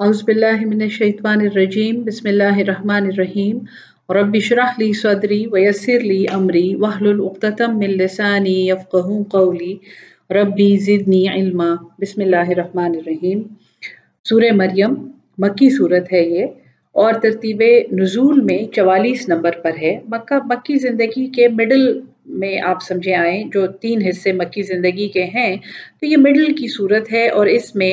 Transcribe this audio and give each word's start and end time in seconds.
اعوذ 0.00 0.22
باللہ 0.24 0.64
من 0.64 0.82
الشیطان 0.82 1.40
الرجیم، 1.40 2.02
بسم 2.04 2.28
اللہ 2.28 2.58
الرحمن 2.64 3.06
الرحیم. 3.06 3.56
رب 4.14 4.34
اشرح 4.40 4.76
لی 4.78 4.92
صدری 4.98 5.38
ویسر 5.52 6.04
لی 6.10 6.18
امری، 6.32 6.74
واحلل 6.82 7.20
عقدۃ 7.20 7.62
من 7.78 7.96
لسانی 8.00 8.52
یفقهوا 8.68 9.22
قولی. 9.32 9.72
ربی 10.36 10.68
زدنی 10.84 11.22
علما، 11.32 11.66
بسم 12.04 12.20
اللہ 12.26 12.52
الرحمن 12.54 12.94
الرحیم. 12.98 13.42
سورہ 14.26 14.52
مریم، 14.60 14.94
مکی 15.46 15.70
صورت 15.78 16.12
ہے 16.12 16.22
یہ، 16.36 16.46
اور 16.94 17.20
ترتیب 17.22 17.62
نزول 18.02 18.40
میں 18.52 18.60
چوالیس 18.76 19.28
نمبر 19.28 19.58
پر 19.64 19.82
ہے. 19.82 19.92
مکہ، 20.14 20.40
مکی 20.52 20.78
زندگی 20.86 21.26
کے 21.38 21.48
مڈل 21.56 21.84
میں 22.44 22.54
آپ 22.70 22.86
سمجھے 22.88 23.14
آئیں، 23.24 23.42
جو 23.52 23.66
تین 23.82 24.06
حصے 24.08 24.32
مکی 24.44 24.62
زندگی 24.72 25.08
کے 25.18 25.24
ہیں، 25.34 25.52
تو 26.00 26.06
یہ 26.06 26.16
مڈل 26.28 26.54
کی 26.62 26.68
صورت 26.78 27.12
ہے، 27.12 27.28
اور 27.28 27.54
اس 27.58 27.74
میں 27.82 27.92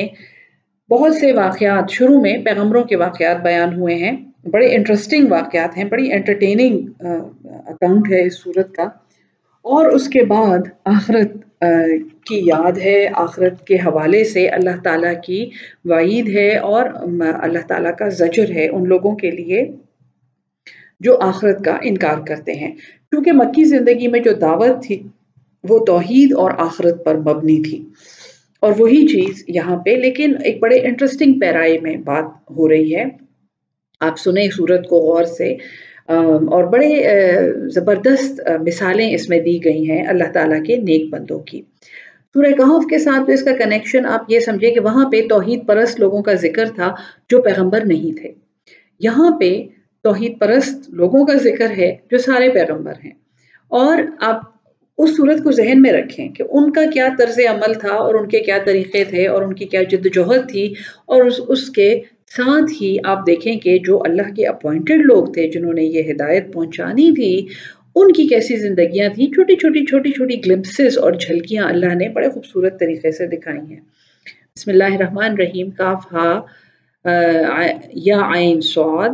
بہت 0.90 1.14
سے 1.14 1.32
واقعات 1.32 1.90
شروع 1.90 2.20
میں 2.20 2.38
پیغمبروں 2.44 2.84
کے 2.84 2.96
واقعات 2.96 3.42
بیان 3.42 3.80
ہوئے 3.80 3.94
ہیں۔ 3.94 4.16
بڑے 4.50 4.74
انٹرسٹنگ 4.74 5.26
واقعات 5.30 5.76
ہیں، 5.76 5.84
بڑی 5.84 6.12
انٹرٹیننگ 6.12 7.04
اکاؤنٹ 7.44 8.12
ہے 8.12 8.26
اس 8.26 8.42
صورت 8.42 8.74
کا۔ 8.74 8.82
اور 9.62 9.86
اس 9.86 10.08
کے 10.08 10.24
بعد 10.24 10.58
آخرت 10.84 11.32
کی 12.26 12.40
یاد 12.44 12.78
ہے، 12.78 13.08
آخرت 13.14 13.66
کے 13.66 13.74
حوالے 13.74 14.24
سے 14.24 14.48
اللہ 14.48 14.80
تعالیٰ 14.84 15.14
کی 15.24 15.50
وعید 15.84 16.28
ہے 16.28 16.56
اور 16.56 16.90
اللہ 17.40 17.58
تعالیٰ 17.68 17.96
کا 17.96 18.08
زجر 18.08 18.50
ہے 18.50 18.68
ان 18.68 18.88
لوگوں 18.88 19.16
کے 19.16 19.30
لیے 19.30 19.64
جو 21.00 21.18
آخرت 21.20 21.64
کا 21.64 21.78
انکار 21.82 22.18
کرتے 22.26 22.52
ہیں۔ 22.52 22.74
کیونکہ 23.10 23.32
مکی 23.32 23.64
زندگی 23.64 24.08
میں 24.08 24.20
جو 24.20 24.32
دعوت 24.32 24.82
تھی، 24.82 25.02
وہ 25.68 25.84
توحید 25.84 26.32
اور 26.32 26.50
آخرت 26.58 27.04
پر 27.04 27.14
مبنی 27.14 27.62
تھی۔ 27.62 27.84
اور 28.66 28.74
وہی 28.78 29.06
چیز 29.06 29.44
یہاں 29.48 29.76
پہ، 29.76 29.90
لیکن 29.90 30.34
ایک 30.44 30.58
بڑے 30.60 30.76
انٹرسٹنگ 30.76 31.40
پیرائے 31.40 31.78
میں 31.82 31.96
بات 31.96 32.24
ہو 32.50 32.68
رہی 32.68 32.96
ہے۔ 32.96 33.04
آپ 34.00 34.18
سنیں 34.18 34.48
صورت 34.56 34.88
کو 34.88 34.96
غور 34.96 35.24
سے۔ 35.24 35.56
اور 36.08 36.64
بڑے 36.64 37.02
زبردست 37.68 38.40
مثالیں 38.60 39.14
اس 39.14 39.28
میں 39.28 39.40
دی 39.40 39.64
گئی 39.64 39.90
ہیں 39.90 40.06
اللہ 40.06 40.32
تعالیٰ 40.32 40.64
کے 40.64 40.76
نیک 40.76 41.10
بندوں 41.10 41.38
کی۔ 41.38 41.62
سورہ 42.34 42.52
کہف 42.52 42.86
کے 42.90 42.98
ساتھ 42.98 43.26
تو 43.26 43.32
اس 43.32 43.42
کا 43.42 43.52
کنیکشن 43.64 44.06
آپ 44.06 44.20
یہ 44.28 44.40
سمجھے 44.40 44.70
کہ 44.70 44.80
وہاں 44.80 45.10
پہ 45.10 45.22
توحید 45.28 45.66
پرست 45.66 46.00
لوگوں 46.00 46.22
کا 46.22 46.34
ذکر 46.34 46.64
تھا 46.74 46.94
جو 47.30 47.42
پیغمبر 47.42 47.84
نہیں 47.84 48.18
تھے۔ 48.18 48.32
یہاں 49.00 49.38
پہ 49.38 49.62
توحید 50.02 50.38
پرست 50.40 50.90
لوگوں 50.90 51.26
کا 51.26 51.34
ذکر 51.34 51.70
ہے 51.70 51.96
جو 52.10 52.18
سارے 52.18 52.48
پیغمبر 52.48 52.92
ہیں۔ 53.04 53.12
اور 53.68 54.02
آپ 54.20 54.55
اس 54.98 55.16
صورت 55.16 55.42
کو 55.44 55.50
ذہن 55.50 55.82
میں 55.82 55.92
رکھیں 55.92 56.28
کہ 56.28 56.44
ان 56.50 56.72
کا 56.72 56.84
کیا 56.92 57.08
طرز 57.18 57.38
عمل 57.48 57.74
تھا 57.74 57.88
اور 57.88 58.14
ان 58.14 58.28
کے 58.28 58.40
کیا 58.40 58.58
طریقے 58.64 59.04
تھے 59.04 59.26
اور 59.26 59.42
ان 59.42 59.54
کی 59.54 59.64
کیا 59.64 59.82
جد 59.82 60.06
جہد 60.14 60.50
تھی 60.50 60.74
اور 61.06 61.24
اس 61.24 61.40
اس 61.48 61.70
کے 61.70 62.00
ساتھ 62.36 62.82
ہی 62.82 62.96
آپ 63.04 63.26
دیکھیں 63.26 63.56
کہ 63.56 63.78
جو 63.78 64.02
اللہ 64.04 64.34
کے 64.36 64.46
اپوائنٹڈ 64.46 65.04
لوگ 65.04 65.26
تھے 65.26 65.48
جنہوں 65.48 65.72
نے 65.72 65.82
یہ 65.82 66.10
ہدایت 66.10 66.52
پہنچانی 66.52 67.10
تھی، 67.12 67.46
ان 67.94 68.12
کی 68.12 68.26
کیسی 68.26 68.56
زندگیاں 68.56 69.08
تھیں؟ 69.14 69.26
چھوٹی 69.26 69.56
چھوٹی 69.56 69.84
چھوٹی 69.84 70.10
چھوٹی 70.10 70.36
گلمسز 70.46 70.98
اور 70.98 71.12
جھلکیاں 71.12 71.64
اللہ 71.64 71.94
نے 71.94 72.08
بڑے 72.08 72.28
خوبصورت 72.30 72.80
طریقے 72.80 73.10
سے 73.10 73.26
دکھائی 73.26 73.58
ہیں۔ 73.58 73.80
بسم 74.56 74.70
اللہ 74.70 74.84
الرحمن 74.84 75.24
الرحیم، 75.24 75.70
کاف، 75.70 76.12
ہا 76.12 76.40
یا 77.92 78.18
عین 78.34 78.60
سعود 78.60 79.12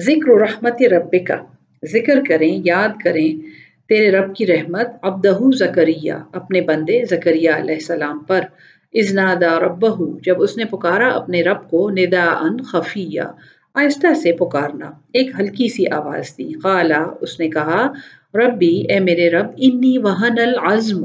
ذکر 0.00 0.40
رحمت 0.40 0.82
رب 0.82 1.14
کا 1.26 1.42
ذکر 1.84 2.18
کریں، 2.28 2.60
یاد 2.64 3.00
کریں۔ 3.04 3.61
تیرے 3.92 4.10
رب 4.10 4.36
کی 4.36 4.46
رحمت 4.46 4.86
ابدہ 5.02 5.38
زکریہ 5.56 6.12
اپنے 6.32 6.60
بندے 6.60 7.04
زکریہ 7.10 7.50
علیہ 7.50 7.74
السلام 7.74 8.18
پر۔ 8.18 8.40
ازنادا 8.92 9.60
ربہ 9.60 10.18
جب 10.22 10.42
اس 10.42 10.56
نے 10.56 10.64
پکارا 10.64 11.08
اپنے 11.08 11.42
رب 11.42 11.70
کو 11.70 11.90
ندا 11.90 12.24
ان 12.24 12.62
خفیہ، 12.62 13.20
آہستہ 13.74 14.14
سے 14.14 14.32
پکارنا۔ 14.32 14.90
ایک 15.12 15.30
ہلکی 15.38 15.68
سی 15.68 15.86
آواز 15.90 16.38
دی۔ 16.38 16.52
قالا، 16.52 17.06
اس 17.20 17.40
نے 17.40 17.48
کہا، 17.50 17.92
ربی، 18.34 18.84
اے 18.88 19.00
میرے 19.00 19.30
رب، 19.30 19.46
انی 19.56 19.98
وہن 19.98 20.38
العزم۔ 20.38 21.02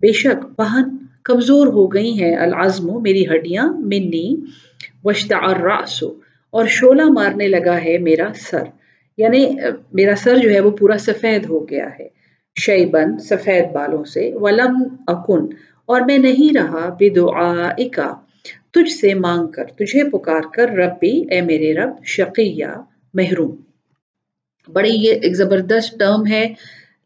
بے 0.00 0.12
شک، 0.12 0.60
وہن 0.60 0.96
کمزور 1.22 1.66
ہو 1.66 1.86
گئی 1.86 2.22
ہیں 2.22 2.36
العزم، 2.36 3.02
میری 3.02 3.24
ہڈیاں، 3.26 3.68
منی 3.68 4.36
وشتا 5.04 5.36
الراس 5.36 6.04
اور 6.50 6.66
شولہ 6.66 7.04
مارنے 7.04 7.48
لگا 7.48 7.84
ہے 7.84 7.98
میرا 7.98 8.28
سر۔ 8.36 8.62
یعنی 9.16 9.56
میرا 9.92 10.16
سر 10.16 10.36
جو 10.36 10.50
ہے 10.50 10.60
وہ 10.60 10.70
پورا 10.70 10.98
سفید 10.98 11.46
ہو 11.48 11.70
گیا 11.70 11.88
ہے۔ 11.98 12.13
شیبن 12.60 13.18
سفید 13.18 13.72
بالوں 13.72 14.04
سے، 14.04 14.30
ولم 14.34 14.96
اکن 15.06 15.46
اور 15.86 16.00
میں 16.00 16.18
نہیں 16.18 16.56
رہا 16.56 16.96
بدعائکا 17.00 18.14
تجھ 18.70 18.92
سے 18.92 19.14
مانگ 19.14 19.46
کر، 19.46 19.64
تجھے 19.64 20.10
پکار 20.10 20.40
کر، 20.52 20.68
ربی، 20.70 21.24
اے 21.30 21.40
میرے 21.40 21.74
رب، 21.74 22.04
شقیہ، 22.04 22.66
محروم۔ 23.14 23.56
بڑی 24.72 24.92
یہ 24.92 25.12
ایک 25.12 25.36
زبردست 25.36 25.98
ٹرم 25.98 26.26
ہے، 26.26 26.54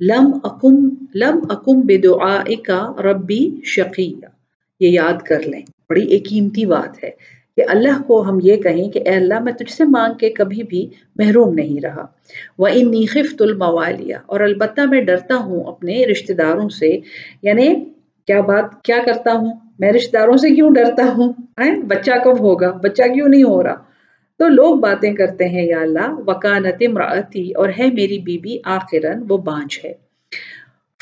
لم 0.00 0.38
اکم 0.42 0.88
لم 1.14 1.38
اکم 1.50 1.80
بدعائکا 1.80 2.92
ربی، 2.98 3.50
شقیہ۔ 3.64 4.26
یہ 4.80 4.88
یاد 4.88 5.22
کر 5.22 5.40
لیں، 5.40 5.62
بڑی 5.88 6.06
ایک 6.06 6.28
قیمتی 6.28 6.66
بات 6.66 7.04
ہے۔ 7.04 7.10
کہ 7.58 7.64
اللہ 7.68 8.02
کو 8.02 8.22
ہم 8.22 8.38
یہ 8.42 8.56
کہیں 8.56 8.90
کہ 8.90 8.98
اے 8.98 9.14
اللہ 9.14 9.40
میں 9.40 9.52
تجھ 9.52 9.72
سے 9.72 9.84
مانگ 9.84 10.14
کے 10.14 10.30
کبھی 10.30 10.62
بھی 10.62 10.88
محروم 11.16 11.54
نہیں 11.54 11.80
رہا۔ 11.80 12.06
وہ 12.58 12.68
ان 12.72 13.06
خفت 13.06 13.42
الموالیہ 13.42 14.16
اور 14.26 14.40
البتہ 14.40 14.80
میں 14.80 15.00
ڈرتا 15.00 15.34
ہوں 15.34 15.64
اپنے 15.64 16.06
رشتہ 16.06 16.32
داروں 16.32 16.68
سے۔ 16.68 16.98
یعنی 17.42 17.84
کیا 18.26 18.40
بات، 18.40 18.82
کیا 18.82 18.96
کرتا 19.06 19.32
ہوں؟ 19.32 19.52
میں 19.78 19.92
رشتہ 19.92 20.18
داروں 20.18 20.36
سے 20.36 20.50
کیوں 20.50 20.70
ڈرتا 20.70 21.12
ہوں؟ 21.16 21.32
بچہ 21.86 22.10
کب 22.24 22.40
ہوگا؟ 22.40 22.70
بچہ 22.70 23.02
کیوں 23.02 23.28
نہیں 23.28 23.42
ہو 23.42 23.62
رہا؟ 23.62 23.74
تو 24.38 24.48
لوگ 24.48 24.78
باتیں 24.78 25.14
کرتے 25.14 25.44
ہیں، 25.44 25.66
یا 25.66 25.80
اللہ 25.80 26.14
وکانت 26.26 26.74
امراتی 26.80 27.52
اور 27.52 27.68
ہے 27.78 27.86
میری 27.86 28.18
بیوی 28.18 28.58
آخرن 28.64 29.22
وہ 29.28 29.36
بانج 29.36 29.78
ہے۔ 29.84 29.92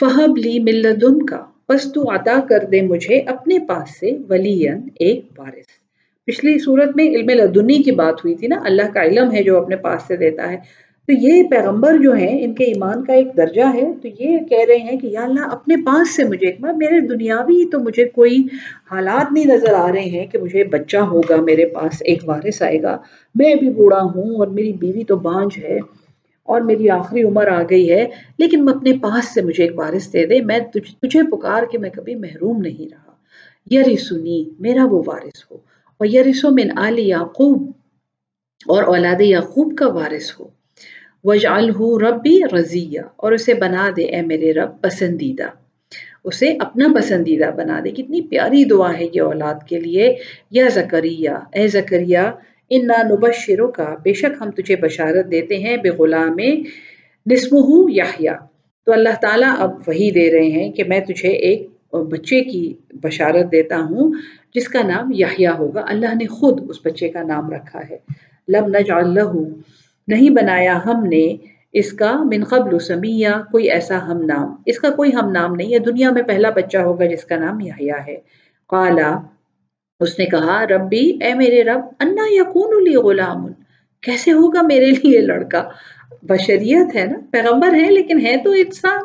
فہب 0.00 0.36
لی 0.36 0.58
ملدن 0.58 1.26
کا 1.26 1.44
بس 1.68 1.92
تو 1.92 2.14
عطا 2.14 2.40
کر 2.48 2.58
دے 2.72 2.80
مجھے 2.80 3.18
اپنے 3.18 3.58
پاس 3.58 4.00
سے 4.00 4.10
ولین 4.28 4.88
ایک 4.94 5.26
وارث۔ 5.38 5.75
پچھلی 6.26 6.58
صورت 6.58 6.96
میں 6.96 7.04
علم 7.04 7.30
لدنی 7.30 7.82
کی 7.82 7.90
بات 7.90 8.14
ہوئی 8.14 8.34
تھی 8.34 8.46
نا، 8.46 8.56
اللہ 8.64 8.92
کا 8.94 9.02
علم 9.02 9.32
ہے 9.32 9.42
جو 9.42 9.62
اپنے 9.62 9.76
پاس 9.76 10.02
سے 10.06 10.16
دیتا 10.16 10.52
ہے۔ 10.52 10.56
تو 11.06 11.12
یہ 11.12 11.42
پیغمبر 11.42 11.98
جو 11.98 12.12
ہیں، 12.12 12.44
ان 12.44 12.54
کے 12.54 12.64
ایمان 12.64 13.04
کا 13.04 13.12
ایک 13.12 13.26
درجہ 13.36 13.62
ہے۔ 13.74 13.92
تو 14.02 14.08
یہ 14.08 14.38
کہہ 14.38 14.64
رہے 14.68 14.76
ہیں 14.76 14.98
کہ 14.98 15.06
یا 15.06 15.22
اللہ، 15.22 15.48
اپنے 15.52 15.76
پاس 15.86 16.16
سے 16.16 16.24
مجھے 16.24 16.46
ایک 16.46 16.60
بار، 16.60 16.72
میرے 16.72 17.00
دنیاوی 17.00 17.70
تو 17.70 17.80
مجھے 17.80 18.04
کوئی 18.04 18.36
حالات 18.90 19.32
نہیں 19.32 19.44
نظر 19.44 19.74
آ 19.74 19.92
رہے 19.92 20.00
ہیں 20.00 20.26
کہ 20.26 20.38
مجھے 20.38 20.64
بچہ 20.64 20.96
ہوگا، 20.96 21.36
میرے 21.36 21.66
پاس 21.66 22.02
ایک 22.04 22.18
وارث 22.26 22.62
آئے 22.62 22.82
گا۔ 22.82 22.98
میں 23.34 23.54
بھی 23.54 23.70
بوڑھا 23.70 24.02
ہوں 24.02 24.36
اور 24.36 24.46
میری 24.46 24.72
بیوی 24.72 25.04
تو 25.04 25.16
بانج 25.16 25.64
ہے 25.64 25.78
اور 26.44 26.60
میری 26.60 26.90
آخری 26.90 27.22
عمر 27.22 27.46
آ 27.46 27.62
گئی 27.70 27.92
ہے، 27.92 28.06
لیکن 28.38 28.64
میں 28.64 28.72
اپنے 28.72 28.92
پاس 29.02 29.34
سے 29.34 29.42
مجھے 29.42 29.64
ایک 29.64 29.78
وارث 29.78 30.12
دے 30.12 30.26
دے، 30.26 30.40
میں 30.40 30.58
تجھے 31.02 31.30
پکار 31.30 31.62
کے 31.72 31.78
میں 31.78 31.90
کبھی 31.90 32.14
محروم 32.14 32.60
نہیں 32.60 32.88
رہا۔ 32.92 33.12
یری 33.70 33.96
سنی، 33.96 34.44
میرا 34.60 34.84
وہ 34.84 35.02
وارث 35.06 35.50
ہو۔ 35.50 35.56
اور 35.98 36.06
یرس 36.06 36.44
من 36.44 36.78
آل 36.78 36.98
یعقوب 36.98 37.70
اور 38.66 38.82
اولاد 38.82 39.20
یعقوب 39.20 39.78
کا 39.78 39.88
وارث 39.88 40.40
ہو۔ 40.40 40.46
وجعلہ 41.24 41.80
ربی 42.02 42.40
رضیہ 42.52 43.00
اور 43.16 43.32
اسے 43.32 43.54
بنا 43.54 43.90
دے، 43.96 44.04
اے 44.04 44.22
میرے 44.22 44.52
رب، 44.52 44.80
پسندیدہ۔ 44.80 45.48
اسے 46.24 46.56
اپنا 46.60 46.86
پسندیدہ 46.96 47.50
بنا 47.56 47.80
دے۔ 47.84 47.90
کتنی 47.90 48.20
پیاری 48.20 48.64
دعا 48.64 48.92
ہے 48.98 49.06
یہ 49.12 49.20
اولاد 49.20 49.66
کے 49.68 49.80
لیے۔ 49.80 50.14
یا 50.50 50.68
زکریہ، 50.68 51.30
اے 51.52 51.68
زکریہ، 51.68 52.18
انا 52.70 53.02
نبشروں 53.02 53.68
کا 53.68 53.94
بے 54.04 54.12
شک 54.12 54.34
ہم 54.40 54.50
تجھے 54.50 54.76
بشارت 54.76 55.30
دیتے 55.30 55.58
ہیں 55.58 55.76
بے 55.76 55.90
غلام 55.90 56.36
نسمہ 57.26 57.92
یحییٰ 57.92 58.36
تو 58.84 58.92
اللہ 58.92 59.14
تعالیٰ 59.22 59.54
اب 59.58 59.70
وہی 59.86 60.10
دے 60.10 60.32
رہے 60.32 60.50
ہیں 60.50 60.72
کہ 60.72 60.84
میں 60.84 61.00
تجھے 61.00 61.28
ایک 61.28 61.66
بچے 61.92 62.44
کی 62.44 62.74
بشارت 63.02 63.52
دیتا 63.52 63.76
ہوں۔ 63.76 64.12
جس 64.54 64.68
کا 64.68 64.82
نام 64.82 65.12
یحییٰ 65.12 65.58
ہوگا۔ 65.58 65.84
اللہ 65.88 66.14
نے 66.14 66.26
خود 66.26 66.60
اس 66.68 66.76
بچے 66.84 67.08
کا 67.08 67.22
نام 67.22 67.50
رکھا 67.50 67.80
ہے۔ 67.90 67.96
لم 68.48 68.66
نجعل 68.66 69.18
نہیں 70.08 70.30
بنایا 70.30 70.78
ہم 70.84 71.04
نے 71.04 71.36
اس 71.72 71.92
کا 71.92 72.22
من 72.22 72.44
قبل 72.44 72.78
سمیہ 72.78 73.28
کوئی 73.50 73.70
ایسا 73.70 74.06
ہم 74.06 74.22
نام۔ 74.22 74.54
اس 74.66 74.78
کا 74.78 74.90
کوئی 74.90 75.10
ہم 75.14 75.30
نام 75.30 75.54
نہیں 75.54 75.74
ہے۔ 75.74 75.78
دنیا 75.78 76.10
میں 76.10 76.22
پہلا 76.22 76.50
بچہ 76.50 76.78
ہوگا 76.78 77.06
جس 77.06 77.24
کا 77.24 77.36
نام 77.36 77.60
یحییٰ 77.60 78.00
ہے۔ 78.06 78.16
قالا 78.66 79.18
اس 80.00 80.18
نے 80.18 80.26
کہا، 80.26 80.66
ربی، 80.66 81.18
اے 81.20 81.34
میرے 81.34 81.64
رب، 81.64 81.80
انا 82.00 82.22
یکون 82.30 82.84
لی 82.84 82.96
غلام۔ 82.96 83.46
کیسے 84.00 84.32
ہوگا 84.32 84.62
میرے 84.62 84.86
لیے 84.86 85.20
لڑکا؟ 85.20 85.68
بشریت 86.22 86.96
ہے 86.96 87.06
نا، 87.06 87.18
پیغمبر 87.30 87.74
ہے 87.74 87.90
لیکن 87.90 88.20
ہے 88.20 88.36
تو 88.44 88.50
انسان۔ 88.50 89.00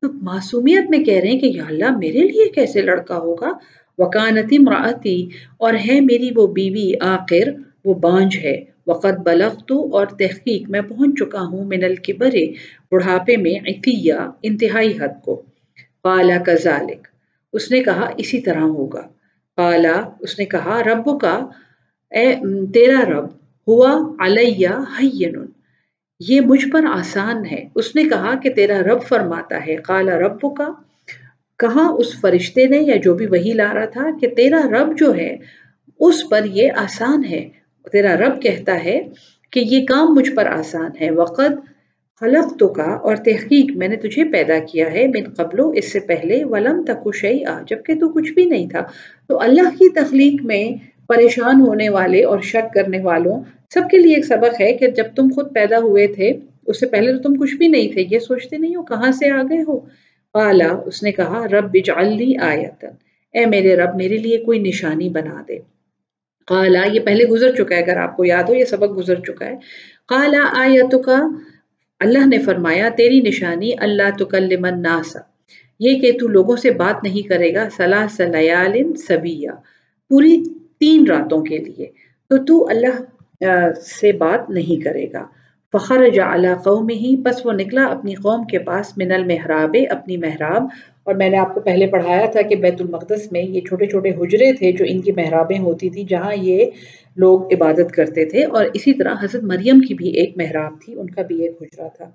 تو 0.00 0.12
معصومیت 0.12 0.90
میں 0.90 0.98
کہہ 0.98 1.20
رہے 1.20 1.28
ہیں 1.28 1.38
کہ 1.38 1.46
یا 1.46 1.64
اللہ 1.68 1.96
میرے 1.96 2.18
لیے 2.18 2.48
کیسے 2.48 2.82
لڑکا 2.82 3.16
ہوگا؟ 3.16 3.52
وکانتی 4.00 4.58
مراتی 4.58 5.18
اور 5.58 5.74
ہے 5.74 6.00
میری 6.00 6.30
وہ 6.36 6.46
بیوی 6.46 6.92
آخر، 7.00 7.46
وہ 7.84 7.94
بانج 7.94 8.36
ہے۔ 8.36 8.56
وقت 8.86 9.18
بلغ 9.24 9.54
تو 9.68 9.96
اور 9.96 10.06
تحقیق، 10.06 10.70
میں 10.70 10.80
پہنچ 10.80 11.10
چکا 11.18 11.40
ہوں 11.40 11.64
من 11.64 11.84
الکبرے 11.84 12.44
بڑھاپے 12.90 13.36
میں 13.36 13.56
عطیہ 13.68 14.14
انتہائی 14.42 14.92
حد 15.00 15.22
کو۔ 15.24 15.42
قالا 16.02 16.38
کذالک۔ 16.46 17.08
اس 17.52 17.70
نے 17.70 17.80
کہا، 17.82 18.10
اسی 18.16 18.40
طرح 18.40 18.64
ہوگا۔ 18.76 19.02
قالا 19.56 19.96
اس 20.20 20.38
نے 20.38 20.44
کہا 20.44 20.82
رب 20.84 21.20
کا 21.20 21.34
اے 22.10 22.26
تیرا 22.74 23.00
رب، 23.10 23.26
ہوا 23.68 23.92
علیہ 24.18 24.68
حین۔ 24.68 25.34
یہ 26.20 26.40
مجھ 26.40 26.68
پر 26.68 26.84
آسان 26.92 27.46
ہے۔ 27.46 27.64
اس 27.74 27.96
نے 27.96 28.04
کہا 28.04 28.34
کہ 28.42 28.50
تیرا 28.50 28.80
رب 28.80 29.02
فرماتا 29.08 29.66
ہے۔ 29.66 29.76
قالا 29.76 30.18
رب 30.18 30.56
کا 30.56 30.68
کہا 31.60 31.94
اس 31.98 32.20
فرشتے 32.20 32.66
نے 32.66 32.78
یا 32.78 32.96
جو 32.96 33.14
بھی 33.14 33.26
وہی 33.26 33.52
لا 33.52 33.74
رہا 33.74 33.84
تھا 33.84 34.06
کہ 34.20 34.28
تیرا 34.28 34.60
رب 34.70 34.98
جو 34.98 35.14
ہے، 35.16 35.36
اس 36.00 36.28
پر 36.30 36.44
یہ 36.44 36.68
آسان 36.76 37.24
ہے۔ 37.24 37.48
تیرا 37.92 38.16
رب 38.16 38.42
کہتا 38.42 38.84
ہے 38.84 39.08
کہ 39.50 39.60
یہ 39.60 39.86
کام 39.86 40.14
مجھ 40.14 40.32
پر 40.32 40.46
آسان 40.46 40.90
ہے۔ 41.00 41.10
وقت 41.10 41.52
خلق 42.20 42.58
تو 42.58 42.68
کا 42.68 42.82
اور 42.82 43.16
تحقیق 43.16 43.76
میں 43.76 43.88
نے 43.88 43.96
تجھے 43.96 44.24
پیدا 44.24 44.58
کیا 44.58 44.92
ہے 44.92 45.06
من 45.06 45.24
قبل، 45.36 45.60
اس 45.74 45.92
سے 45.92 46.00
پہلے 46.00 46.44
ولم 46.44 46.84
تک 46.84 47.26
آ 47.48 47.60
جبکہ 47.70 47.94
تو 47.94 48.08
کچھ 48.08 48.32
بھی 48.32 48.44
نہیں 48.44 48.68
تھا۔ 48.68 48.80
تو 49.28 49.40
اللہ 49.40 49.68
کی 49.70 49.88
تخلیق 49.88 50.42
میں 50.42 50.64
پریشان 51.08 51.60
ہونے 51.60 51.88
والے 51.88 52.24
اور 52.24 52.38
شک 52.40 52.74
کرنے 52.74 53.00
والوں 53.00 53.40
سب 53.74 53.80
کے 53.90 53.98
لیے 53.98 54.14
ایک 54.14 54.24
سبق 54.24 54.60
ہے 54.60 54.72
کہ 54.72 54.86
جب 54.88 55.04
تم 55.16 55.28
خود 55.34 55.54
پیدا 55.54 55.78
ہوئے 55.78 56.06
تھے، 56.06 56.32
اس 56.66 56.80
سے 56.80 56.86
پہلے 56.86 57.12
تو 57.12 57.18
تم 57.18 57.34
کچھ 57.34 57.54
بھی 57.54 57.68
نہیں 57.68 57.92
تھے۔ 57.92 58.04
یہ 58.10 58.18
سوچتے 58.18 58.56
نہیں 58.56 58.76
ہو 58.76 58.82
کہاں 58.82 59.12
سے 59.12 59.30
آ 59.30 59.42
گئے 59.42 59.62
ہو؟ 59.68 59.80
قالا 60.32 60.68
اس 60.86 61.02
نے 61.02 61.12
کہا، 61.12 61.46
رب 61.48 61.72
بجعل 61.72 62.16
لی 62.16 62.36
آیتن 62.36 62.88
اے 63.32 63.46
میرے 63.46 63.76
رب، 63.76 63.96
میرے 63.96 64.16
لیے 64.16 64.38
کوئی 64.38 64.58
نشانی 64.58 65.08
بنا 65.08 65.42
دے۔ 65.48 65.58
قالا، 66.46 66.84
یہ 66.92 67.00
پہلے 67.00 67.24
گزر 67.24 67.54
چکا 67.54 67.76
ہے، 67.76 67.82
اگر 67.82 67.96
آپ 67.96 68.16
کو 68.16 68.24
یاد 68.24 68.42
ہو، 68.42 68.54
یہ 68.54 68.64
سبق 68.64 68.96
گزر 68.96 69.20
چکا 69.20 69.46
ہے۔ 69.46 69.56
قالا 70.06 70.48
آیت 70.52 70.94
کا 71.04 71.22
اللہ 72.00 72.26
نے 72.26 72.38
فرمایا، 72.38 72.88
تیری 72.96 73.20
نشانی، 73.20 73.70
اللہ 73.78 74.24
تکلم 74.24 74.64
الناس۔ 74.64 75.16
یہ 75.80 75.98
کہ 75.98 76.18
تو 76.18 76.28
لوگوں 76.28 76.56
سے 76.56 76.70
بات 76.70 77.04
نہیں 77.04 77.28
کرے 77.28 77.54
گا 77.54 77.68
سلاس 77.76 78.20
لیال 78.20 78.96
سبیہ۔ 78.96 79.50
پوری 80.08 80.44
تین 80.80 81.06
راتوں 81.06 81.42
کے 81.42 81.58
لیے۔ 81.58 81.86
تو 82.28 82.44
تو 82.44 82.68
اللہ 82.68 83.72
سے 83.80 84.12
بات 84.12 84.50
نہیں 84.50 84.84
کرے 84.84 85.12
گا۔ 85.12 85.26
فخر 85.72 86.08
جا 86.08 86.36
قوم 86.64 86.88
ہی 86.88 87.16
بس 87.16 87.46
وہ 87.46 87.52
نکلا 87.52 87.84
اپنی 87.84 88.14
قوم 88.14 88.44
کے 88.44 88.58
پاس 88.58 88.98
من 88.98 89.12
المحراب، 89.12 89.76
اپنی 89.90 90.16
محراب۔ 90.16 90.62
اور 91.04 91.14
میں 91.14 91.28
نے 91.28 91.36
آپ 91.36 91.54
کو 91.54 91.60
پہلے 91.60 91.86
پڑھایا 91.86 92.26
تھا 92.26 92.42
کہ 92.42 92.56
بیت 92.56 92.80
المقدس 92.80 93.32
میں 93.32 93.42
یہ 93.42 93.60
چھوٹے 93.60 93.86
چھوٹے 93.86 94.10
حجرے 94.10 94.52
تھے 94.52 94.72
جو 94.72 94.84
ان 94.88 95.00
کی 95.00 95.12
محرابیں 95.12 95.58
ہوتی 95.58 95.90
تھی 95.90 96.04
جہاں 96.04 96.34
یہ 96.36 96.66
لوگ 97.16 97.54
عبادت 97.54 97.92
کرتے 97.92 98.24
تھے۔ 98.24 98.44
اور 98.44 98.64
اسی 98.74 98.92
طرح 98.92 99.14
حضرت 99.22 99.42
مریم 99.42 99.80
کی 99.80 99.94
بھی 99.94 100.08
ایک 100.08 100.32
محراب 100.36 100.72
تھی، 100.84 101.00
ان 101.00 101.10
کا 101.10 101.22
بھی 101.22 101.42
ایک 101.42 101.62
حجرہ 101.62 101.88
تھا۔ 101.96 102.10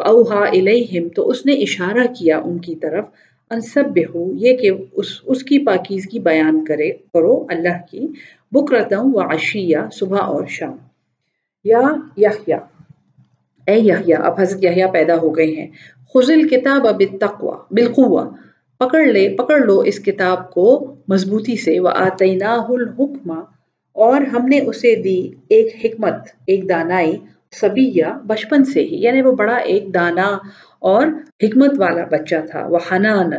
اوہا 0.00 0.44
الیہم، 0.44 1.08
تو 1.08 1.28
اس 1.28 1.46
نے 1.46 1.52
اشارہ 1.52 2.06
کیا 2.18 2.38
ان 2.38 2.58
کی 2.58 2.74
طرف 2.74 3.04
انصب 3.50 3.84
بہو 3.96 4.32
یہ 4.32 4.56
کہ 4.56 4.70
اس 4.92 5.06
اس 5.24 5.42
کی 5.42 5.58
پاکیزگی 5.58 6.18
بیان 6.18 6.64
کرے، 6.64 6.90
کرو 6.90 7.46
اللہ 7.48 7.90
کی 7.90 8.06
بکرتم 8.52 9.14
و 9.14 9.20
عشیہ، 9.20 9.76
صبح 9.92 10.18
اور 10.18 10.46
شام۔ 10.48 10.76
یا 11.64 11.80
یحییٰ 12.16 12.58
اے 13.66 13.78
یحییٰ، 13.78 14.20
اب 14.24 14.40
حضرت 14.40 14.64
یحییٰ 14.64 14.92
پیدا 14.92 15.16
ہو 15.16 15.36
گئے 15.36 15.46
ہیں۔ 15.46 15.68
خزل 16.14 16.48
کتاب 16.48 16.86
اب 16.86 17.02
تقوا 17.20 17.56
بالقوا 17.70 18.24
پکڑ 18.78 19.04
لے، 19.04 19.28
پکڑ 19.28 19.58
لو 19.58 19.78
اس 19.80 19.98
کتاب 19.98 20.50
کو 20.50 20.94
مضبوطی 21.08 21.56
سے۔ 21.56 21.80
وہ 21.80 21.88
آتینہ 21.88 22.52
الحکم، 22.68 23.30
اور 23.92 24.20
ہم 24.20 24.46
نے 24.46 24.58
اسے 24.58 24.94
دی 24.94 25.20
ایک 25.48 25.68
حکمت، 25.84 26.14
ایک 26.46 26.68
دانائی 26.68 27.16
سبیہ 27.60 28.04
بچپن 28.26 28.64
سے 28.64 28.80
ہی۔ 28.82 29.02
یعنی 29.02 29.22
وہ 29.22 29.32
بڑا 29.32 29.56
ایک 29.56 29.94
دانا 29.94 30.28
اور 30.78 31.06
حکمت 31.42 31.72
والا 31.78 32.04
بچہ 32.10 32.36
تھا۔ 32.50 32.66
وہ 32.66 32.78
حنان 32.92 33.30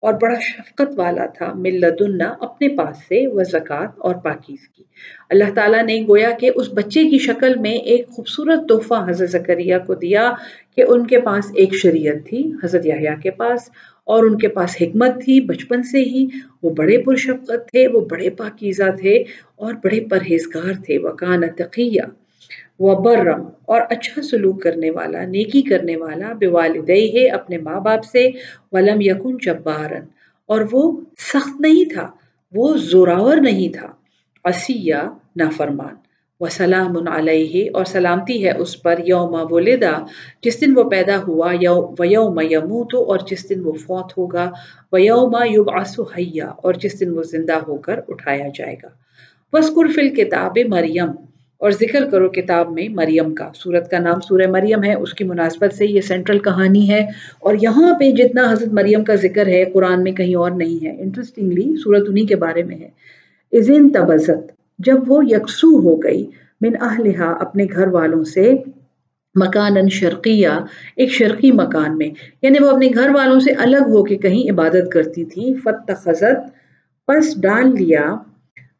اور 0.00 0.14
بڑا 0.14 0.38
شفقت 0.38 0.92
والا 0.96 1.26
تھا 1.26 1.52
ملدنا 1.54 2.34
اپنے 2.40 2.68
پاس 2.68 2.96
سے 3.08 3.26
وہ 3.26 3.42
زکوٰۃ 3.42 3.86
اور 3.98 4.14
پاکیز 4.14 4.68
کی۔ 4.68 4.82
اللہ 5.30 5.54
تعالیٰ 5.54 5.84
نے 5.84 6.00
گویا 6.08 6.30
کہ 6.40 6.50
اس 6.54 6.68
بچے 6.72 7.04
کی 7.04 7.18
شکل 7.18 7.54
میں 7.54 7.70
ایک 7.70 8.08
خوبصورت 8.08 8.68
تحفہ 8.68 9.04
حضرت 9.08 9.30
زکریہ 9.30 9.76
کو 9.86 9.94
دیا 9.94 10.32
کہ 10.76 10.84
ان 10.88 11.06
کے 11.06 11.20
پاس 11.20 11.50
ایک 11.54 11.74
شریعت 11.74 12.26
تھی، 12.28 12.52
حضرت 12.64 12.86
یحییٰ 12.86 13.20
کے 13.22 13.30
پاس، 13.30 13.68
اور 14.04 14.24
ان 14.24 14.38
کے 14.38 14.48
پاس 14.48 14.76
حکمت 14.80 15.24
تھی 15.24 15.40
بچپن 15.40 15.82
سے 15.82 15.98
ہی۔ 15.98 16.26
وہ 16.62 16.70
بڑے 16.70 16.98
پرشفقت 16.98 17.68
تھے، 17.70 17.88
وہ 17.88 18.00
بڑے 18.00 18.30
پاکیزہ 18.30 18.90
تھے 19.00 19.16
اور 19.56 19.74
بڑے 19.74 20.00
پرہیزگار 20.10 20.72
تھے۔ 20.84 20.98
وکان 20.98 21.42
تقیہ 21.56 22.02
وہ 22.78 22.94
برم 23.00 23.48
اور 23.66 23.80
اچھا 23.90 24.22
سلوک 24.22 24.62
کرنے 24.62 24.90
والا، 24.90 25.24
نیکی 25.24 25.62
کرنے 25.62 25.96
والا 25.96 26.32
بے 26.32 26.46
والد 26.46 26.90
ہے 26.90 27.28
اپنے 27.28 27.58
ماں 27.58 27.80
باپ 27.80 28.04
سے، 28.04 28.30
ولم 28.72 29.00
یکن 29.00 29.36
جبارن۔ 29.42 30.02
اور 30.46 30.60
وہ 30.72 31.00
سخت 31.18 31.60
نہیں 31.60 31.84
تھا، 31.92 32.10
وہ 32.54 32.76
زوراور 32.76 33.36
نہیں 33.36 33.72
تھا۔ 33.72 33.88
اسیہ 34.44 34.94
نافرمان۔ 35.36 35.94
وسلام 36.40 37.08
علیہ، 37.08 37.70
اور 37.74 37.84
سلامتی 37.84 38.44
ہے 38.44 38.52
اس 38.58 38.82
پر 38.82 38.94
یوم 39.04 39.36
ولدا 39.50 39.92
جس 40.42 40.60
دن 40.60 40.78
وہ 40.78 40.84
پیدا 40.84 41.16
ہوا 41.22 41.52
و 41.98 42.04
یوم 42.04 42.40
یموت، 42.40 42.94
اور 42.94 43.18
جس 43.26 43.50
دن 43.50 43.60
وہ 43.64 43.72
فوت 43.72 44.18
ہوگا، 44.18 44.50
و 44.92 44.98
یوم 44.98 45.36
یبعث 45.50 46.00
حیا، 46.00 46.46
اور 46.46 46.74
جس 46.74 47.00
دن 47.00 47.18
وہ 47.18 47.22
زندہ 47.22 47.52
ہو 47.52 47.76
کر 47.76 48.00
اٹھایا 48.08 48.48
جائے 48.54 48.76
گا۔ 48.82 48.88
وسکر 49.52 49.92
فل 49.94 50.08
کتاب 50.08 50.58
مریم۔ 50.68 51.10
اور 51.58 51.70
ذکر 51.70 52.04
کرو 52.10 52.28
کتاب 52.28 52.72
میں 52.72 52.88
مریم 52.88 53.34
کا۔ 53.34 53.50
سورت 53.54 53.90
کا 53.90 53.98
نام 53.98 54.20
سورہ 54.20 54.46
مریم 54.50 54.84
ہے، 54.84 54.94
اس 54.94 55.14
کی 55.14 55.24
مناسبت 55.24 55.74
سے 55.74 55.86
یہ 55.86 56.00
سینٹرل 56.00 56.38
کہانی 56.38 56.90
ہے۔ 56.90 57.06
اور 57.40 57.54
یہاں 57.62 57.98
پہ 57.98 58.10
جتنا 58.10 58.52
حضرت 58.52 58.68
مریم 58.72 59.04
کا 59.04 59.14
ذکر 59.14 59.46
ہے، 59.46 59.64
قرآن 59.64 60.02
میں 60.02 60.12
کہیں 60.12 60.34
اور 60.34 60.50
نہیں 60.50 60.84
ہے۔ 60.84 61.02
انٹرسٹنگلی 61.02 61.76
سورت 61.76 62.02
انہی 62.08 62.26
کے 62.26 62.36
بارے 62.36 62.62
میں 62.62 62.76
ہے۔ 62.76 62.88
ازین 63.52 63.90
تبزت 63.90 64.52
جب 64.78 64.96
وہ 65.06 65.26
یکسو 65.26 65.78
ہو 65.78 65.96
گئی، 65.96 66.26
من 66.60 66.70
اہلہا، 66.80 67.32
اپنے 67.32 67.66
گھر 67.72 67.88
والوں 67.88 68.24
سے 68.24 68.52
مکان 69.34 69.88
شرقیہ، 69.88 70.48
ایک 70.96 71.10
شرقی 71.12 71.52
مکان 71.52 71.98
میں۔ 71.98 72.10
یعنی 72.42 72.64
وہ 72.64 72.70
اپنے 72.70 72.88
گھر 72.94 73.10
والوں 73.10 73.40
سے 73.40 73.52
الگ 73.52 73.88
ہو 73.88 74.04
کے 74.04 74.16
کہیں 74.16 74.50
عبادت 74.50 74.92
کرتی 74.92 75.24
تھی۔ 75.24 75.54
فتخذت 75.54 76.58
پس 77.06 77.40
ڈال 77.40 77.74
لیا۔ 77.74 78.16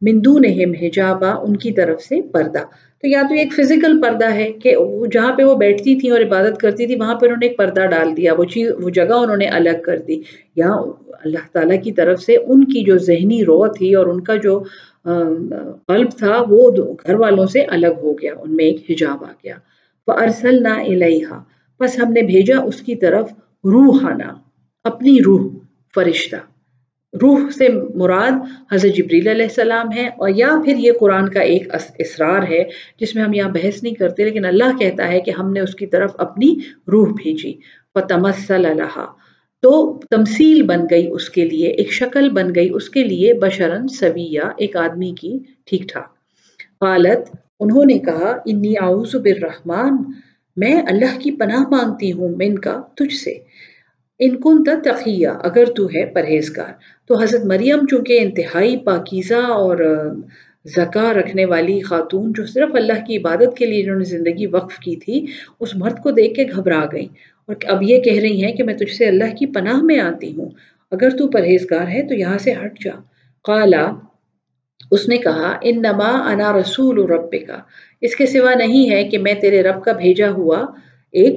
مندون 0.00 0.44
حجابہ، 0.80 1.26
ان 1.26 1.56
کی 1.56 1.70
طرف 1.70 2.02
سے 2.02 2.22
پردہ۔ 2.22 2.58
تو 3.00 3.06
یا 3.06 3.22
تو 3.28 3.34
ایک 3.34 3.54
فزیکل 3.54 4.02
پردہ 4.02 4.34
ہے 4.34 4.52
کہ 4.52 4.76
جہاں 5.12 5.32
پہ 5.32 5.42
وہ 5.44 5.54
بیٹھتی 5.54 6.00
تھی 6.00 6.08
اور 6.10 6.20
عبادت 6.20 6.60
کرتی 6.60 6.86
تھی 6.86 6.94
وہاں 6.94 7.14
پہ 7.14 7.26
انہوں 7.26 7.38
نے 7.40 7.46
ایک 7.46 7.58
پردہ 7.58 7.86
ڈال 7.86 8.16
دیا۔ 8.16 8.34
وہ 8.34 8.44
چیز، 8.44 8.70
وہ 8.82 8.90
جگہ 8.90 9.12
انہوں 9.12 9.36
نے 9.36 9.46
الگ 9.46 9.82
کر 9.84 9.98
دی۔ 9.98 10.22
یا 10.56 10.70
اللہ 11.24 11.38
تعالیٰ 11.52 11.82
کی 11.82 11.92
طرف 11.92 12.22
سے 12.22 12.36
ان 12.36 12.64
کی 12.64 12.84
جو 12.84 12.98
ذہنی 12.98 13.44
رو 13.44 13.66
تھی 13.66 13.94
اور 13.94 14.06
ان 14.06 14.20
کا 14.20 14.36
جو 14.36 14.62
قلب 15.86 16.10
تھا، 16.18 16.44
وہ 16.48 16.70
گھر 17.06 17.14
والوں 17.14 17.46
سے 17.46 17.60
الگ 17.60 18.00
ہو 18.02 18.12
گیا، 18.12 18.32
ان 18.40 18.56
میں 18.56 18.64
ایک 18.64 18.90
حجاب 18.90 19.24
آ 19.24 19.32
گیا۔ 19.44 19.54
وہ 20.06 20.12
ارسل 20.12 20.62
نہ 20.62 20.68
الحا 20.68 21.38
بس 21.80 21.98
ہم 21.98 22.12
نے 22.12 22.22
بھیجا 22.22 22.58
اس 22.58 22.82
کی 22.82 22.94
طرف 22.94 23.30
روحانہ 23.64 24.32
اپنی 24.84 25.18
روح، 25.26 25.50
فرشتہ۔ 25.94 26.36
روح 27.12 27.50
سے 27.50 27.68
مراد 27.94 28.32
حضرت 28.72 28.96
جبریل 28.96 29.28
علیہ 29.28 29.44
السلام 29.44 29.92
ہے 29.96 30.06
اور 30.06 30.28
یا 30.28 30.48
پھر 30.64 30.74
یہ 30.76 30.92
قرآن 31.00 31.28
کا 31.28 31.40
ایک 31.40 31.74
اسرار 31.98 32.42
ہے 32.42 32.64
جس 33.00 33.14
میں 33.14 33.24
ہم 33.24 33.32
یہاں 33.32 33.48
بحث 33.48 33.82
نہیں 33.82 33.94
کرتے 33.94 34.24
لیکن 34.24 34.44
اللہ 34.44 34.78
کہتا 34.78 35.08
ہے 35.08 35.20
کہ 35.20 35.30
ہم 35.30 35.52
نے 35.52 35.60
اس 35.60 35.74
کی 35.74 35.86
طرف 35.86 36.10
اپنی 36.18 36.54
روح 36.92 37.08
بھیجی۔ 37.08 37.54
و 37.94 37.98
اللہ 37.98 39.04
تو 39.62 40.00
تمثیل 40.10 40.62
بن 40.62 40.80
گئی 40.90 41.08
اس 41.10 41.30
کے 41.30 41.44
لیے، 41.48 41.68
ایک 41.68 41.92
شکل 41.92 42.30
بن 42.30 42.54
گئی 42.54 42.68
اس 42.74 42.90
کے 42.90 43.04
لیے 43.04 43.34
بشرن 43.34 43.88
سویہ، 43.88 44.40
ایک 44.56 44.76
آدمی 44.76 45.12
کی 45.20 45.38
ٹھیک 45.64 45.82
ٹھاک۔ 45.82 46.08
قالت، 46.80 47.36
انہوں 47.60 47.84
نے 47.84 47.98
کہا، 47.98 48.36
انی 48.46 48.78
اعوذ 48.78 49.16
بالرحمن، 49.16 49.92
میں 50.56 50.82
اللہ 50.82 51.18
کی 51.18 51.30
پناہ 51.30 51.60
مانگتی 51.70 52.12
ہوں 52.12 52.28
من 52.28 52.58
کا 52.58 52.82
تجھ 52.94 53.14
سے۔ 53.14 53.34
ان 54.18 54.36
کن 54.36 54.64
تقیہ، 54.64 55.28
اگر 55.28 55.64
تو 55.64 55.86
ہے 55.86 56.06
پرہیزگار۔ 56.06 56.72
تو 57.06 57.22
حضرت 57.22 57.44
مریم 57.44 57.86
چونکہ 57.90 58.18
انتہائی 58.20 58.76
پاکیزہ 58.76 59.34
اور 59.34 59.78
زکا 60.64 61.12
رکھنے 61.12 61.44
والی 61.44 61.80
خاتون 61.80 62.32
جو 62.36 62.46
صرف 62.46 62.68
اللہ 62.74 63.04
کی 63.06 63.16
عبادت 63.16 63.56
کے 63.56 63.66
لیے 63.66 63.82
انہوں 63.82 63.96
نے 63.96 64.04
زندگی 64.04 64.46
وقف 64.46 64.78
کی 64.78 64.96
تھی، 64.96 65.26
اس 65.60 65.76
مرد 65.76 65.98
کو 66.02 66.10
دیکھ 66.10 66.34
کے 66.34 66.44
گھبرا 66.56 66.84
گئی 66.92 67.06
اور 67.46 67.56
اب 67.64 67.82
یہ 67.82 68.00
کہہ 68.00 68.20
رہی 68.20 68.44
ہیں 68.44 68.52
کہ 68.52 68.64
میں 68.64 68.74
تجھ 68.74 68.94
سے 68.94 69.06
اللہ 69.06 69.34
کی 69.38 69.46
پناہ 69.46 69.82
میں 69.82 69.98
آتی 69.98 70.36
ہوں۔ 70.36 70.48
اگر 70.90 71.10
تو 71.10 71.28
پرہیزگار 71.28 71.88
ہے 71.88 72.02
تو 72.02 72.14
یہاں 72.14 72.38
سے 72.38 72.52
ہٹ 72.52 72.84
جا۔ 72.84 73.00
قالا، 73.42 73.90
اس 74.90 75.08
نے 75.08 75.16
کہا 75.16 75.58
ان 75.62 75.82
نما 75.82 76.32
انا 76.32 76.52
رسول 76.52 77.10
رب 77.10 77.32
کا 77.46 77.58
اس 78.00 78.16
کے 78.16 78.26
سوا 78.26 78.54
نہیں 78.54 78.90
ہے 78.90 79.04
کہ 79.04 79.18
میں 79.18 79.34
تیرے 79.34 79.62
رب 79.62 79.84
کا 79.84 79.92
بھیجا 79.92 80.30
ہوا 80.30 80.66
ایک 81.12 81.34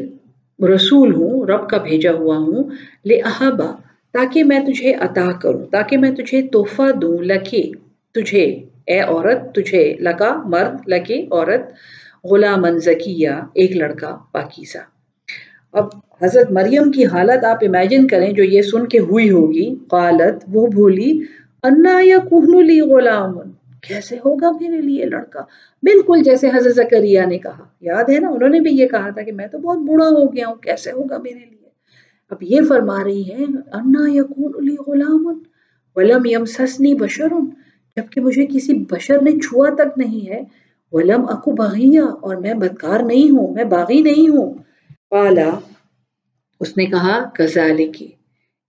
رسول 0.62 1.16
ہوں، 1.16 1.46
رب 1.48 1.70
کا 1.70 1.78
بھیجا 1.78 2.12
ہوا 2.12 2.38
ہوں 2.38 2.64
لے 3.06 3.16
احبا 3.16 3.72
تاکہ 4.12 4.44
میں 4.44 4.60
تجھے 4.60 4.94
عطا 4.94 5.32
کروں، 5.32 5.66
تاکہ 5.66 5.98
میں 5.98 6.12
تجھے 6.12 6.42
تحفہ 6.42 6.92
دوں 6.92 7.18
لکھے 7.18 7.72
تجھے، 8.14 8.60
اے 8.86 9.00
عورت، 9.00 9.56
تجھے 9.56 9.96
لگا 10.00 10.42
مرد 10.46 10.90
لگے 10.90 11.22
عورت 11.32 11.62
غلام 12.26 12.78
ذکیہ 12.78 13.30
ایک 13.54 13.78
لڑکا 13.78 14.18
پاکیزہ۔ 14.32 14.78
اب 15.74 15.86
حضرت 16.22 16.52
مریم 16.52 16.92
کی 16.92 17.06
حالت 17.06 17.46
آپ 17.46 17.58
امیجن 17.62 18.08
کریں، 18.08 18.32
جو 18.32 18.44
یہ 18.44 18.62
سن 18.62 18.88
کے 18.88 19.00
ہوئی 19.00 19.32
ہوگی، 19.32 19.76
قالت، 19.88 20.44
وہ 20.52 20.68
بھولی 20.68 21.20
انا 21.64 22.00
یا 22.04 22.18
کوہن 22.18 22.66
لی 22.66 22.82
غلام۔ 22.82 23.51
کیسے 23.82 24.18
ہوگا 24.18 24.52
میرے 24.52 24.82
لیے 24.82 25.06
لڑکا؟ 25.06 25.42
بالکل 25.84 26.22
جیسے 26.24 26.50
حضرت 26.50 26.76
زکریہ 26.76 27.22
نے 27.22 27.38
کہا۔ 27.38 27.64
یاد 27.82 28.04
ہے 28.10 28.20
نا، 28.20 28.30
انہوں 28.30 28.50
نے 28.50 28.60
بھی 28.60 28.72
یہ 28.72 28.88
کہا 28.88 29.10
تھا 29.10 29.22
کہ 29.22 29.32
میں 29.32 29.48
تو 29.48 29.58
بہت 29.58 29.78
بوڑھا 29.78 30.08
ہو 30.08 30.34
گیا 30.34 30.48
ہوں، 30.48 30.56
کیسے 30.56 30.92
ہوگا 30.92 31.18
میرے 31.18 31.40
لیے؟ 31.40 31.70
اب 32.30 32.38
یہ 32.44 32.62
فرما 32.68 33.04
رہی 33.04 33.30
ہے 33.30 33.44
انا 33.72 34.06
یقون 34.08 34.52
علی 34.58 34.76
غلام 34.88 35.40
ولم 35.96 36.22
یم 36.26 36.46
سسنی 36.46 36.94
بشر 36.94 37.28
جبکہ 37.98 38.22
مجھے 38.22 38.46
کسی 38.46 38.74
بشر 38.74 39.22
نے 39.22 39.32
چھوا 39.32 39.70
تک 39.70 39.98
نہیں 39.98 40.30
ہے۔ 40.30 40.44
ولم 40.92 41.26
اکو 41.30 41.52
باغیہ 41.52 42.00
اور 42.00 42.36
میں 42.36 42.54
بدکار 42.54 43.00
نہیں 43.00 43.32
ہوں، 43.32 43.54
میں 43.54 43.64
باغی 43.64 44.02
نہیں 44.02 44.30
ہوں۔ 44.30 44.54
قالا، 45.10 45.50
اس 46.60 46.78
نے 46.78 46.86
کہا 46.86 47.30
کزالی 47.34 47.88
کی 47.88 48.12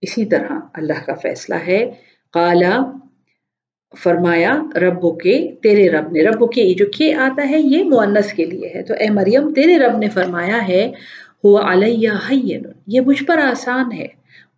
اسی 0.01 0.25
طرح 0.25 0.59
اللہ 0.73 1.05
کا 1.05 1.13
فیصلہ 1.13 1.55
ہے۔ 1.55 1.91
قالا 2.31 2.79
فرمایا، 3.97 4.61
ربو 4.75 5.11
کے، 5.11 5.51
تیرے 5.61 5.89
رب 5.89 6.11
نے۔ 6.11 6.23
ربو 6.23 6.47
کے، 6.47 6.73
جو 6.73 6.85
کے 6.97 7.13
آتا 7.13 7.49
ہے، 7.49 7.59
یہ 7.59 7.83
مونس 7.83 8.33
کے 8.33 8.45
لیے 8.45 8.71
ہے۔ 8.75 8.83
تو 8.83 8.93
اے 8.99 9.09
مریم، 9.09 9.53
تیرے 9.53 9.77
رب 9.77 9.97
نے 9.97 10.09
فرمایا 10.09 10.67
ہے، 10.67 10.91
ہوا 11.43 11.73
علیہ 11.73 12.09
حین۔ 12.31 12.61
یہ 12.87 13.01
مجھ 13.01 13.23
پر 13.23 13.37
آسان 13.37 13.91
ہے۔ 13.91 14.07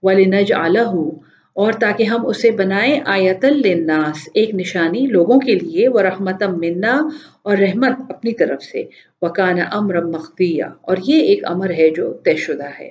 وَلِنَجْ 0.02 0.54
عَلَهُ 0.54 1.12
اور 1.54 1.74
تاکہ 1.74 2.04
ہم 2.04 2.28
اسے 2.28 2.52
بنائیں 2.52 3.00
آیت 3.06 3.46
للناس، 3.46 4.30
ایک 4.34 4.56
نشانی 4.56 5.00
لوگوں 5.00 5.40
کے 5.40 5.56
لیے 5.56 5.88
وہ 5.88 6.00
رحمتم 6.00 6.60
منا 6.60 7.00
اور 7.44 7.58
رحمت 7.58 8.12
اپنی 8.12 8.34
طرف 8.34 8.64
سے۔ 8.64 8.84
وکان 9.22 9.60
امر 9.72 10.02
مخدیہ 10.02 10.64
اور 10.82 10.98
یہ 11.08 11.20
ایک 11.20 11.46
امر 11.46 11.70
ہے 11.70 11.90
جو 11.90 12.14
طے 12.14 12.36
شدہ 12.36 12.70
ہے۔ 12.80 12.90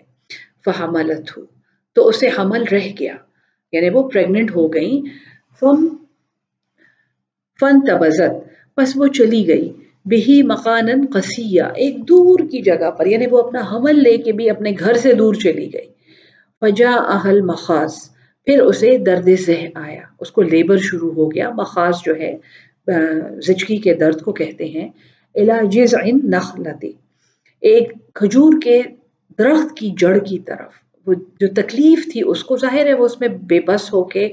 فحملت 0.64 1.38
ہو 1.38 1.42
تو 1.92 2.08
اسے 2.08 2.28
حمل 2.38 2.64
رہ 2.72 2.88
گیا۔ 3.00 3.14
یعنی 3.72 3.88
وہ 3.88 4.08
پریگننٹ 4.08 4.56
ہو 4.56 4.74
گئی 4.74 5.02
فم 5.60 5.86
فن 7.60 7.80
تبزت، 7.86 8.34
بس 8.76 8.92
وہ 8.96 9.06
چلی 9.06 9.46
گئی۔ 9.48 9.72
بہی 10.04 10.42
مکان 10.42 10.88
قصیہ 11.12 11.62
ایک 11.76 11.96
دور 12.08 12.38
کی 12.50 12.60
جگہ 12.62 12.90
پر 12.90 13.06
یعنی 13.06 13.26
وہ 13.30 13.38
اپنا 13.42 13.60
حمل 13.72 14.02
لے 14.02 14.16
کے 14.18 14.32
بھی 14.32 14.50
اپنے 14.50 14.72
گھر 14.78 14.94
سے 14.94 15.12
دور 15.14 15.34
چلی 15.34 15.68
گئی۔ 15.72 15.88
فجا 16.60 16.90
اہل 16.90 17.40
مخاص 17.40 17.94
پھر 18.46 18.60
اسے 18.62 18.96
درد 18.98 19.28
زہ 19.46 19.60
آیا۔ 19.74 20.02
اس 20.20 20.30
کو 20.30 20.42
لیبر 20.42 20.78
شروع 20.78 21.12
ہو 21.12 21.30
گیا۔ 21.34 21.50
مخاص 21.50 22.02
جو 22.06 22.14
ہے 22.16 22.36
زچگی 23.46 23.76
کے 23.76 23.94
درد 23.94 24.20
کو 24.20 24.32
کہتے 24.32 24.64
ہیں۔ 24.64 24.88
علاجز 25.34 25.94
نخلتی 26.24 26.92
ایک 27.62 27.92
کھجور 28.14 28.52
کے 28.62 28.80
درخت 29.38 29.76
کی 29.76 29.90
جڑ 29.98 30.18
کی 30.18 30.38
طرف۔ 30.38 30.83
وہ 31.06 31.14
جو 31.40 31.46
تکلیف 31.56 32.04
تھی 32.12 32.20
اس 32.26 32.44
کو، 32.44 32.56
ظاہر 32.56 32.86
ہے 32.86 32.94
وہ 32.94 33.04
اس 33.04 33.20
میں 33.20 33.28
بے 33.28 33.60
بس 33.60 33.92
ہو 33.92 34.02
کے 34.04 34.24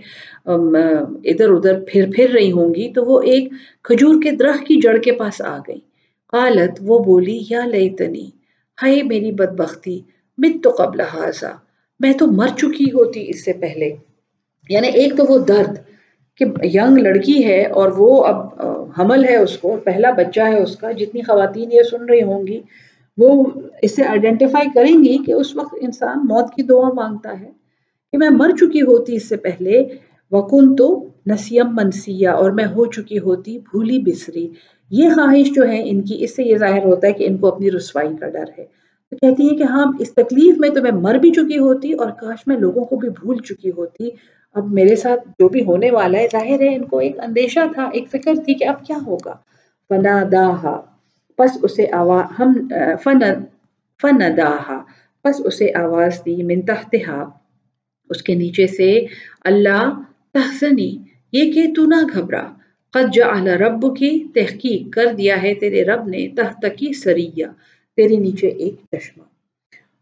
ادھر 0.45 1.49
ادھر 1.49 1.79
پھر 1.87 2.09
پھر 2.15 2.29
رہی 2.29 2.51
ہوں 2.51 2.73
گی، 2.75 2.91
تو 2.93 3.03
وہ 3.05 3.21
ایک 3.21 3.51
کھجور 3.83 4.21
کے 4.23 4.31
درخت 4.31 4.65
کی 4.67 4.79
جڑ 4.83 4.97
کے 4.97 5.11
پاس 5.11 5.41
آ 5.41 5.57
گئی۔ 5.67 5.79
قالت، 6.33 6.79
وہ 6.81 6.99
بولی، 7.03 7.39
یا 7.49 7.65
لیتنی، 7.65 8.25
ہائے 8.77 9.01
میری 9.03 9.31
بدبختی، 9.31 9.99
مت 10.37 10.63
تو 10.63 10.69
قبل 10.77 10.99
حاضہ 11.13 11.53
میں 11.99 12.13
تو 12.13 12.27
مر 12.27 12.47
چکی 12.57 12.85
ہوتی 12.93 13.25
اس 13.29 13.43
سے 13.45 13.53
پہلے۔ 13.53 13.89
یعنی 14.69 14.87
ایک 14.87 15.17
تو 15.17 15.23
وہ 15.29 15.37
درد 15.37 15.77
کہ 16.37 16.45
ینگ 16.63 16.97
لڑکی 16.97 17.45
ہے 17.45 17.63
اور 17.65 17.91
وہ 17.97 18.23
اب 18.23 18.39
حمل 18.97 19.23
ہے 19.25 19.35
اس 19.35 19.57
کو، 19.57 19.75
پہلا 19.83 20.11
بچہ 20.11 20.41
ہے 20.41 20.59
اس 20.59 20.75
کا، 20.77 20.91
جتنی 20.91 21.21
خواتین 21.21 21.71
یہ 21.71 21.83
سن 21.83 22.05
رہی 22.05 22.21
ہوں 22.21 22.47
گی 22.47 22.59
وہ 23.17 23.43
اس 23.81 23.95
سے 23.95 24.03
آئیڈینٹیفائی 24.03 24.67
کریں 24.75 25.03
گی 25.03 25.17
کہ 25.25 25.31
اس 25.31 25.55
وقت 25.55 25.75
انسان 25.81 26.19
موت 26.19 26.53
کی 26.55 26.63
دعا 26.63 26.89
مانگتا 26.93 27.39
ہے 27.39 27.51
کہ 28.11 28.17
میں 28.17 28.29
مر 28.29 28.49
چکی 28.49 28.81
ہوتی 28.81 29.15
اس 29.15 29.29
سے 29.29 29.37
پہلے 29.37 29.83
وکن 30.31 30.75
تو 30.75 31.07
نسیم 31.27 31.75
منسیہ 31.75 32.29
اور 32.29 32.51
میں 32.51 32.65
ہو 32.65 32.85
چکی 32.85 33.19
ہوتی 33.19 33.57
بھولی 33.57 33.99
بسری۔ 33.99 34.47
یہ 34.89 35.09
خواہش 35.09 35.53
جو 35.53 35.67
ہے، 35.67 35.89
ان 35.89 36.01
کی، 36.01 36.23
اس 36.23 36.35
سے 36.35 36.43
یہ 36.43 36.57
ظاہر 36.57 36.85
ہوتا 36.85 37.07
ہے 37.07 37.13
کہ 37.13 37.27
ان 37.27 37.37
کو 37.37 37.47
اپنی 37.47 37.71
رسوائی 37.71 38.15
کا 38.19 38.29
ڈر 38.29 38.43
ہے۔ 38.57 38.65
تو 39.11 39.17
کہتی 39.17 39.49
ہے 39.51 39.55
کہ 39.55 39.63
ہاں 39.63 39.85
اس 39.99 40.13
تکلیف 40.13 40.55
میں 40.57 40.69
تو 40.69 40.81
میں 40.81 40.91
مر 40.91 41.15
بھی 41.15 41.31
چکی 41.31 41.57
ہوتی 41.57 41.93
اور 41.93 42.09
کاش 42.09 42.47
میں 42.47 42.57
لوگوں 42.57 42.85
کو 42.85 42.95
بھی 42.95 43.09
بھول 43.09 43.37
چکی 43.37 43.71
ہوتی۔ 43.77 44.09
اب 44.55 44.71
میرے 44.71 44.95
ساتھ 44.95 45.27
جو 45.39 45.49
بھی 45.49 45.63
ہونے 45.63 45.91
والا 45.91 46.17
ہے، 46.17 46.27
ظاہر 46.31 46.61
ہے 46.61 46.75
ان 46.75 46.85
کو 46.85 46.97
ایک 46.97 47.19
اندیشہ 47.19 47.59
تھا، 47.73 47.83
ایک 47.93 48.09
فکر 48.11 48.33
تھی 48.45 48.53
کہ 48.53 48.63
اب 48.63 48.85
کیا 48.85 48.97
ہوگا۔ 49.05 49.35
فنا 49.89 50.23
داہا 50.31 50.81
پس 51.41 51.57
اسے 51.63 51.85
آواز 51.91 52.39
ہم 52.39 52.53
فن 53.03 53.19
فن 54.01 54.19
داہا، 54.37 54.77
پس 55.21 55.41
اسے 55.45 55.67
آواز 55.75 56.19
دی 56.25 56.35
من 56.43 56.61
تحتہا 56.61 57.29
اس 58.09 58.21
کے 58.23 58.33
نیچے 58.35 58.67
سے، 58.67 58.89
اللہ 59.45 60.01
تحسنی 60.33 60.97
یہ 61.31 61.51
کہ 61.53 61.63
تو 61.75 61.85
نہ 61.85 62.01
گھبرا۔ 62.13 62.45
قد 62.93 63.13
جعل 63.13 63.47
رب 63.47 63.97
کی 63.97 64.11
تحقیق 64.35 64.93
کر 64.93 65.13
دیا 65.17 65.41
ہے 65.43 65.53
تیرے 65.53 65.83
رب 65.83 66.07
نے 66.07 66.27
تحت 66.27 66.65
کی 66.77 66.93
سریہ، 66.93 67.45
تیرے 67.97 68.15
نیچے 68.15 68.47
ایک 68.47 68.75
چشمہ۔ 68.91 69.23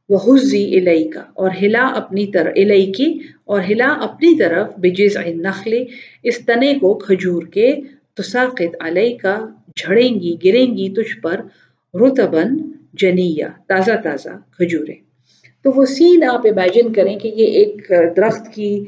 وہ 0.10 0.18
حزی 0.28 0.64
الئی 0.78 1.10
کا 1.10 1.24
اور 1.34 1.50
ہلا 1.62 1.86
اپنی 1.96 2.26
طرف 2.26 2.54
الئی 2.56 2.92
کی 2.92 3.20
اور 3.46 3.62
ہلا 3.70 3.88
اپنی 3.88 4.38
طرف 4.38 4.68
بجز 4.78 5.18
نخل 5.18 5.74
اس 6.24 6.38
تنے 6.46 6.74
کو 6.74 6.94
کھجور 6.94 7.44
کے 7.44 7.70
تو 8.20 8.24
ساقت 8.24 8.76
علیہ 8.80 9.18
کا 9.18 9.36
جھڑیں 9.76 10.14
گی 10.16 10.36
گریں 10.46 10.78
گی 10.78 10.90
تجھ 10.90 11.22
پر 11.22 11.42
رتبن 11.94 12.58
جنیا 12.94 13.48
تازہ 13.68 13.92
تازہ 14.04 14.30
کھجورے 14.52 14.94
تو 15.64 15.72
وہ 15.76 15.86
سین 15.86 16.24
آپ 16.24 16.48
امیجن 16.48 16.94
کریں 16.94 17.20
کہ 17.20 17.28
یہ 17.28 17.46
ایک 17.46 17.92
درخت 18.18 18.54
کی 18.54 18.86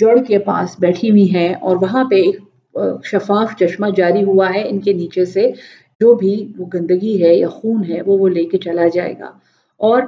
جڑ 0.00 0.16
کے 0.28 0.38
پاس 0.38 0.76
بیٹھی 0.78 1.10
ہوئی 1.10 1.34
ہے 1.34 1.54
اور 1.60 1.76
وہاں 1.76 2.04
پہ 2.04 2.14
ایک 2.14 2.36
شفاف 3.04 3.56
چشمہ 3.60 3.86
جاری 3.96 4.24
ہوا 4.24 4.48
ہے۔ 4.54 4.68
ان 4.68 4.80
کے 4.80 4.92
نیچے 4.92 5.24
سے 5.24 5.50
جو 6.00 6.14
بھی 6.14 6.52
وہ 6.56 6.66
گندگی 6.74 7.22
ہے 7.22 7.34
یا 7.34 7.48
خون 7.48 7.84
ہے 7.88 8.00
وہ 8.06 8.18
وہ 8.18 8.28
لے 8.28 8.44
کے 8.44 8.58
چلا 8.58 8.88
جائے 8.94 9.14
گا۔ 9.18 9.30
اور 9.80 10.02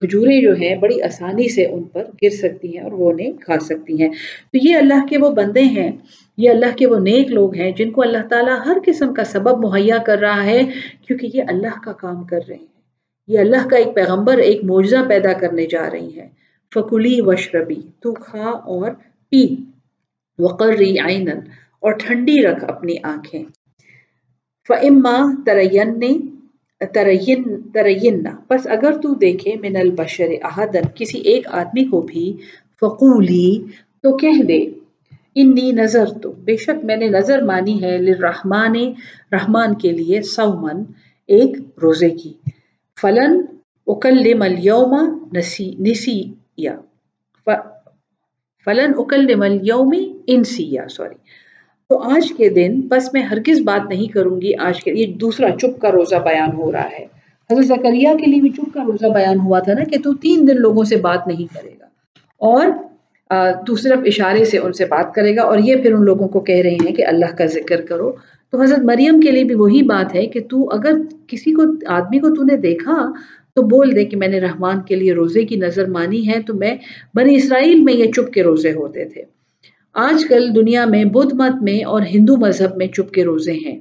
کھجوریں 0.00 0.40
جو 0.40 0.54
ہیں 0.54 0.76
بڑی 0.76 1.02
آسانی 1.02 1.48
سے 1.48 1.66
ان 1.66 1.82
پر 1.82 2.04
گر 2.22 2.30
سکتی 2.30 2.76
ہیں 2.76 2.84
اور 2.84 2.92
وہ 2.92 3.10
انہیں 3.10 3.32
کھا 3.32 3.58
سکتی 3.58 4.02
ہیں۔ 4.02 4.08
تو 4.52 4.58
یہ 4.62 4.76
اللہ 4.76 5.06
کے 5.10 5.18
وہ 5.18 5.30
بندے 5.30 5.62
ہیں، 5.62 5.92
یہ 6.36 6.50
اللہ 6.50 6.76
کے 6.76 6.86
وہ 6.86 6.98
نیک 6.98 7.30
لوگ 7.30 7.54
ہیں 7.54 7.70
جن 7.70 7.90
کو 7.90 8.02
اللہ 8.02 8.28
تعالیٰ 8.30 8.66
ہر 8.66 8.76
قسم 8.86 9.14
کا 9.14 9.24
سبب 9.24 9.64
مہیا 9.64 9.98
کر 9.98 10.18
رہا 10.18 10.44
ہے 10.44 10.60
کیونکہ 11.06 11.28
یہ 11.34 11.42
اللہ 11.48 11.80
کا 11.84 11.92
کام 11.92 12.24
کر 12.24 12.40
رہے 12.48 12.56
ہیں۔ 12.56 12.66
یہ 13.28 13.38
اللہ 13.38 13.68
کا 13.68 13.76
ایک 13.76 13.94
پیغمبر، 13.94 14.38
ایک 14.38 14.64
معجزہ 14.64 14.96
پیدا 15.08 15.32
کرنے 15.32 15.66
جا 15.66 15.90
رہی 15.90 16.20
ہیں۔ 16.20 16.28
فکلی 16.74 17.20
وشربی 17.20 17.82
تو 18.00 18.14
کھا 18.14 18.44
اور 18.44 18.90
پی۔ 19.30 19.56
وقرری 20.38 20.98
آئین 20.98 21.28
اور 21.80 21.92
ٹھنڈی 21.92 22.42
رکھ 22.42 22.64
اپنی 22.68 22.94
آنکھیں۔ 23.02 23.44
فعما 24.68 25.34
ترین 25.46 25.98
ترین 26.94 27.42
ترین 27.74 28.24
پس 28.48 28.66
اگر 28.70 28.92
تو 29.02 29.14
دیکھے 29.14 29.54
من 29.62 29.76
البشر 29.76 30.30
احدن، 30.42 30.86
کسی 30.94 31.18
ایک 31.20 31.46
آدمی 31.50 31.84
کو 31.84 32.00
بھی، 32.00 32.32
فقولی 32.80 33.50
تو 34.02 34.16
کہہ 34.16 34.42
دے، 34.48 34.58
انی 35.34 35.70
نظر 35.72 36.06
تو 36.22 36.32
بے 36.44 36.56
شک 36.56 36.84
میں 36.84 36.96
نے 36.96 37.08
نظر 37.08 37.42
مانی 37.42 37.82
ہے 37.82 37.96
للرحمن، 37.98 38.76
رحمان 39.32 39.74
کے 39.74 39.90
لیے 39.92 40.22
سومن 40.22 40.82
ایک 41.28 41.56
روزے 41.82 42.10
کی۔ 42.10 42.32
فلن 43.00 43.40
اکلم 43.86 44.42
اليوم 44.42 44.92
نسی 45.32 45.74
نسی 45.78 46.20
یا 46.56 46.76
فلن 48.64 48.92
اکلم 48.98 49.42
اليوم 49.42 49.92
انسیا 50.26 50.88
سوری۔ 50.88 51.16
تو 51.88 51.98
آج 51.98 52.32
کے 52.36 52.48
دن 52.48 52.80
بس 52.80 53.12
میں 53.12 53.22
ہرگز 53.22 53.60
بات 53.60 53.88
نہیں 53.88 54.06
کروں 54.06 54.40
گی، 54.40 54.52
آج 54.58 54.84
کے 54.84 54.92
یہ 54.92 55.06
دوسرا 55.06 55.50
چپ 55.50 55.80
کا 55.80 55.92
روزہ 55.92 56.16
بیان 56.16 56.52
ہو 56.52 56.72
رہا 56.72 56.88
ہے۔ 56.98 57.06
حضرت 57.50 57.64
زکریہ 57.64 58.08
کے 58.08 58.30
لیے 58.30 58.40
بھی 58.40 58.50
چپ 58.50 58.74
کا 58.74 58.82
روزہ 58.86 59.06
بیان 59.06 59.38
ہوا 59.38 59.58
تھا 59.58 59.72
نا 59.72 59.84
کہ 59.84 59.96
تو 60.04 60.14
تین 60.14 60.48
دن 60.48 60.56
لوگوں 60.56 60.84
سے 60.84 60.96
بات 60.96 61.26
نہیں 61.26 61.54
کرے 61.54 61.70
گا۔ 61.80 61.86
اور 62.38 62.66
تو 63.66 63.76
صرف 63.76 63.98
اشارے 64.06 64.44
سے 64.44 64.58
ان 64.58 64.72
سے 64.72 64.84
بات 64.84 65.14
کرے 65.14 65.36
گا 65.36 65.42
اور 65.42 65.58
یہ 65.58 65.76
پھر 65.76 65.94
ان 65.94 66.04
لوگوں 66.04 66.28
کو 66.28 66.40
کہہ 66.40 66.62
رہے 66.62 66.70
ہیں 66.70 66.94
کہ 66.94 67.06
اللہ 67.06 67.34
کا 67.38 67.46
ذکر 67.46 67.80
کرو۔ 67.80 68.12
تو 68.50 68.62
حضرت 68.62 68.78
مریم 68.78 69.20
کے 69.20 69.30
لیے 69.30 69.44
بھی 69.44 69.54
وہی 69.54 69.82
بات 69.82 70.14
ہے 70.14 70.26
کہ 70.26 70.40
تو 70.50 70.68
اگر 70.70 70.92
کسی 71.26 71.52
کو، 71.52 71.62
آدمی 71.86 72.18
کو 72.18 72.34
تو 72.34 72.42
نے 72.42 72.56
دیکھا 72.56 73.12
تو 73.54 73.62
بول 73.62 73.96
دے 73.96 74.04
کہ 74.04 74.16
میں 74.16 74.28
نے 74.28 74.40
رحمان 74.40 74.80
کے 74.80 74.96
لیے 74.96 75.12
روزے 75.12 75.44
کی 75.44 75.56
نظر 75.56 75.86
مانی 75.86 76.28
ہے، 76.28 76.42
تو 76.46 76.54
میں 76.54 76.76
بنی 77.14 77.34
اسرائیل 77.34 77.80
میں 77.80 77.94
یہ 77.94 78.10
چپ 78.12 78.32
کے 78.32 78.42
روزے 78.42 78.72
ہوتے 78.72 79.04
تھے۔ 79.04 79.41
آج 79.94 80.24
کل 80.28 80.54
دنیا 80.54 80.84
میں 80.84 81.04
بدھ 81.04 81.34
مت 81.34 81.62
میں 81.62 81.84
اور 81.84 82.02
ہندو 82.02 82.36
مذہب 82.36 82.76
میں 82.76 82.86
چپ 82.86 83.12
کے 83.12 83.24
روزے 83.24 83.52
ہیں۔ 83.52 83.80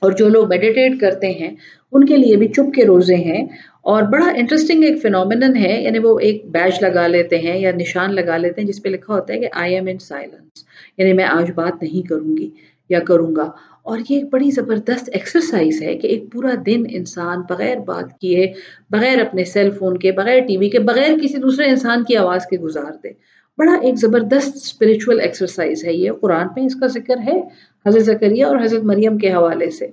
اور 0.00 0.12
جو 0.12 0.28
لوگ 0.28 0.48
میڈیٹیٹ 0.48 1.00
کرتے 1.00 1.30
ہیں، 1.30 1.50
ان 1.92 2.06
کے 2.06 2.16
لیے 2.16 2.36
بھی 2.36 2.48
چپ 2.48 2.74
کے 2.74 2.84
روزے 2.84 3.14
ہیں۔ 3.14 3.46
اور 3.82 4.02
بڑا 4.02 4.26
انٹرسٹنگ 4.34 4.84
ایک 4.84 5.02
فینومینن 5.02 5.56
ہے 5.56 5.82
یعنی 5.82 5.98
وہ 5.98 6.18
ایک 6.18 6.44
بیچ 6.46 6.82
لگا 6.82 7.06
لیتے 7.06 7.38
ہیں 7.38 7.60
یا 7.60 7.72
نشان 7.72 8.14
لگا 8.14 8.36
لیتے 8.36 8.60
ہیں، 8.60 8.68
جس 8.68 8.82
پہ 8.82 8.88
لکھا 8.88 9.14
ہوتا 9.14 9.34
ہے 9.34 9.38
کہ 9.38 9.48
آئی 9.52 9.74
ایم 9.74 9.86
ان 9.86 9.98
سائلنس 9.98 10.64
یعنی 10.98 11.12
میں 11.12 11.24
آج 11.24 11.50
بات 11.54 11.82
نہیں 11.82 12.08
کروں 12.08 12.36
گی 12.36 12.50
یا 12.88 13.00
کروں 13.00 13.36
گا۔ 13.36 13.50
اور 13.82 13.98
یہ 13.98 14.16
ایک 14.16 14.24
بڑی 14.30 14.50
زبردست 14.50 15.10
ایکسرسائز 15.12 15.82
ہے 15.82 15.94
کہ 15.96 16.06
ایک 16.06 16.24
پورا 16.32 16.50
دن 16.66 16.82
انسان 16.90 17.38
بغیر 17.48 17.76
بات 17.76 18.20
کیے، 18.20 18.52
بغیر 18.90 19.20
اپنے 19.20 19.44
سیل 19.44 19.70
فون 19.70 19.98
کے، 19.98 20.12
بغیر 20.12 20.40
ٹی 20.46 20.56
وی 20.56 20.68
کے، 20.68 20.78
بغیر 20.78 21.18
کسی 21.22 21.40
دوسرے 21.40 21.66
انسان 21.66 22.04
کی 22.04 22.16
آواز 22.16 22.46
کے 22.46 22.58
گزار 22.58 22.92
دے۔ 23.04 23.39
بڑا 23.60 23.74
ایک 23.74 23.94
زبردست 23.96 24.56
اسپریچول 24.56 25.20
ایکسرسائز 25.20 25.84
ہے 25.84 25.92
یہ، 25.92 26.10
قرآن 26.20 26.46
میں 26.56 26.66
اس 26.66 26.74
کا 26.74 26.86
ذکر 26.86 27.16
ہے، 27.18 27.40
حضرت 27.86 28.02
ذکریہ 28.02 28.44
اور 28.44 28.56
حضرت 28.64 28.82
مریم 28.82 29.18
کے 29.18 29.32
حوالے 29.32 29.70
سے۔ 29.70 29.86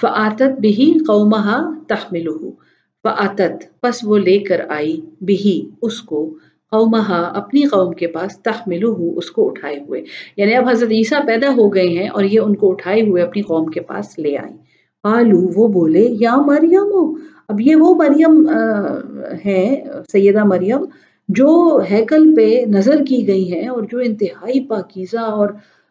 فعتت 0.00 0.60
بھی 0.60 0.92
قومہ 1.06 1.74
تحمل 1.88 2.26
فعتت 3.02 3.80
پس 3.80 4.00
وہ 4.04 4.18
لے 4.18 4.38
کر 4.38 4.60
آئی 4.68 5.00
بھی 5.20 5.70
اس 5.82 6.00
کو۔ 6.00 6.34
قومہ 6.70 7.12
اپنی 7.34 7.62
قوم 7.62 7.92
کے 7.92 8.06
پاس 8.06 8.38
تحمل 8.38 8.84
اس 9.16 9.30
کو 9.30 9.48
اٹھائے 9.48 9.80
ہوئے۔ 9.80 10.02
یعنی 10.36 10.54
اب 10.54 10.68
حضرت 10.68 10.90
عیسیٰ 10.90 11.26
پیدا 11.26 11.48
ہو 11.56 11.74
گئے 11.74 11.88
ہیں 11.88 12.08
اور 12.08 12.24
یہ 12.24 12.40
ان 12.40 12.54
کو 12.56 12.70
اٹھائے 12.70 13.02
ہوئے 13.02 13.22
اپنی 13.22 13.42
قوم 13.42 13.66
کے 13.66 13.80
پاس 13.80 14.18
لے 14.18 14.36
آئی 14.36 14.54
قالو، 15.02 15.40
وہ 15.54 15.68
بولے، 15.68 16.06
یا 16.20 16.36
مریم 16.36 17.14
اب 17.48 17.60
یہ 17.60 17.76
وہ 17.76 17.94
مریم 17.94 18.48
ہے 19.44 19.84
سیدہ 20.12 20.44
مریم 20.44 20.84
جو 21.34 21.80
ہیکل 21.90 22.34
پہ 22.36 22.64
نظر 22.66 23.02
کی 23.08 23.26
گئی 23.26 23.52
ہیں 23.52 23.68
اور 23.68 23.82
جو 23.82 23.98
انتہائی 23.98 24.60
پاکیزہ 24.60 25.18
اور 25.18 25.48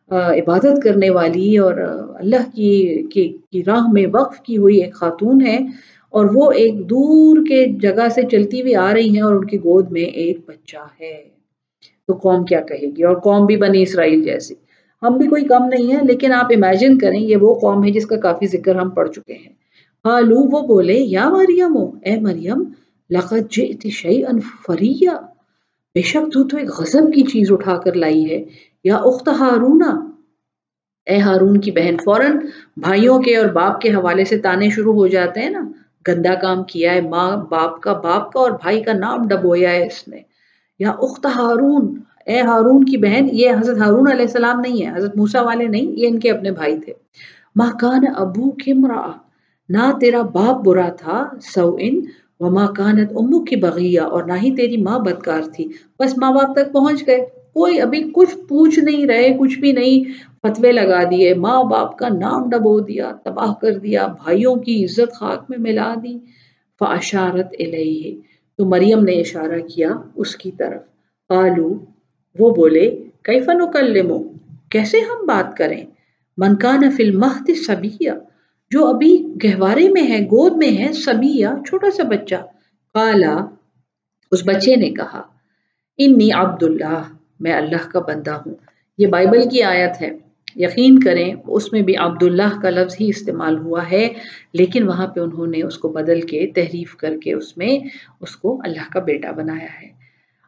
عبادت 0.10 0.84
کرنے 0.84 1.10
والی 1.10 1.58
اور 1.58 1.74
اللہ 2.16 2.56
کی 2.56 3.04
کی 3.12 3.64
راہ 3.64 3.92
میں 3.92 4.06
وقف 4.14 4.40
کی 4.40 4.58
ہوئی 4.58 4.78
ایک 4.78 4.94
خاتون 4.94 5.42
ہے 5.42 5.58
اور 6.10 6.26
وہ 6.34 6.52
ایک 6.52 6.90
دور 6.90 7.38
کے 7.50 7.66
جگہ 7.82 8.08
سے 8.16 8.22
چلتی 8.32 8.62
ہوئی 8.62 8.76
آ 8.76 8.94
رہی 8.94 9.10
ہیں 9.10 9.22
اور 9.22 9.36
ان 9.36 9.46
کی 9.46 9.58
گود 9.58 9.92
میں 9.92 10.02
ایک 10.02 10.38
بچہ 10.48 10.84
ہے۔ 11.02 11.40
تو 12.08 12.14
قوم 12.14 12.44
کیا 12.44 12.62
کہے 12.62 12.88
گی؟ 12.98 13.04
اور 13.04 13.16
قوم 13.16 13.46
بھی 13.46 13.58
بنی 13.58 13.82
اسرائیل 13.82 14.24
جیسی۔ 14.24 14.54
ہم 15.04 15.18
بھی 15.18 15.28
کوئی 15.28 15.46
کم 15.46 15.66
نہیں 15.66 15.96
ہے 15.96 16.00
لیکن 16.04 16.32
آپ 16.32 16.46
امیجن 16.46 16.98
کریں، 16.98 17.20
یہ 17.20 17.36
وہ 17.36 17.60
قوم 17.60 17.84
ہے 17.86 17.92
جس 17.92 18.06
کا 18.06 18.16
کافی 18.16 18.48
ذکر 18.48 18.76
ہم 18.76 18.90
پڑھ 18.90 19.10
چکے 19.10 19.34
ہیں۔ 19.34 19.54
قالو 20.04 20.40
وہ 20.40 20.68
بولے، 20.68 20.94
یا 20.94 21.30
مریم، 21.30 21.78
اے 22.04 22.16
مریم 22.20 22.64
لقد 23.10 23.52
جئت 23.52 23.88
شیئا 23.88 24.32
فریا 24.68 25.14
بے 25.96 26.02
شک 26.02 26.34
تو 26.34 26.48
تو 26.48 26.58
ایک 26.58 26.70
غضب 26.70 27.14
کی 27.14 27.22
چیز 27.24 27.52
اٹھا 27.52 27.78
کر 27.78 27.94
لائی 27.94 28.32
ہے۔ 28.32 28.46
یا 28.84 28.96
اخت 28.98 29.30
ہارونا۔ 29.30 30.10
اے 31.06 31.18
ہارون 31.18 31.60
کی 31.60 31.72
بہن، 31.72 31.98
فوراً 32.06 32.38
بھائیوں 32.78 33.20
کے 33.20 33.38
اور 33.38 33.46
باپ 33.46 33.82
کے 33.82 33.90
حوالے 33.90 34.26
سے 34.26 34.38
تانے 34.38 34.70
شروع 34.70 34.94
ہو 34.94 35.08
جاتے 35.08 35.40
ہیں 35.40 35.50
نا۔ 35.50 35.72
گندا 36.08 36.36
کام 36.36 36.64
کیا 36.64 36.94
ہے، 36.94 37.02
ماں، 37.02 37.38
باپ 37.38 37.82
کا 37.82 37.94
باپ 37.94 38.32
کا 38.32 38.40
اور 38.40 38.52
بھائی 38.52 38.84
کا 38.84 38.94
نام 38.94 39.28
ڈبویا 39.28 39.72
ہے 39.72 39.86
اس 39.86 40.08
نے۔ 40.08 40.18
یا 40.80 40.92
اخت 40.92 41.26
ہارون۔ 41.26 42.00
اے 42.26 42.42
ہارون 42.42 42.86
کی 42.86 42.98
بہن، 42.98 43.28
یہ 43.32 43.50
حضرت 43.60 43.78
ہارون 43.78 44.12
علیہ 44.12 44.26
السلام 44.26 44.60
نہیں 44.60 44.86
ہے، 44.86 44.98
حضرت 44.98 45.18
موسا 45.18 45.42
والے 45.42 45.68
نہیں، 45.68 45.82
یہ 45.82 46.08
ان 46.08 46.20
کے 46.20 46.32
اپنے 46.32 46.52
بھائی 46.52 46.80
تھے۔ 46.80 46.94
ماں 47.56 47.72
کان 47.80 48.02
ابو 48.16 48.52
کمرا 48.52 49.12
نہ 49.70 49.98
تیرا 50.02 50.22
باپ 50.22 50.64
برا 50.64 50.90
تھا 50.90 51.30
سو 51.42 51.78
ان 51.80 52.00
و 52.40 52.50
ماں 52.50 52.68
کانت 52.68 53.12
امو 53.16 53.44
کی 53.44 53.56
بغیا 53.56 54.04
اور 54.04 54.24
نہ 54.24 54.34
ہی 54.34 54.56
تیری 54.56 54.78
ماں 54.78 55.00
بدکار 55.00 55.42
تھی۔ 55.54 55.68
بس 56.00 56.18
ماں 56.18 56.32
باپ 56.32 56.56
تک 56.56 56.74
پہنچ 56.74 57.08
گئے۔ 57.08 57.26
کوئی 57.54 57.82
ابھی 57.82 58.10
کچھ 58.14 58.38
پوچھ 58.48 58.80
نہیں 58.80 59.06
رہے، 59.06 59.38
کچھ 59.40 59.60
بھی 59.60 59.72
نہیں۔ 59.72 60.04
فتوے 60.42 60.72
لگا 60.72 61.04
دیے، 61.12 61.34
ماں 61.34 61.64
باپ 61.64 61.98
کا 61.98 62.08
نام 62.10 62.50
ڈبو 62.50 62.80
دیا، 62.80 63.12
تباہ 63.24 63.54
کر 63.62 63.78
دیا، 63.78 64.08
بھائیوں 64.08 64.56
کی 64.56 64.86
عزت 64.86 65.14
خاک 65.14 65.46
میں 65.50 65.58
ملا 65.58 65.96
دی۔ 66.04 66.18
فاشارت 66.80 67.48
الیہ۔ 67.60 68.16
تو 68.58 68.66
مریم 68.66 69.04
نے 69.04 69.12
اشارہ 69.12 69.60
کیا 69.60 69.90
اس 70.16 70.36
کی 70.36 70.52
طرف۔ 70.52 70.82
قالو، 71.28 71.74
وہ 72.40 72.50
بولے، 72.56 73.04
کیف 73.24 73.50
نکلمو؟ 73.50 74.20
کیسے 74.70 75.00
ہم 75.00 75.26
بات 75.26 75.58
کریں؟ 75.58 75.86
من 76.38 76.56
کان 76.56 76.92
فی 76.92 77.04
المہد 77.04 77.50
سبیہ۔ 77.68 78.12
جو 78.72 78.86
ابھی 78.86 79.26
گہوارے 79.44 79.90
میں 79.90 80.02
ہے، 80.02 80.20
گود 80.20 80.54
میں 80.58 80.78
ہے 80.78 80.94
سبیہ 80.94 81.48
چھوٹا 81.68 81.92
سا 81.92 82.04
بچہ۔ 82.04 82.36
قالا، 82.94 83.46
اس 84.32 84.44
بچے 84.46 84.76
نے 84.76 84.90
کہا، 84.90 85.22
انی 85.98 86.32
عبداللہ، 86.32 87.02
میں 87.40 87.54
اللہ 87.54 87.90
کا 87.90 88.00
بندہ 88.00 88.32
ہوں۔ 88.32 88.56
یہ 88.98 89.08
بائبل 89.08 89.50
کی 89.50 89.64
آیت 89.64 90.02
ہے۔ 90.02 90.10
یقین 90.56 91.00
کریں، 91.00 91.36
اس 91.48 91.74
میں 91.74 91.82
بھی 91.82 91.96
عبداللہ 91.96 92.62
کا 92.62 92.70
لفظ 92.70 92.96
ہی 93.00 93.10
استعمال 93.10 93.58
ہوا 93.58 93.82
ہے، 93.92 94.10
لیکن 94.54 94.88
وہاں 94.88 95.08
پہ 95.08 95.20
انہوں 95.20 95.48
نے 95.48 95.64
اس 95.64 95.78
کو 95.78 95.90
بدل 95.90 96.22
کے 96.22 96.48
تحریف 96.56 96.96
کر 96.96 97.18
کے 97.24 97.34
اس 97.34 97.58
میں 97.58 97.80
اس 98.22 98.36
کو 98.36 98.62
اللہ 98.64 98.92
کا 98.92 99.00
بیٹا 99.00 99.32
بنایا 99.32 99.82
ہے۔ 99.82 99.99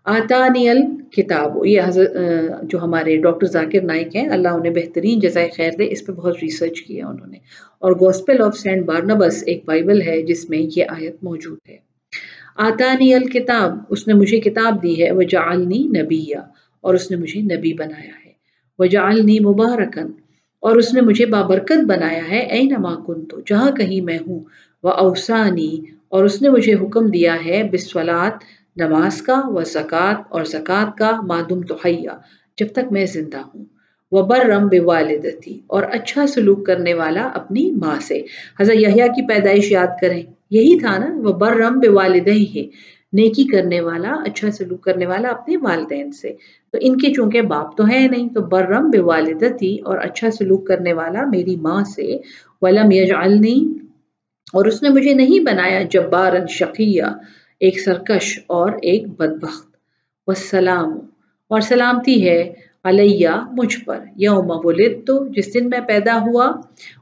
آتانی 0.06 0.70
الکتاب 0.70 1.66
یہ 1.66 1.82
حضرت 1.86 2.14
جو 2.62 2.80
ہمارے 2.80 3.18
ڈاکٹر 3.18 3.48
ذاکر 3.48 3.82
نائک 3.82 4.16
ہیں، 4.16 4.28
اللہ 4.28 4.48
انہیں 4.48 4.74
بہترین 4.74 5.20
جزائے 5.20 5.50
خیر 5.58 5.72
دے، 5.78 5.92
اس 5.92 6.06
پہ 6.06 6.12
بہت 6.12 6.36
ریسرچ 6.42 6.82
کیا 6.82 7.08
انہوں 7.08 7.28
نے۔ 7.28 7.38
اور 7.80 7.92
گوسپل 7.92 8.42
آف 8.42 8.58
سینٹ 8.58 8.86
بارنبس 8.86 9.44
ایک 9.46 9.66
بائبل 9.66 10.02
ہے 10.02 10.22
جس 10.22 10.50
میں 10.50 10.58
یہ 10.76 10.84
آیت 10.90 11.24
موجود 11.24 11.58
ہے۔ 11.70 11.78
آتانی 12.56 13.14
الکتاب 13.14 13.78
اس 13.90 14.08
نے 14.08 14.14
مجھے 14.14 14.40
کتاب 14.40 14.84
دی 14.84 15.04
ہے 15.04 15.12
وہ 15.12 15.22
جعلنی 15.22 15.84
نبیہ 15.84 16.38
اور 16.82 16.94
اس 16.94 17.12
نے 17.12 17.18
مجھے 17.18 17.42
نبی 17.42 17.74
بنایا 17.74 18.14
ہے۔ 18.26 18.32
وجعلنی 18.80 19.40
مبارکن 19.40 20.12
اور 20.60 20.76
اس 20.76 20.94
نے 20.94 21.02
مجھے 21.02 21.26
بابرکت 21.26 21.86
بنایا 21.88 22.30
ہے 22.30 22.40
اے 22.40 22.62
نما 22.62 22.96
کن 22.96 23.26
تو 23.26 23.40
جہاں 23.46 23.72
کہیں 23.72 24.02
میں 24.02 24.18
ہوں 24.28 24.40
وہ 24.84 24.90
اوسانی 24.90 25.80
اور 26.10 26.24
اس 26.24 26.42
نے 26.42 26.50
مجھے 26.50 26.74
حکم 26.74 27.08
دیا 27.08 27.36
ہے 27.46 27.64
بسولات 27.72 28.34
نماز 28.76 29.22
کا 29.22 29.42
و 29.46 29.64
زکوٰۃ 29.64 30.22
اور 30.30 30.44
زکوٰۃ 30.44 30.96
کا 30.98 31.22
مادم 31.22 31.62
تو 31.62 31.76
حیا 31.86 32.18
جب 32.58 32.68
تک 32.72 32.92
میں 32.92 33.06
زندہ 33.06 33.38
ہوں۔ 33.38 33.66
وہ 34.12 34.22
برم 34.22 34.68
بے 34.68 34.80
والدتی 34.80 35.60
اور 35.68 35.84
اچھا 35.84 36.28
سلوک 36.28 36.66
کرنے 36.66 36.94
والا 36.94 37.30
اپنی 37.34 37.72
ماں 37.72 38.00
سے۔ 38.02 38.22
حضرت 38.60 38.76
یحییٰ 38.76 39.08
کی 39.08 39.28
پیدائش 39.28 39.72
یاد 39.72 40.02
کریں۔ 40.02 40.24
یہی 40.50 40.80
تھا 40.80 40.98
نا 40.98 41.06
وہ 41.16 41.34
برم 41.34 41.80
بے 41.80 41.90
والدہ 41.90 42.32
ہے 42.32 42.64
نیکی 43.14 43.44
کرنے 43.44 43.82
والا 43.82 44.10
اچھا 44.26 44.52
سلوک 44.52 44.82
کرنے 44.82 45.06
والا 45.06 45.30
اپنے 45.30 45.58
والدین 45.58 46.12
سے۔ 46.12 46.34
تو 46.72 46.78
ان 46.82 46.98
کے 46.98 47.14
چونکہ 47.14 47.42
باپ 47.42 47.78
تو 47.78 47.88
ہے 47.88 48.08
نہیں، 48.08 48.30
تو 48.30 48.42
برم 48.42 48.90
بے 48.90 49.00
والدتی 49.00 49.78
اور 49.78 49.98
اچھا 49.98 50.32
سلوک 50.32 50.68
کرنے 50.68 50.94
والا 50.94 51.26
میری 51.26 51.56
ماں 51.56 51.84
سے۔ 51.84 52.18
ولم 52.62 52.92
یجعلنی 52.92 53.74
اور 54.54 54.66
اس 54.66 54.84
نے 54.84 54.90
مجھے 54.90 55.14
نہیں 55.14 55.40
بنایا 55.40 55.82
جبارن 55.82 56.48
شقیہ۔ 56.48 57.04
ایک 57.62 57.80
سرکش 57.80 58.39
اور 58.47 58.71
ایک 58.82 59.08
بدبخت۔ 59.08 59.67
والسلام۔ 60.28 61.00
اور 61.52 61.62
سلامتی 61.62 62.30
ہے 62.30 62.54
علیہ، 62.84 63.30
مجھ 63.52 63.78
پر۔ 63.86 64.00
یوم 64.15 64.52
ولد 64.63 65.08
تو 65.08 65.28
جس 65.28 65.54
دن 65.54 65.69
میں 65.69 65.80
پیدا 65.88 66.19
ہوا 66.21 66.52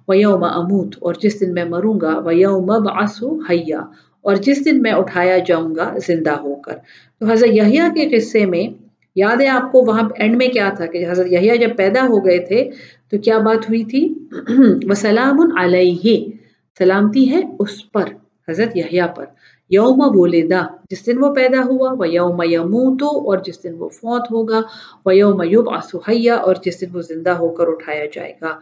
و 0.08 0.14
یوم 0.14 0.44
اموت، 0.44 0.96
اور 1.00 1.14
جس 1.14 1.42
دن 1.42 1.54
میں 1.54 1.66
مروں 1.66 2.00
گا 2.02 2.20
و 2.26 2.32
یوم 2.32 2.66
بعثو 2.66 3.40
حیا، 3.50 3.80
اور 4.22 4.36
جس 4.36 4.66
دن 4.66 4.82
میں 4.82 4.92
اٹھایا 4.92 5.38
جاؤں 5.38 5.76
گا، 5.76 5.94
زندہ 6.08 6.32
ہو 6.32 6.56
کر۔ 6.56 6.76
تو 7.20 7.26
حضرت 7.32 7.50
یحییٰ 7.50 7.94
کے 7.96 8.10
قصے 8.10 8.46
میں 8.46 8.66
یاد 9.16 9.42
ہے 9.42 9.48
آپ 9.48 9.72
کو 9.72 9.86
وہاں 9.86 10.10
اینڈ 10.16 10.36
میں 10.38 10.48
کیا 10.48 10.70
تھا 10.70 10.86
کہ 10.86 11.10
حضرت 11.10 11.32
یحییٰ 11.32 11.60
جب 11.60 11.76
پیدا 11.78 12.02
ہو 12.02 12.26
گئے 12.26 12.40
تھے، 12.40 12.70
تو 13.12 13.18
کیا 13.18 13.38
بات 13.38 13.70
ہوئی 13.70 13.84
تھی؟ 13.84 14.04
وسلام 14.90 15.38
علیہ۔ 15.60 16.32
سلامتی 16.78 17.32
ہے 17.32 17.42
اس 17.60 17.92
پر، 17.92 18.06
حضرت 18.50 18.78
یحییٰ 18.78 19.16
پر۔ 19.16 19.26
یوم 19.70 20.02
ولیدا 20.02 20.62
جس 20.90 21.06
دن 21.06 21.24
وہ 21.24 21.36
پیدا 21.36 21.64
ہوا 21.64 21.94
وہ 22.00 22.08
یوم 22.10 22.42
یموتو، 22.42 23.08
اور 23.08 23.38
جس 23.38 23.64
دن 23.64 23.74
وہ 23.78 23.90
فوت 23.90 24.32
ہوگا 24.32 24.62
وہ 25.06 25.16
یوم 25.16 25.42
یوب 25.42 25.70
آسحیہ 25.70 26.32
اور 26.32 26.56
جس 26.66 26.82
دن 26.82 26.88
وہ 26.94 27.02
زندہ 27.02 27.30
ہو 27.30 27.50
کر 27.50 27.68
اٹھایا 27.68 28.06
جائے 28.14 28.34
گا۔ 28.42 28.60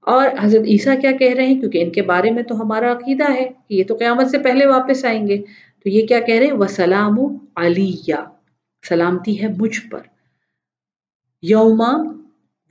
اور 0.00 0.28
حضرت 0.40 0.62
عیسیٰ 0.62 1.00
کیا 1.00 1.12
کہہ 1.12 1.34
رہے 1.34 1.46
ہیں؟ 1.46 1.60
کیونکہ 1.60 1.82
ان 1.82 1.90
کے 1.90 2.02
بارے 2.02 2.30
میں 2.30 2.42
تو 2.42 2.62
ہمارا 2.62 2.92
عقیدہ 2.92 3.32
ہے 3.32 3.48
کہ 3.68 3.74
یہ 3.74 3.84
تو 3.88 3.96
قیامت 3.96 4.30
سے 4.30 4.38
پہلے 4.38 4.66
واپس 4.66 5.04
آئیں 5.04 5.28
گے۔ 5.28 5.38
تو 5.82 5.88
یہ 5.88 6.06
کیا 6.06 6.20
کہہ 6.20 6.34
رہے 6.34 6.46
ہیں؟ 6.46 6.52
وسلام 6.52 7.18
علیہ، 7.56 8.14
سلامتی 8.88 9.42
ہے 9.42 9.48
مجھ 9.58 9.80
پر۔ 9.90 10.00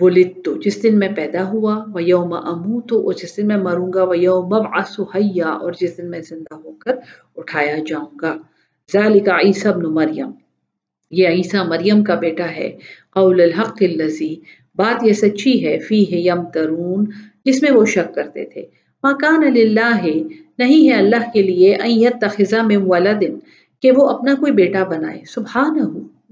یوما 0.01 0.05
ولدتو 0.05 0.55
جس 0.57 0.83
دن 0.83 0.99
میں 0.99 1.07
پیدا 1.15 1.47
ہوا 1.49 1.83
و 1.93 1.99
یوم 1.99 2.33
اموتو 2.33 2.99
اور 3.05 3.13
جس 3.13 3.37
دن 3.37 3.47
میں 3.47 3.57
مروں 3.57 3.93
گا 3.93 4.03
و 4.03 4.15
یوم 4.15 4.53
ابعث 4.53 4.99
حیا 5.15 5.47
اور 5.47 5.73
جس 5.79 5.97
دن 5.97 6.09
میں 6.09 6.21
زندہ 6.21 6.55
ہو 6.55 6.71
کر 6.71 6.95
اٹھایا 7.35 7.75
جاؤں 7.87 8.17
گا۔ 8.21 8.37
ذالک 8.93 9.29
عیسی 9.29 9.67
ابن 9.67 9.83
مریم 9.83 10.31
یہ 11.11 11.27
عیسیٰ 11.27 11.67
مریم 11.67 12.03
کا 12.03 12.15
بیٹا 12.15 12.49
ہے۔ 12.55 12.77
قول 13.13 13.41
الحق 13.41 13.77
اللذی 13.81 14.35
بات 14.75 15.03
یہ 15.03 15.13
سچی 15.13 15.65
ہے 15.65 15.79
فی 15.79 16.03
ہے 16.13 16.19
یم 16.19 16.43
ترون 16.53 17.05
جس 17.45 17.63
میں 17.63 17.71
وہ 17.71 17.85
شک 17.85 18.15
کرتے 18.15 18.45
تھے۔ 18.45 18.65
مکان 19.03 19.43
اللہ 19.43 20.05
نہیں 20.57 20.89
ہے 20.89 20.95
اللہ 20.95 21.23
کے 21.33 21.41
لیے 21.41 21.75
ایت 21.75 22.15
تخذہ 22.21 22.61
میں 22.61 22.77
ولد 22.77 23.23
کہ 23.81 23.91
وہ 23.91 24.09
اپنا 24.09 24.33
کوئی 24.39 24.51
بیٹا 24.51 24.83
بنائے۔ 24.83 25.21
سبحانہ، 25.29 25.83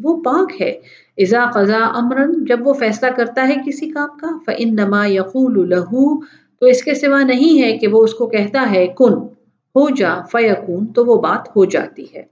وہ 0.04 0.24
پاک 0.24 0.62
ہے۔ 0.62 0.80
ازا 1.18 1.46
قضا 1.54 1.80
امرن 1.96 2.44
جب 2.46 2.68
وہ 2.68 2.74
فیصلہ 2.74 3.10
کرتا 3.10 3.48
ہے 3.48 3.56
کسی 3.66 3.90
کام 3.90 4.18
کا 4.18 4.28
فن 4.46 4.76
نما 4.76 5.06
یقول 5.06 5.70
لہو 5.70 6.22
تو 6.60 6.66
اس 6.66 6.84
کے 6.84 6.94
سوا 6.94 7.22
نہیں 7.24 7.62
ہے 7.62 7.78
کہ 7.78 7.88
وہ 7.88 8.04
اس 8.04 8.14
کو 8.14 8.28
کہتا 8.28 8.72
ہے، 8.72 8.88
کن، 8.88 9.14
ہو 9.76 9.90
جا 9.90 10.22
فیقون 10.32 10.86
تو 10.86 11.06
وہ 11.06 11.22
بات 11.22 11.56
ہو 11.56 11.66
جاتی 11.66 12.06
ہے۔ 12.16 12.24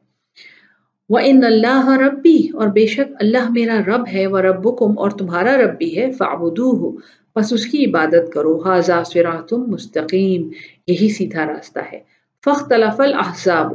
وہ 1.10 1.20
ان 1.24 1.44
اللہ 1.44 1.90
ربی 1.90 2.48
اور 2.54 2.68
بے 2.68 2.86
شک 2.88 3.14
اللہ 3.20 3.50
میرا 3.50 3.80
رب 3.88 4.04
ہے 4.14 4.28
وہ 4.28 4.40
رب 4.40 4.68
اور 4.68 5.10
تمہارا 5.10 5.58
رب 5.58 5.78
بھی 5.78 5.98
ہے 5.98 6.12
فابدو 6.12 6.72
ہو 6.72 6.92
بس 7.36 7.54
اس 7.54 7.66
کی 7.66 7.86
عبادت 7.86 8.34
کرو۔ 8.34 8.58
حاضا 8.60 9.04
سرا 9.04 9.42
تم 9.50 9.70
مستقیم 9.72 10.50
یہی 10.88 11.10
سیدھا 11.10 11.46
راستہ 11.46 11.80
ہے۔ 11.94 12.00
فخ 12.46 12.68
تلف 12.68 13.00
الحضاب 13.02 13.74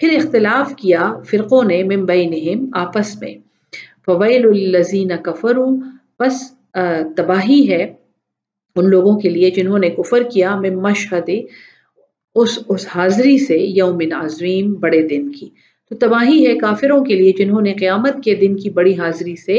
پھر 0.00 0.16
اختلاف 0.16 0.74
کیا 0.76 1.12
فرقوں 1.30 1.62
نے 1.64 1.82
ممبئی 1.82 2.26
نہم 2.26 2.68
آپس 2.72 3.20
میں۔ 3.20 3.49
فویل 4.10 4.46
الزین 4.46 5.12
کفرو 5.22 5.66
بس 6.20 6.52
تباہی 7.16 7.70
ہے 7.70 7.94
ان 8.76 8.90
لوگوں 8.90 9.18
کے 9.18 9.28
لیے 9.28 9.50
جنہوں 9.50 9.78
نے 9.78 9.90
کفر 9.90 10.22
کیا 10.22 10.60
میں 10.60 10.70
مشہد، 10.70 11.30
اس 12.34 12.58
اس 12.68 12.86
حاضری 12.90 13.38
سے 13.38 13.58
یوم 13.58 13.98
عظیم، 14.16 14.72
بڑے 14.72 15.02
دن 15.02 15.32
کی۔ 15.32 15.48
تو 15.88 15.96
تباہی 15.96 16.46
ہے 16.46 16.58
کافروں 16.58 17.04
کے 17.04 17.14
لیے 17.14 17.32
جنہوں 17.32 17.60
نے 17.60 17.74
قیامت 17.74 18.24
کے 18.24 18.34
دن 18.34 18.56
کی 18.56 18.70
بڑی 18.70 18.94
حاضری 18.98 19.36
سے 19.36 19.58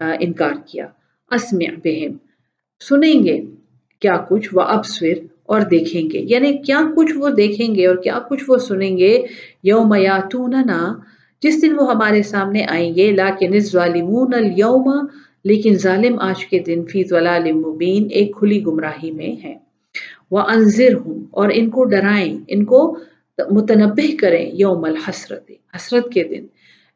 انکار 0.00 0.54
کیا۔ 0.66 0.86
اسمع 1.30 1.74
بہم۔ 1.84 2.12
سنیں 2.88 3.24
گے 3.24 3.44
کیا 4.00 4.16
کچھ، 4.28 4.48
وہ 4.52 4.60
ابسور 4.60 5.16
اور 5.42 5.60
دیکھیں 5.60 6.10
گے۔ 6.10 6.20
یعنی 6.22 6.58
کیا 6.58 6.80
کچھ 6.96 7.12
وہ 7.16 7.28
دیکھیں 7.28 7.74
گے 7.74 7.86
اور 7.86 7.96
کیا 7.96 8.18
کچھ 8.30 8.44
وہ 8.48 8.56
سنیں 8.56 8.98
گے؟ 8.98 9.22
یوم 9.62 9.94
یاتوننا 9.94 10.94
جس 11.42 11.60
دن 11.62 11.78
وہ 11.78 11.90
ہمارے 11.90 12.22
سامنے 12.22 12.64
آئیں 12.68 12.94
گے 12.94 13.10
لیکن 13.12 13.52
الظالمون 13.52 14.34
اليوم، 14.34 14.88
لیکن 15.44 15.76
ظالم 15.82 16.18
آج 16.20 16.44
کے 16.46 16.58
دن 16.58 16.84
فی 16.86 17.02
ضلال 17.04 17.50
مبین 17.52 18.08
ایک 18.10 18.34
کھلی 18.38 18.64
گمراہی 18.66 19.10
میں 19.10 19.32
ہے 19.44 19.54
وہ 20.30 20.42
ہوں 20.96 21.24
اور 21.30 21.48
ان 21.54 21.68
کو 21.70 21.84
ڈرائیں، 21.84 22.38
ان 22.48 22.64
کو 22.64 22.80
متنبع 23.38 24.06
کریں 24.20 24.44
یوم 24.54 24.84
الحسرت، 24.84 25.50
حسرت 25.76 26.12
کے 26.12 26.24
دن۔ 26.24 26.46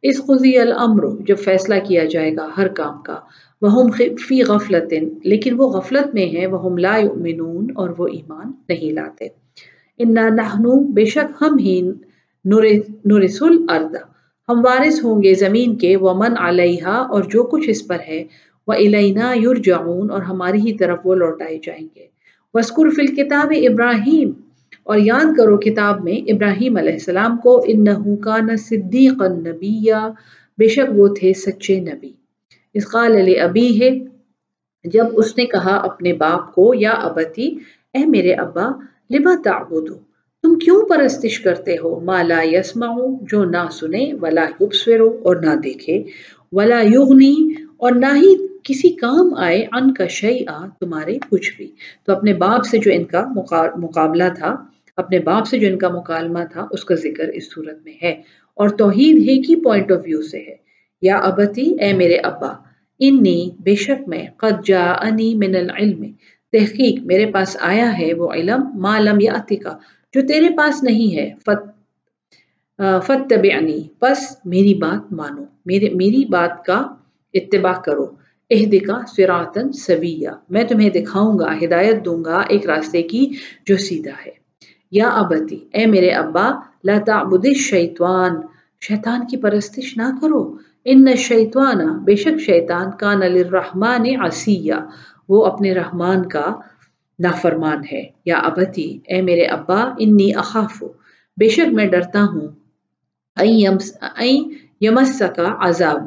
اس 0.04 0.16
خزی 0.26 0.56
الامر، 0.58 1.04
جب 1.26 1.38
فیصلہ 1.44 1.74
کیا 1.86 2.04
جائے 2.04 2.34
گا 2.36 2.48
ہر 2.56 2.68
کام 2.78 3.00
کا۔ 3.02 3.18
وہ 3.62 3.82
فی 4.26 4.42
غفلت 4.42 4.92
لیکن 5.24 5.54
وہ 5.58 5.68
غفلت 5.70 6.14
میں 6.14 6.26
ہے 6.34 6.46
وہ 6.46 6.76
لا 6.78 6.96
یؤمنون، 6.96 7.66
اور 7.76 7.88
وہ 7.98 8.06
ایمان 8.12 8.52
نہیں 8.68 8.92
لاتے۔ 8.92 9.28
انا 10.00 10.28
نحنو 10.28 10.78
بے 10.94 11.04
شک 11.04 11.32
ہم 11.40 11.58
ہی 11.58 11.80
نورس 12.44 13.42
الارض 13.42 13.96
ہم 14.48 14.60
وارث 14.64 15.04
ہوں 15.04 15.22
گے 15.22 15.34
زمین 15.34 15.74
کے، 15.76 15.96
ومن 15.96 16.34
علیہا 16.38 16.96
اور 17.12 17.22
جو 17.22 17.42
کچھ 17.42 17.68
اس 17.68 17.86
پر 17.86 18.00
ہے 18.08 18.24
وہ 18.66 18.72
الینا 18.72 19.32
یرجعون 19.34 20.10
اور 20.10 20.22
ہماری 20.22 20.60
ہی 20.60 20.76
طرف 20.78 20.98
وہ 21.04 21.14
لوٹائے 21.14 21.58
جائیں 21.62 21.86
گے۔ 21.96 22.06
وسکر 22.54 22.90
فی 22.90 23.02
الکتاب 23.02 23.52
ابراہیم 23.70 24.30
اور 24.82 24.98
یاد 24.98 25.36
کرو 25.36 25.56
کتاب 25.56 26.04
میں 26.04 26.16
ابراہیم 26.32 26.76
علیہ 26.76 26.92
السلام 26.92 27.36
کو 27.36 27.64
انہو 27.66 28.16
کان 28.16 28.56
صدیق 28.56 29.22
النبی 29.22 29.78
بے 30.58 30.68
شک 30.68 30.92
وہ 30.96 31.08
تھے 31.14 31.32
سچے 31.34 31.80
نبی۔ 31.80 32.12
اس 32.74 32.90
قال 32.90 33.16
علی 33.16 33.38
ابی 33.38 33.68
ہے 33.80 33.90
جب 34.84 35.06
اس 35.12 35.36
نے 35.36 35.44
کہا 35.46 35.76
اپنے 35.88 36.12
باپ 36.12 36.54
کو، 36.54 36.72
یا 36.74 36.90
ابتی، 37.08 37.48
اے 37.94 38.04
میرے 38.06 38.32
ابا 38.34 38.68
لما 39.10 39.34
تعبدو 39.44 39.94
تم 40.44 40.58
کیوں 40.58 40.86
پرستش 40.86 41.40
کرتے 41.40 41.76
ہو؟ 41.84 42.00
ما 42.00 42.22
لا 42.22 42.40
یسمعو، 42.44 43.24
جو 43.24 43.44
نہ 43.44 43.68
سنے، 43.72 44.12
ولا 44.20 44.44
یبصرو، 44.60 45.18
اور 45.22 45.36
نہ 45.36 45.54
دیکھے، 45.54 46.02
ولا 46.52 46.80
یغنی، 46.80 47.50
اور 47.76 47.92
نہ 47.92 48.06
ہی 48.06 48.46
کسی 48.62 48.88
کام 48.88 49.34
آئے 49.34 49.66
ان 49.72 49.94
کا 49.94 50.06
شیء 50.06 50.66
تمہارے 50.80 51.18
کچھ 51.30 51.56
بھی۔ 51.56 51.72
تو 52.06 52.12
اپنے 52.12 52.34
باپ 52.34 52.64
سے 52.64 52.78
جو 52.78 52.90
ان 52.94 53.04
کا 53.04 53.26
مقابلہ 53.76 54.24
تھا، 54.38 54.56
اپنے 54.96 55.18
باپ 55.18 55.46
سے 55.46 55.58
جو 55.58 55.66
ان 55.68 55.78
کا 55.78 55.88
مکالمہ 55.88 56.38
تھا، 56.52 56.66
اس 56.70 56.84
کا 56.84 56.94
ذکر 56.94 57.28
اس 57.28 57.54
صورت 57.54 57.78
میں 57.84 57.92
ہے۔ 58.02 58.12
اور 58.54 58.68
توحید 58.68 59.28
ہے 59.28 59.42
کی 59.42 59.56
پوائنٹ 59.56 59.92
آف 59.92 59.98
ویو 60.04 60.22
سے 60.22 60.38
ہے۔ 60.38 60.56
یا 61.02 61.16
ابتی، 61.16 61.74
اے 61.80 61.92
میرے 61.92 62.16
ابا، 62.16 62.52
انی 62.98 63.50
بے 63.62 63.74
شک 63.74 64.08
میں 64.08 64.26
قد 64.36 64.66
جاءنی 64.66 65.34
من 65.34 65.54
العلم۔ 65.54 66.04
تحقیق 66.52 67.00
میرے 67.04 67.26
پاس 67.26 67.56
آیا 67.60 67.98
ہے 67.98 68.14
وہ 68.14 68.32
علم، 68.32 68.62
ما 68.74 68.98
لم 68.98 69.20
یاتک 69.20 69.68
جو 70.14 70.20
تیرے 70.20 70.48
پاس 70.56 70.82
نہیں 70.82 71.16
ہے، 71.16 71.32
فت 71.46 71.74
فتبعنی 73.06 73.82
پس 73.98 74.36
میری 74.44 74.74
بات 74.74 75.12
مانو، 75.12 75.42
میرے، 75.66 75.88
میری 75.94 76.24
بات 76.24 76.64
کا 76.64 76.86
اتباع 77.34 77.80
کرو۔ 77.84 78.06
اہدکا 78.50 79.00
سراتن 79.16 79.72
سویہ 79.72 80.28
میں 80.50 80.64
تمہیں 80.64 80.90
دکھاؤں 80.90 81.38
گا 81.38 81.56
ہدایت 81.64 82.04
دوں 82.04 82.24
گا 82.24 82.40
ایک 82.48 82.66
راستے 82.66 83.02
کی 83.02 83.32
جو 83.66 83.76
سیدھا 83.76 84.12
ہے۔ 84.26 84.30
یا 84.90 85.08
ابتی، 85.08 85.58
اے 85.72 85.86
میرے 85.86 86.08
ابا، 86.08 86.50
لا 86.84 86.98
تعبد 87.06 87.46
الشیطان، 87.46 88.32
شیطان 88.80 89.26
کی 89.26 89.36
پرستش 89.36 89.96
نہ 89.96 90.08
کرو۔ 90.20 90.56
ان 90.84 91.08
الشیطان، 91.08 91.98
بے 92.04 92.16
شک 92.16 92.40
شیطان، 92.40 92.90
کان 92.98 93.20
للرحمن 93.20 94.06
عصیہ 94.20 94.74
وہ 95.28 95.46
اپنے 95.46 95.74
رحمان 95.74 96.28
کا 96.28 96.54
نافرمان 97.18 97.78
ہے۔ 97.92 98.02
یا 98.24 98.38
ابتی، 98.38 98.98
اے 99.08 99.22
میرے 99.22 99.44
ابا، 99.44 99.94
انی 99.98 100.34
اخاف۔ 100.34 100.84
بے 101.36 101.48
شک 101.48 101.74
میں 101.74 101.86
ڈرتا 101.86 102.22
ہوں۔ 102.22 102.48
این 103.36 104.52
یمس 104.80 105.22
کا 105.36 105.56
عذاب۔ 105.60 106.00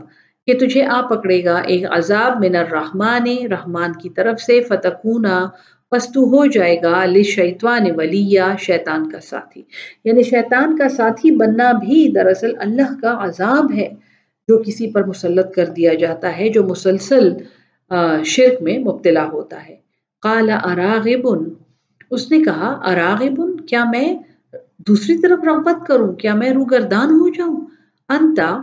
کہ 0.48 0.54
تجھے 0.54 0.86
آ 0.86 1.02
پکڑے 1.02 1.44
گا 1.46 1.58
ایک 1.58 1.84
عذاب 1.90 2.46
من 2.46 2.56
الرحمن، 2.56 3.52
رحمان 3.52 3.94
کی 3.94 4.10
طرف 4.10 4.42
سے۔ 4.42 4.62
فتکونا، 4.62 5.50
پس 5.92 6.08
تو 6.14 6.22
ہو 6.22 6.46
جائے 6.46 6.78
گا۔ 6.84 7.06
لشیطان 7.06 7.86
ولیہ، 7.96 8.42
شیطان 8.60 9.10
کا 9.10 9.20
ساتھی۔ 9.20 9.64
یعنی 10.04 10.24
شیطان 10.24 10.78
کا 10.78 10.90
ساتھی 10.90 11.32
بننا 11.32 11.72
بھی 11.72 12.12
دراصل 12.16 12.52
اللہ 12.60 13.02
کا 13.02 13.18
عذاب 13.20 13.74
ہے، 13.76 13.90
جو 14.48 14.64
کسی 14.64 14.92
پر 14.92 15.04
مسلط 15.04 15.56
کر 15.56 15.66
دیا 15.66 15.94
جاتا 15.94 16.38
ہے، 16.38 16.50
جو 16.50 16.64
مسلسل 16.64 17.34
شرک 18.26 18.62
میں 18.62 18.78
مبتلا 18.78 19.26
ہوتا 19.26 19.68
ہے۔ 19.68 19.87
قال 20.22 20.50
اراغبن۔ 20.50 21.44
اس 22.12 22.32
نے 22.32 22.40
کہا، 22.40 22.80
اراغبن، 22.84 23.60
کیا 23.60 23.84
میں 23.84 24.16
دوسری 24.78 25.18
طرف 25.18 25.40
رغبت 25.44 25.88
کروں؟ 25.88 26.14
کیا 26.14 26.36
میں 26.36 26.50
روگردان 26.50 27.10
ہو 27.10 27.30
جاؤں؟ 27.30 27.62
انتا 28.10 28.62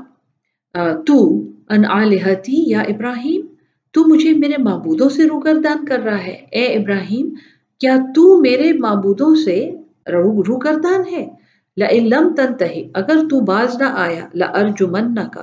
تو، 1.07 1.43
ان 1.69 1.85
آلہتی 1.85 2.71
یا 2.71 2.81
ابراہیم؟ 2.81 3.47
تو 3.91 4.05
مجھے 4.05 4.33
میرے 4.33 4.63
معبودوں 4.63 5.09
سے 5.09 5.29
روگردان 5.29 5.85
کر 5.85 5.99
رہا 5.99 6.25
ہے۔ 6.25 6.47
اے 6.53 6.67
ابراہیم، 6.67 7.35
کیا 7.81 7.97
تو 8.15 8.41
میرے 8.41 8.73
معبودوں 8.73 9.35
سے 9.35 9.71
روگردان 10.13 11.01
ہے؟ 11.13 11.29
لَإِلَّمْ 11.77 12.37
تَنْتَهِ 12.37 12.83
اگر 12.95 13.29
تو 13.31 13.41
باز 13.41 13.77
نہ 13.81 13.85
آیا 13.85 14.29
لَأَرْجُمَنَّكَ 14.35 15.41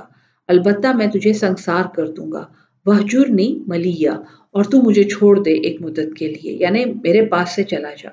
البتہ 0.48 0.88
میں 0.96 1.06
تجھے 1.06 1.32
سنسار 1.32 1.84
کر 1.94 2.06
دوں 2.06 2.32
گا۔ 2.32 2.46
وَحْجُرْنِي 2.86 3.58
مَلِيَّ 3.66 4.10
اور 4.50 4.64
تو 4.64 4.82
مجھے 4.82 5.04
چھوڑ 5.04 5.42
دے 5.42 5.50
ایک 5.50 5.82
مدت 5.82 6.16
کے 6.18 6.28
لیے 6.28 6.52
یعنی 6.52 6.84
میرے 6.84 7.26
پاس 7.26 7.54
سے 7.54 7.62
چلا 7.62 7.90
جا۔ 8.02 8.10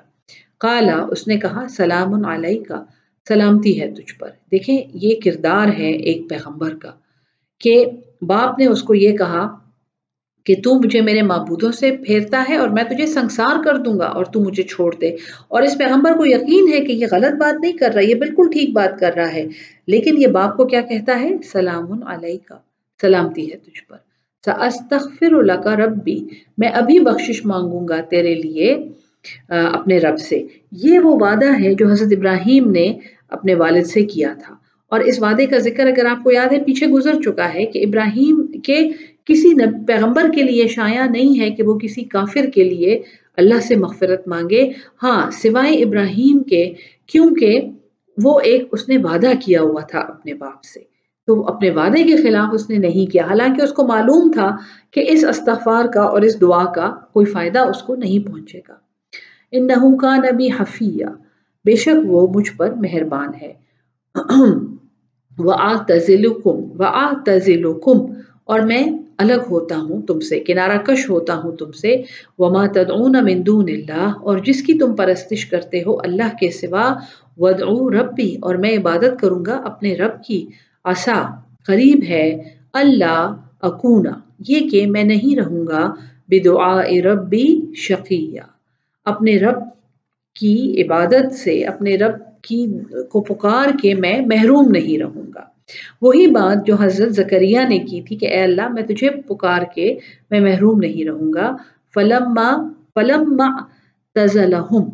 قالا، 0.58 1.06
اس 1.10 1.28
نے 1.28 1.36
کہا، 1.36 1.68
سلام 1.68 2.26
علیکہ، 2.26 2.84
سلامتی 3.28 3.80
ہے 3.80 3.94
تجھ 3.94 4.18
پر۔ 4.18 4.30
دیکھیں، 4.50 4.78
یہ 4.94 5.14
کردار 5.24 5.68
ہے 5.78 5.90
ایک 5.90 6.30
پیغمبر 6.30 6.74
کا۔ 6.74 6.90
کہ 7.60 7.84
باپ 8.22 8.58
نے 8.58 8.66
اس 8.66 8.82
کو 8.82 8.94
یہ 8.94 9.16
کہا 9.16 9.56
کہ 10.44 10.54
تو 10.64 10.74
مجھے 10.74 11.00
میرے 11.00 11.22
معبودوں 11.22 11.72
سے 11.72 11.96
پھیرتا 12.06 12.44
ہے 12.48 12.56
اور 12.56 12.68
میں 12.68 12.84
تجھے 12.84 13.06
سنسار 13.06 13.64
کر 13.64 13.76
دوں 13.76 13.98
گا 13.98 14.04
اور 14.04 14.24
تو 14.24 14.40
مجھے 14.40 14.62
چھوڑ 14.62 14.94
دے۔ 14.94 15.08
اور 15.48 15.62
اس 15.62 15.78
پیغمبر 15.78 16.12
کو 16.16 16.26
یقین 16.26 16.72
ہے 16.72 16.80
کہ 16.84 16.92
یہ 16.92 17.06
غلط 17.10 17.34
بات 17.40 17.60
نہیں 17.60 17.72
کر 17.72 17.90
رہا، 17.94 18.02
یہ 18.02 18.14
بالکل 18.14 18.50
ٹھیک 18.52 18.70
بات 18.70 19.00
کر 19.00 19.12
رہا 19.16 19.32
ہے۔ 19.32 19.46
لیکن 19.86 20.22
یہ 20.22 20.26
باپ 20.26 20.56
کو 20.56 20.66
کیا 20.66 20.80
کہتا 20.80 21.20
ہے؟ 21.20 21.30
سلام 21.44 22.02
علیکہ، 22.06 22.54
سلامتی 23.00 23.52
ہے 23.52 23.56
تجھ 23.56 23.88
پر۔ 23.88 24.09
سأستغفر 24.44 25.42
لک 25.42 25.66
ربی، 25.66 26.20
میں 26.58 26.68
ابھی 26.68 26.98
بخشش 26.98 27.46
مانگوں 27.46 27.88
گا 27.88 28.00
تیرے 28.00 28.34
لیے 28.34 28.78
اپنے 29.48 29.98
رب 29.98 30.18
سے۔ 30.18 30.42
یہ 30.72 30.98
وہ 30.98 31.16
وعدہ 31.20 31.60
ہے 31.60 31.74
جو 31.74 31.88
حضرت 31.88 32.08
ابراہیم 32.16 32.70
نے 32.70 32.98
اپنے 33.28 33.54
والد 33.54 33.84
سے 33.84 34.02
کیا 34.02 34.34
تھا۔ 34.46 34.54
اور 34.88 35.00
اس 35.00 35.22
وعدے 35.22 35.46
کا 35.46 35.58
ذکر 35.58 35.86
اگر 35.86 36.06
آپ 36.06 36.24
کو 36.24 36.32
یاد 36.32 36.52
ہے، 36.52 36.64
پیچھے 36.64 36.86
گزر 36.86 37.20
چکا 37.24 37.54
ہے 37.54 37.64
کہ 37.66 37.78
ابراہیم 37.78 38.46
کے 38.46 38.88
کسی 39.24 39.54
پیغمبر 39.86 40.30
کے 40.34 40.42
لیے 40.42 40.66
شایع 40.66 41.06
نہیں 41.06 41.40
ہے 41.40 41.50
کہ 41.50 41.62
وہ 41.62 41.78
کسی 41.78 42.04
کافر 42.04 42.44
کے 42.54 42.64
لیے 42.64 43.02
اللہ 43.36 43.60
سے 43.60 43.76
مغفرت 43.76 44.28
مانگے۔ 44.28 44.70
ہاں 45.02 45.30
سوائے 45.30 45.82
ابراہیم 45.82 46.42
کے، 46.42 46.72
کیونکہ 47.06 47.60
وہ 48.24 48.40
ایک 48.40 48.68
اس 48.72 48.88
نے 48.88 48.96
وعدہ 48.96 49.30
کیا 49.44 49.60
ہوا 49.62 49.80
تھا 49.80 49.98
اپنے 49.98 50.34
باپ 50.34 50.64
سے۔ 50.64 50.89
تو 51.26 51.46
اپنے 51.46 51.70
وعدے 51.70 52.02
کے 52.02 52.16
خلاف 52.16 52.48
اس 52.52 52.70
نے 52.70 52.76
نہیں 52.76 53.10
کیا۔ 53.12 53.24
حالانکہ 53.24 53.62
اس 53.62 53.72
کو 53.72 53.86
معلوم 53.86 54.30
تھا 54.32 54.56
کہ 54.90 55.04
اس 55.08 55.24
استغفار 55.24 55.84
کا 55.84 56.02
اور 56.02 56.22
اس 56.22 56.40
دعا 56.40 56.72
کا 56.72 56.94
کوئی 57.12 57.26
فائدہ 57.26 57.58
اس 57.58 57.82
کو 57.82 57.96
نہیں 57.96 58.26
پہنچے 58.26 58.60
گا۔ 58.68 58.74
ان 59.52 59.66
نحو 59.66 59.96
کا 59.96 60.16
نبی 60.16 60.48
حفیہ۔ 60.60 61.06
بے 61.64 61.76
شک 61.76 61.96
وہ 62.06 62.26
مجھ 62.34 62.52
پر 62.56 62.74
مہربان 62.74 63.28
ہے۔ 63.42 63.52
وہ 65.38 65.52
آ 65.58 65.76
تزلکم 65.76 66.80
و 66.80 66.82
آ 66.82 67.12
تزلکم 67.26 67.98
اور 68.44 68.60
میں 68.60 68.84
الگ 69.18 69.42
ہوتا 69.50 69.76
ہوں 69.76 70.02
تم 70.02 70.20
سے، 70.20 70.40
کنارہ 70.40 70.78
کش 70.78 71.10
ہوتا 71.10 71.34
ہوں 71.34 71.52
تم 71.52 71.72
سے۔ 71.72 72.02
وما 72.38 72.66
تدعون 72.66 73.16
من 73.24 73.46
دون 73.46 73.66
اللہ 73.68 74.12
اور 74.22 74.38
جس 74.38 74.62
کی 74.62 74.74
تم 74.74 74.96
پرستش 74.96 75.46
کرتے 75.46 75.82
ہو 75.86 75.98
اللہ 76.00 76.36
کے 76.40 76.50
سوا، 76.50 76.94
ودعو 77.36 77.90
ربی 77.90 78.36
اور 78.42 78.54
میں 78.54 78.78
عبادت 78.78 79.20
کروں 79.20 79.44
گا 79.46 79.56
اپنے 79.56 79.96
رب 79.96 80.24
کی۔ 80.24 80.48
عصا 80.84 81.40
قریب 81.66 82.02
ہے، 82.08 82.42
اللہ 82.72 83.36
اکونا 83.60 84.10
یہ 84.48 84.68
کہ 84.70 84.86
میں 84.86 85.04
نہیں 85.04 85.36
رہوں 85.36 85.66
گا، 85.66 85.94
بدعاء 86.28 87.00
ربی 87.04 87.74
شقیہ۔ 87.74 88.40
اپنے 89.04 89.38
رب 89.38 89.58
کی 90.34 90.82
عبادت 90.82 91.32
سے، 91.32 91.64
اپنے 91.64 91.96
رب 91.96 92.42
کی 92.42 92.66
کو 93.08 93.20
پکار 93.20 93.66
کے 93.82 93.94
میں 93.94 94.20
محروم 94.20 94.68
نہیں 94.70 94.98
رہوں 94.98 95.22
گا۔ 95.34 95.40
وہی 96.02 96.26
بات 96.26 96.66
جو 96.66 96.76
حضرت 96.80 97.12
زکریہ 97.12 97.60
نے 97.68 97.78
کی 97.78 98.02
تھی 98.02 98.16
کہ 98.16 98.26
اے 98.26 98.42
اللہ، 98.42 98.68
میں 98.68 98.82
تجھے 98.82 99.10
پکار 99.10 99.62
کے 99.74 99.98
میں 100.30 100.40
محروم 100.40 100.78
نہیں 100.78 101.04
رہوں 101.04 101.32
گا۔ 101.32 101.56
فلما 101.94 102.68
فلما 102.94 103.64
تزلہم 104.14 104.84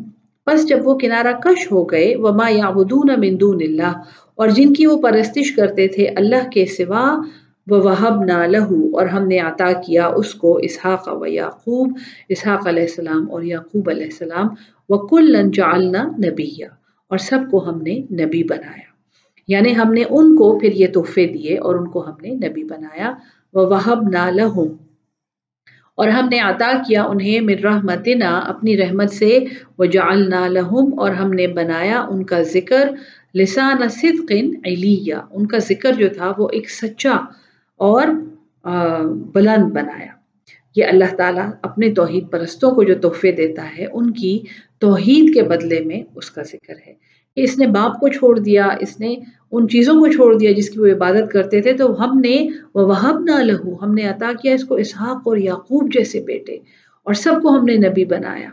پس 0.45 0.67
جب 0.67 0.87
وہ 0.87 0.97
کنارہ 0.97 1.33
کش 1.43 1.71
ہو 1.71 1.83
گئے، 1.83 2.15
وما 2.15 2.49
یعبدون 2.49 3.09
من 3.17 3.39
دون 3.39 3.61
اللہ 3.61 4.01
اور 4.37 4.47
جن 4.47 4.73
کی 4.73 4.85
وہ 4.85 5.01
پرستش 5.01 5.55
کرتے 5.55 5.87
تھے 5.87 6.07
اللہ 6.07 6.49
کے 6.49 6.65
سوا 6.65 7.17
وہ 7.67 7.77
وہب 7.77 8.23
نہ 8.23 8.45
لہو 8.45 8.97
اور 8.97 9.07
ہم 9.07 9.27
نے 9.27 9.39
عطا 9.39 9.71
کیا 9.71 10.07
اس 10.07 10.33
کو، 10.35 10.57
اسحاق 10.57 11.09
و 11.11 11.25
یعقوب، 11.25 11.97
اسحاق 12.29 12.67
علیہ 12.67 12.83
السلام 12.83 13.31
اور 13.31 13.43
یعقوب 13.43 13.89
علیہ 13.89 14.03
السلام 14.03 14.47
وکل 14.89 15.35
جعلنا 15.53 16.03
نبیہ 16.03 16.65
اور 17.07 17.17
سب 17.17 17.39
کو 17.51 17.69
ہم 17.69 17.81
نے 17.81 18.25
نبی 18.25 18.43
بنایا۔ 18.43 18.87
یعنی 19.47 19.77
ہم 19.77 19.93
نے 19.93 20.03
ان 20.09 20.35
کو 20.35 20.59
پھر 20.59 20.71
یہ 20.71 20.87
تحفے 20.87 21.27
دیے 21.27 21.57
اور 21.57 21.75
ان 21.75 21.87
کو 21.87 22.07
ہم 22.07 22.13
نے 22.21 22.29
نبی 22.29 22.63
بنایا۔ 22.63 23.13
وہ 23.53 23.65
وہب 23.65 24.09
نہ 24.09 24.31
لہم 24.31 24.75
اور 25.95 26.07
ہم 26.07 26.29
نے 26.29 26.39
عطا 26.39 26.71
کیا 26.87 27.03
انہیں 27.03 27.41
من 27.41 27.59
رحمتنا 27.63 28.39
اپنی 28.39 28.77
رحمت 28.77 29.11
سے۔ 29.11 29.39
وہ 29.77 29.85
جعلنا 29.85 30.47
لہم 30.47 30.99
اور 30.99 31.11
ہم 31.11 31.31
نے 31.33 31.47
بنایا 31.47 32.01
ان 32.01 32.23
کا 32.23 32.41
ذکر۔ 32.41 32.89
لسان 33.35 33.89
صدق 33.89 34.31
علیہ، 34.65 35.15
ان 35.31 35.47
کا 35.47 35.57
ذکر 35.57 35.91
جو 35.91 36.07
تھا 36.17 36.33
وہ 36.37 36.47
ایک 36.51 36.69
سچا 36.69 37.15
اور 37.75 38.07
بلند 39.33 39.71
بنایا۔ 39.71 40.11
یہ 40.75 40.85
اللہ 40.85 41.15
تعالیٰ 41.17 41.49
اپنے 41.61 41.93
توحید 41.93 42.31
پرستوں 42.31 42.71
کو 42.71 42.83
جو 42.83 42.95
تحفے 42.95 43.31
دیتا 43.31 43.77
ہے، 43.77 43.85
ان 43.93 44.11
کی 44.11 44.39
توحید 44.79 45.33
کے 45.33 45.43
بدلے 45.43 45.79
میں 45.79 46.01
اس 46.15 46.31
کا 46.31 46.43
ذکر 46.43 46.73
ہے۔ 46.87 46.93
کہ 47.35 47.41
اس 47.41 47.57
نے 47.57 47.67
باپ 47.67 47.99
کو 47.99 48.07
چھوڑ 48.07 48.39
دیا، 48.39 48.65
اس 48.79 48.99
نے 48.99 49.15
ان 49.51 49.67
چیزوں 49.67 49.93
کو 49.93 50.07
چھوڑ 50.07 50.37
دیا 50.37 50.51
جس 50.51 50.69
کی 50.69 50.79
وہ 50.79 50.87
عبادت 50.87 51.31
کرتے 51.31 51.61
تھے۔ 51.61 51.73
تو 51.73 52.03
ہم 52.03 52.19
نے 52.19 52.47
وہ 52.75 52.87
وہب 52.87 53.19
نہ 53.19 53.43
لہو 53.43 53.83
ہم 53.83 53.93
نے 53.93 54.03
عطا 54.03 54.31
کیا 54.41 54.53
اس 54.53 54.63
کو 54.63 54.75
اسحاق 54.75 55.21
اور 55.25 55.37
یعقوب 55.37 55.93
جیسے 55.93 56.19
بیٹے، 56.19 56.53
اور 57.03 57.13
سب 57.13 57.41
کو 57.41 57.49
ہم 57.49 57.65
نے 57.65 57.75
نبی 57.75 58.05
بنایا۔ 58.05 58.49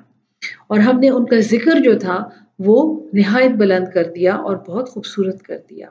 اور 0.67 0.79
ہم 0.79 1.01
نے 1.01 1.09
ان 1.09 1.25
کا 1.25 1.37
ذکر 1.39 1.81
جو 1.85 1.99
تھا 1.99 2.29
وہ 2.59 3.01
نہایت 3.13 3.51
بلند 3.51 3.89
کر 3.95 4.05
دیا 4.17 4.35
اور 4.35 4.57
بہت 4.57 4.89
خوبصورت 4.89 5.43
کر 5.43 5.59
دیا۔ 5.71 5.87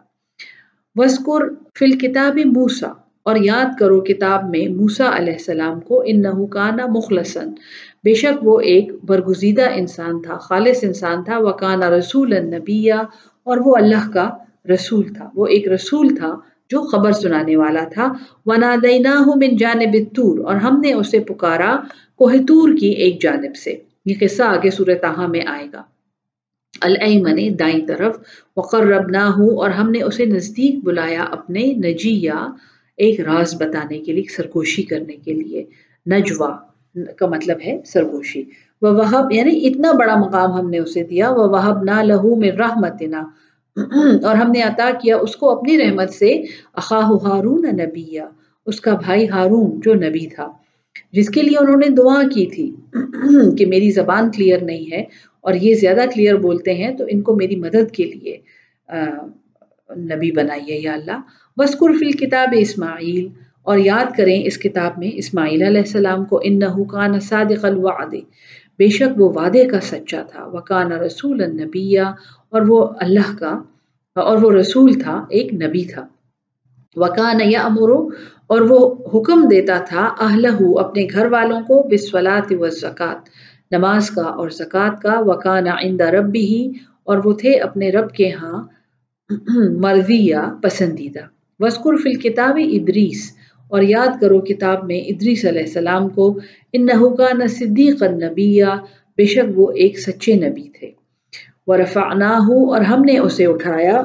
وسکر 0.96 1.42
فل 1.80 1.98
کتاب 1.98 2.40
موسا 2.46 2.92
اور 3.24 3.36
یاد 3.36 3.80
کرو 3.80 4.02
کتاب 4.02 4.50
میں 4.50 4.68
موسا 4.68 5.18
علیہ 5.18 5.34
السلام 5.34 5.80
کو 5.80 6.04
ان 6.06 6.22
نحکانہ 6.22 6.86
مخلصن 6.86 7.50
بے 8.04 8.14
شک 8.14 8.48
وہ 8.48 8.60
ایک 8.60 8.92
برگزیدہ 9.04 9.70
انسان 9.76 10.22
تھا، 10.22 10.38
خالص 10.38 10.84
انسان 10.84 11.24
تھا 11.24 11.38
وہ 11.38 11.52
کانا 11.52 11.90
رسول 11.90 12.38
النبیہ 12.38 12.94
اور 13.44 13.58
وہ 13.66 13.76
اللہ 13.76 14.10
کا 14.14 14.30
رسول 14.74 15.14
تھا۔ 15.14 15.30
وہ 15.36 15.48
ایک 15.48 15.68
رسول 15.68 16.16
تھا 16.16 16.36
جو 16.70 16.82
خبر 16.82 17.12
سنانے 17.12 17.56
والا 17.56 17.84
تھا۔ 17.94 18.14
وَنَادَيْنَاهُ 18.46 19.26
نادینہ 19.26 19.50
من 19.50 19.58
جانب 19.58 20.16
تور 20.16 20.40
اور 20.46 20.56
ہم 20.56 20.80
نے 20.80 20.94
اسے 20.94 21.20
پکارا 21.20 21.76
کوہ 22.16 22.34
تور 22.48 22.70
کی 22.80 22.88
ایک 22.88 23.22
جانب 23.22 23.56
سے۔ 23.56 23.76
یہ 24.06 24.14
قصہ 24.20 24.44
آگے 24.44 24.70
سورہ 24.70 24.96
تاہا 25.02 25.28
میں 25.28 25.42
آئے 25.48 25.68
گا۔ 25.74 25.84
الایمن 26.82 27.60
دائیں 27.60 27.88
طرف 27.88 28.16
وقربناہ 28.58 29.32
اور 29.32 29.70
ہم 29.70 29.92
نے 29.92 30.02
اسے 30.02 30.26
نزدیک 30.26 30.84
بلایا 30.84 31.24
اپنے 31.24 31.74
نجیہ 31.74 32.32
ایک 32.98 33.20
راز 33.20 33.56
بتانے 33.56 34.00
کے 34.00 34.14
لیے، 34.14 34.24
سرگوشی 34.36 34.84
کرنے 34.84 35.16
کے 35.16 35.34
لیے۔ 35.34 35.64
نجوا 36.12 36.58
کا 37.18 37.28
مطلب 37.28 37.58
ہے 37.66 37.82
سرگوشی۔ 37.86 38.44
وہب 38.82 39.32
یعنی 39.32 39.68
اتنا 39.68 39.92
بڑا 39.92 40.16
مقام 40.16 40.52
ہم 40.52 40.70
نے 40.70 40.80
اسے 40.80 41.04
دیا 41.04 41.30
وہب 41.30 41.84
نہ 41.84 42.02
لہو 42.04 42.36
میں 42.36 42.52
رحمتنا۔ 42.52 43.24
اور 44.24 44.36
ہم 44.36 44.52
نے 44.52 44.62
عطا 44.62 44.90
کیا 45.02 45.18
اس 45.18 45.36
کو 45.36 45.50
اپنی 45.50 45.78
رحمت 45.78 46.10
سے، 46.10 46.30
اخاہ 46.74 47.10
ہارون 47.24 47.66
نبیہ، 47.66 48.22
اس 48.66 48.82
کا 48.82 48.96
بھائی 48.96 49.30
ہارون 49.30 49.80
جو 49.80 49.94
نبی 49.94 50.28
تھا۔ 50.28 50.52
جس 51.12 51.30
کے 51.30 51.42
لیے 51.42 51.58
انہوں 51.58 51.78
نے 51.78 51.90
دعا 51.90 52.22
کی 52.34 52.46
تھی 52.46 52.76
کہ 53.58 53.66
میری 53.66 53.92
زبان 53.92 54.32
کلیئر 54.32 54.64
نہیں 54.64 54.92
ہے 54.92 55.04
اور 55.44 55.54
یہ 55.54 55.74
زیادہ 55.76 56.04
کلیئر 56.14 56.36
بولتے 56.38 56.74
ہیں، 56.74 56.94
تو 56.98 57.06
ان 57.10 57.22
کو 57.22 57.36
میری 57.36 57.56
مدد 57.56 57.92
کے 57.92 58.04
لیے 58.04 58.38
نبی 60.12 60.32
بنائیے 60.32 60.80
یا 60.80 60.94
اللہ۔ 60.94 61.20
وسکر 61.58 61.94
فی 62.00 62.06
الکتاب 62.06 62.54
اسماعیل 62.58 63.28
اور 63.64 63.78
یاد 63.78 64.16
کریں 64.18 64.40
اس 64.46 64.58
کتاب 64.58 64.98
میں 64.98 65.10
اسماعیل 65.14 65.62
علیہ 65.62 65.82
السلام 65.82 66.26
کو 66.26 66.40
ان 66.44 66.60
نحکان 66.60 67.20
صادق 67.20 67.66
الوعد۔ 67.66 68.14
بے 68.80 68.88
شک 68.90 69.20
وہ 69.22 69.30
وعدے 69.36 69.66
کا 69.66 69.80
سچا 69.82 70.22
تھا۔ 70.24 70.46
وکان 70.54 70.92
رسول 70.92 71.44
النبیہ 71.44 72.02
اور 72.50 72.62
وہ 72.68 72.80
اللہ 72.98 73.36
کا، 73.40 73.54
اور 74.16 74.38
وہ 74.44 74.52
رسول 74.52 74.94
تھا، 74.94 75.16
ایک 75.30 75.54
نبی 75.54 75.84
تھا۔ 75.84 76.06
وکان 76.96 77.42
یا 77.44 77.62
امرو 77.62 78.00
اور 78.48 78.62
وہ 78.62 78.80
حکم 79.14 79.48
دیتا 79.48 79.78
تھا 79.88 80.02
اہلہ 80.20 80.58
اپنے 80.80 81.06
گھر 81.14 81.26
والوں 81.26 81.62
کو 81.62 81.82
بسولات 81.92 82.52
و 82.60 82.70
زکوٰۃ 82.72 83.30
نماز 83.74 84.10
کا 84.10 84.28
اور 84.40 84.50
زکوٰۃ 84.50 84.96
کا، 85.02 85.16
وکان 85.20 85.68
آئندہ 85.68 86.08
رب 86.08 86.36
ہی 86.36 86.72
اور 87.04 87.18
وہ 87.26 87.34
تھے 87.34 87.52
اپنے 87.60 87.90
رب 87.90 88.10
کے 88.12 88.32
ہاں 88.32 88.60
مرضی 89.84 90.20
یا 90.28 90.44
پسندیدہ۔ 90.62 91.24
وسکر 91.60 91.96
فل 91.96 92.16
کتاب 92.20 92.60
ادریس۔ 92.72 93.22
اور 93.72 93.82
یاد 93.82 94.22
کرو 94.22 94.40
کتاب 94.40 94.84
میں 94.84 95.00
ادریس 95.02 95.46
علیہ 95.46 95.62
السلام 95.62 96.10
کو 96.10 96.26
ان 96.74 96.86
نہ 96.86 97.48
صدیق 97.50 98.04
النبیہ 98.04 98.66
بے 99.18 99.26
شک 99.26 99.48
وہ 99.56 99.72
ایک 99.72 100.00
سچے 100.00 100.34
نبی 100.36 100.68
تھے۔ 100.70 100.90
وہ 101.68 101.76
رفا 101.76 102.02
اور 102.72 102.82
ہم 102.82 103.02
نے 103.02 103.18
اسے 103.18 103.46
اٹھایا 103.46 104.02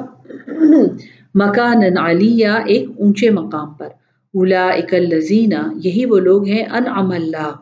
مکان 1.34 1.82
علیہ 1.98 2.48
ایک 2.66 2.86
اونچے 2.96 3.30
مقام 3.30 3.74
پر۔ 3.74 3.90
اولا 4.34 4.64
اکلزینہ 4.70 5.62
یہی 5.84 6.04
وہ 6.04 6.18
لوگ 6.18 6.46
ہیں، 6.46 6.64
انعم 6.70 7.10
اللہ۔ 7.10 7.52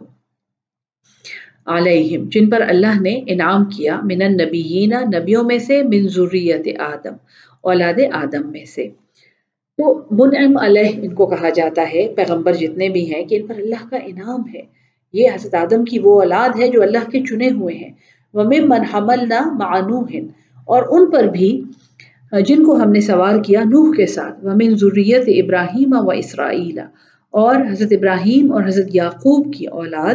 علیہم، 1.67 2.25
جن 2.31 2.51
پر 2.51 2.61
اللہ 2.69 3.01
نے 3.01 3.21
انعام 3.27 3.65
کیا، 3.65 4.01
من 4.03 4.23
النبیین، 4.23 4.93
نبیوں 5.19 5.45
میں 5.45 5.59
سے، 5.59 5.83
من 5.83 6.09
ذریت 6.09 6.81
آدم، 6.81 7.15
اولاد 7.61 8.01
آدم 8.13 8.51
میں 8.51 8.65
سے۔ 8.65 8.89
تو 9.77 10.05
منعم 10.11 10.57
علیہ، 10.57 10.91
ان 10.95 11.15
کو 11.15 11.27
کہا 11.27 11.49
جاتا 11.49 11.83
ہے، 11.95 12.09
پیغمبر 12.17 12.53
جتنے 12.53 12.89
بھی 12.89 13.15
ہیں، 13.15 13.25
کہ 13.25 13.35
ان 13.35 13.47
پر 13.47 13.55
اللہ 13.55 13.89
کا 13.91 13.97
انعام 13.97 14.43
ہے۔ 14.55 14.61
یہ 15.13 15.29
حضرت 15.35 15.55
آدم 15.55 15.85
کی 15.85 15.99
وہ 15.99 16.21
اولاد 16.21 16.61
ہے 16.61 16.69
جو 16.69 16.83
اللہ 16.83 17.11
کے 17.11 17.21
چنے 17.21 17.51
ہوئے 17.51 17.75
ہیں۔ 17.75 17.91
وَمِن 18.35 18.69
مَنْ 18.69 18.95
حَمَلْنَا 18.95 19.53
مَعَنُوهٍ 19.53 20.27
اور 20.65 20.83
ان 20.91 21.11
پر 21.11 21.25
بھی، 21.25 21.63
جن 22.47 22.65
کو 22.65 22.77
ہم 22.77 22.91
نے 22.91 23.01
سوار 23.01 23.39
کیا 23.39 23.63
نوح 23.65 23.95
کے 23.97 24.07
ساتھ۔ 24.07 24.45
ومن 24.45 24.77
ضروریت 24.77 25.45
ابراہیم 25.45 25.97
و 26.07 26.11
اسرائیل۔ 26.11 26.79
اور 27.31 27.57
حضرت 27.57 27.93
ابراہیم 27.93 28.53
اور 28.53 28.65
حضرت 28.65 28.87
یعقوب 28.95 29.55
کی 29.55 29.67
اولاد۔ 29.67 30.15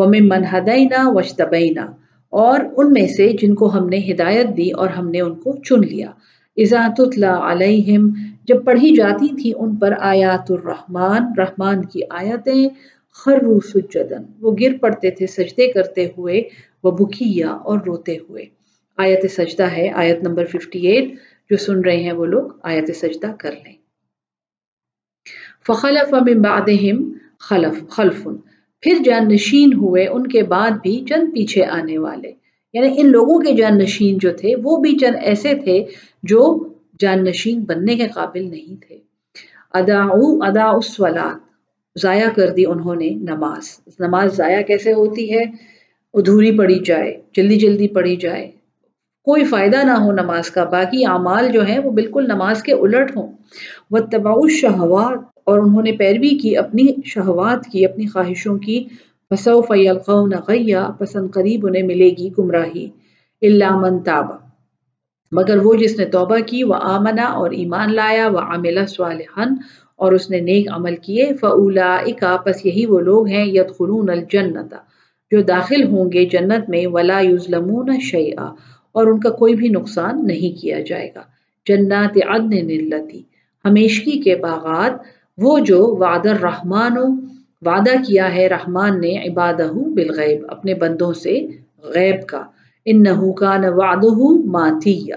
ومن 0.00 0.28
منحدینہ 0.28 1.02
وشتبینہ 1.06 1.86
اور 2.30 2.60
ان 2.76 2.92
میں 2.92 3.06
سے 3.06 3.28
جن 3.40 3.54
کو 3.54 3.72
ہم 3.74 3.88
نے 3.88 3.98
ہدایت 4.10 4.56
دی 4.56 4.70
اور 4.70 4.88
ہم 4.88 5.10
نے 5.10 5.20
ان 5.20 5.34
کو 5.34 5.56
چن 5.56 5.80
لیا۔ 5.80 6.10
اضاۃ 6.56 6.98
اللہ 6.98 7.36
علیہم 7.50 8.10
جب 8.44 8.64
پڑھی 8.64 8.94
جاتی 8.96 9.28
تھی 9.42 9.52
ان 9.56 9.76
پر 9.76 9.92
آیات 9.98 10.50
الرحمن 10.50 11.22
رحمان 11.38 11.84
کی 11.84 12.00
آیتیں 12.10 12.68
خرو 13.12 13.60
سجدن 13.60 14.22
وہ 14.40 14.56
گر 14.60 14.78
پڑتے 14.80 15.10
تھے، 15.10 15.26
سجدے 15.26 15.66
کرتے 15.68 16.06
ہوئے، 16.18 16.42
وہ 16.84 16.90
بکیا 16.90 17.50
اور 17.50 17.78
روتے 17.86 18.16
ہوئے۔ 18.28 18.44
آیت 18.96 19.30
سجدہ 19.30 19.66
ہے، 19.76 19.88
آیت 19.90 20.22
نمبر 20.22 20.44
58 20.44 21.14
جو 21.50 21.56
سن 21.56 21.80
رہے 21.80 21.96
ہیں 21.96 22.12
وہ 22.12 22.26
لوگ، 22.26 22.50
آیت 22.62 22.96
سجدہ 22.96 23.32
کر 23.38 23.52
لیں۔ 23.52 23.76
فخلف 25.66 26.12
من 26.12 26.42
بعدہم 26.42 27.12
خلف 27.38 27.88
خلف۔ 27.88 28.28
پھر 28.80 28.98
جان 29.04 29.28
نشین 29.28 29.72
ہوئے، 29.72 30.06
ان 30.06 30.26
کے 30.26 30.42
بعد 30.42 30.70
بھی 30.70 31.04
چند 31.08 31.32
پیچھے 31.34 31.64
آنے 31.64 31.98
والے۔ 31.98 32.32
یعنی 32.72 32.94
ان 32.96 33.06
لوگوں 33.06 33.38
کے 33.38 33.52
جان 33.52 33.78
نشین 33.78 34.18
جو 34.18 34.32
تھے، 34.32 34.54
وہ 34.62 34.76
بھی 34.76 34.98
چند 34.98 35.16
ایسے 35.22 35.54
تھے 35.54 35.84
جو 36.22 36.68
جان 37.00 37.24
نشین 37.24 37.60
بننے 37.60 37.96
کے 37.96 38.08
قابل 38.08 38.50
نہیں 38.50 38.82
تھے۔ 38.86 38.98
اداؤ 39.74 40.38
ادا 40.40 40.64
اسولاد 40.64 41.38
ضائع 41.98 42.28
کر 42.36 42.50
دی 42.50 42.66
انہوں 42.66 42.94
نے 42.94 43.10
نماز۔ 43.10 43.80
نماز 43.98 44.36
ضائع 44.36 44.62
کیسے 44.62 44.92
ہوتی 44.92 45.34
ہے؟ 45.34 45.42
ادھوری 46.14 46.58
پڑی 46.58 46.78
جائے، 46.84 47.20
جلدی 47.36 47.56
جلدی 47.56 47.88
پڑھی 47.88 48.16
جائے۔ 48.16 48.50
کوئی 49.24 49.44
فائدہ 49.44 49.76
نہ 49.76 49.90
ہو 49.90 50.12
نماز 50.12 50.50
کا، 50.50 50.64
باقی 50.64 51.06
اعمال 51.06 51.52
جو 51.52 51.66
ہیں 51.66 51.78
وہ 51.78 51.90
بالکل 51.90 52.24
نماز 52.24 52.62
کے 52.62 52.72
الٹ 52.72 53.16
ہوں۔ 53.16 53.32
وہ 53.90 53.98
تباؤ 53.98 54.48
شہوات 54.48 55.29
اور 55.44 55.58
انہوں 55.58 55.82
نے 55.82 55.92
پیروی 55.92 56.38
کی، 56.38 56.56
اپنی 56.56 56.86
شہوات 57.04 57.66
کی، 57.66 57.84
اپنی 57.84 58.06
خواہشوں 58.06 58.58
کی۔ 58.58 58.84
فصو 59.30 59.60
فیلقون 59.62 60.32
غیا 60.48 60.90
پسند 60.98 61.30
قریب 61.30 61.66
انہیں 61.66 61.82
ملے 61.82 62.10
گی 62.10 62.30
گمراہی۔ 62.38 62.88
اللہ 63.42 63.76
من 63.76 63.98
تابا 63.98 64.36
مگر 65.32 65.56
وہ 65.56 65.74
جس 65.74 65.98
نے 65.98 66.04
توبہ 66.04 66.38
کی، 66.46 66.64
وہ 66.64 66.74
آمنا 66.74 67.22
اور 67.22 67.50
ایمان 67.50 67.94
لایا، 67.94 68.28
وہ 68.28 68.38
عاملہ 68.38 68.86
صالحن 68.86 69.48
اور 69.96 70.12
اس 70.12 70.30
نے 70.30 70.40
نیک 70.40 70.66
عمل 70.72 70.96
کیے۔ 70.96 71.30
فعلا 71.40 71.96
اکا 71.96 72.36
پس 72.44 72.66
یہی 72.66 72.86
وہ 72.86 73.00
لوگ 73.00 73.26
ہیں 73.26 73.46
یدخلون 73.46 74.10
الجنت 74.10 74.74
جو 75.30 75.42
داخل 75.42 75.82
ہوں 75.84 76.12
گے 76.12 76.24
جنت 76.24 76.70
میں، 76.70 76.86
ولا 76.86 77.20
یظلمون 77.20 78.00
شیئا 78.00 78.54
اور 78.92 79.06
ان 79.06 79.20
کا 79.20 79.30
کوئی 79.30 79.54
بھی 79.54 79.68
نقصان 79.68 80.26
نہیں 80.26 80.60
کیا 80.62 80.80
جائے 80.80 81.10
گا۔ 81.14 81.22
جنات 81.66 82.18
عدن 82.28 82.66
نلتی 82.66 83.22
ہمیشگی 83.64 84.22
کے 84.22 84.36
باغات 84.36 85.19
وہ 85.40 85.58
جو 85.58 85.96
وعد 86.00 86.26
الرحمن 86.26 86.98
وعدہ 87.66 88.02
کیا 88.06 88.34
ہے، 88.34 88.48
رحمان 88.48 89.00
نے 89.00 89.28
عبادہ 89.28 89.68
بالغیب، 89.72 90.44
اپنے 90.48 90.74
بندوں 90.74 91.12
سے 91.12 91.46
غیب 91.82 92.26
کا۔ 92.26 92.44
انہو 92.84 93.32
کان 93.32 93.64
وعدہ 93.64 94.46
ماتیا۔ 94.46 95.16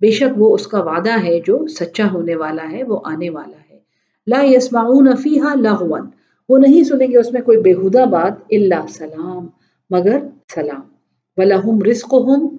بے 0.00 0.10
شک 0.10 0.34
وہ 0.36 0.54
اس 0.54 0.66
کا 0.66 0.82
وعدہ 0.82 1.24
ہے 1.24 1.40
جو 1.46 1.66
سچا 1.66 2.04
ہونے 2.12 2.36
والا 2.36 2.72
ہے، 2.72 2.84
وہ 2.84 3.00
آنے 3.04 3.30
والا 3.30 3.74
ہے۔ 3.74 3.78
لا 4.26 4.42
يسمعون 4.42 5.16
فیہا 5.22 5.54
لغوا۔ 5.54 5.98
وہ 6.48 6.58
نہیں 6.58 6.84
سنیں 6.84 7.06
گے 7.06 7.18
اس 7.18 7.32
میں 7.32 7.42
کوئی 7.42 7.58
بےہودہ 7.58 8.04
بات 8.06 8.32
اللہ 8.50 8.86
سلام، 8.88 9.46
مگر 9.90 10.18
سلام۔ 10.54 10.80
وَلَهُمْ 11.36 11.82
رِزْقُهُمْ 11.84 12.58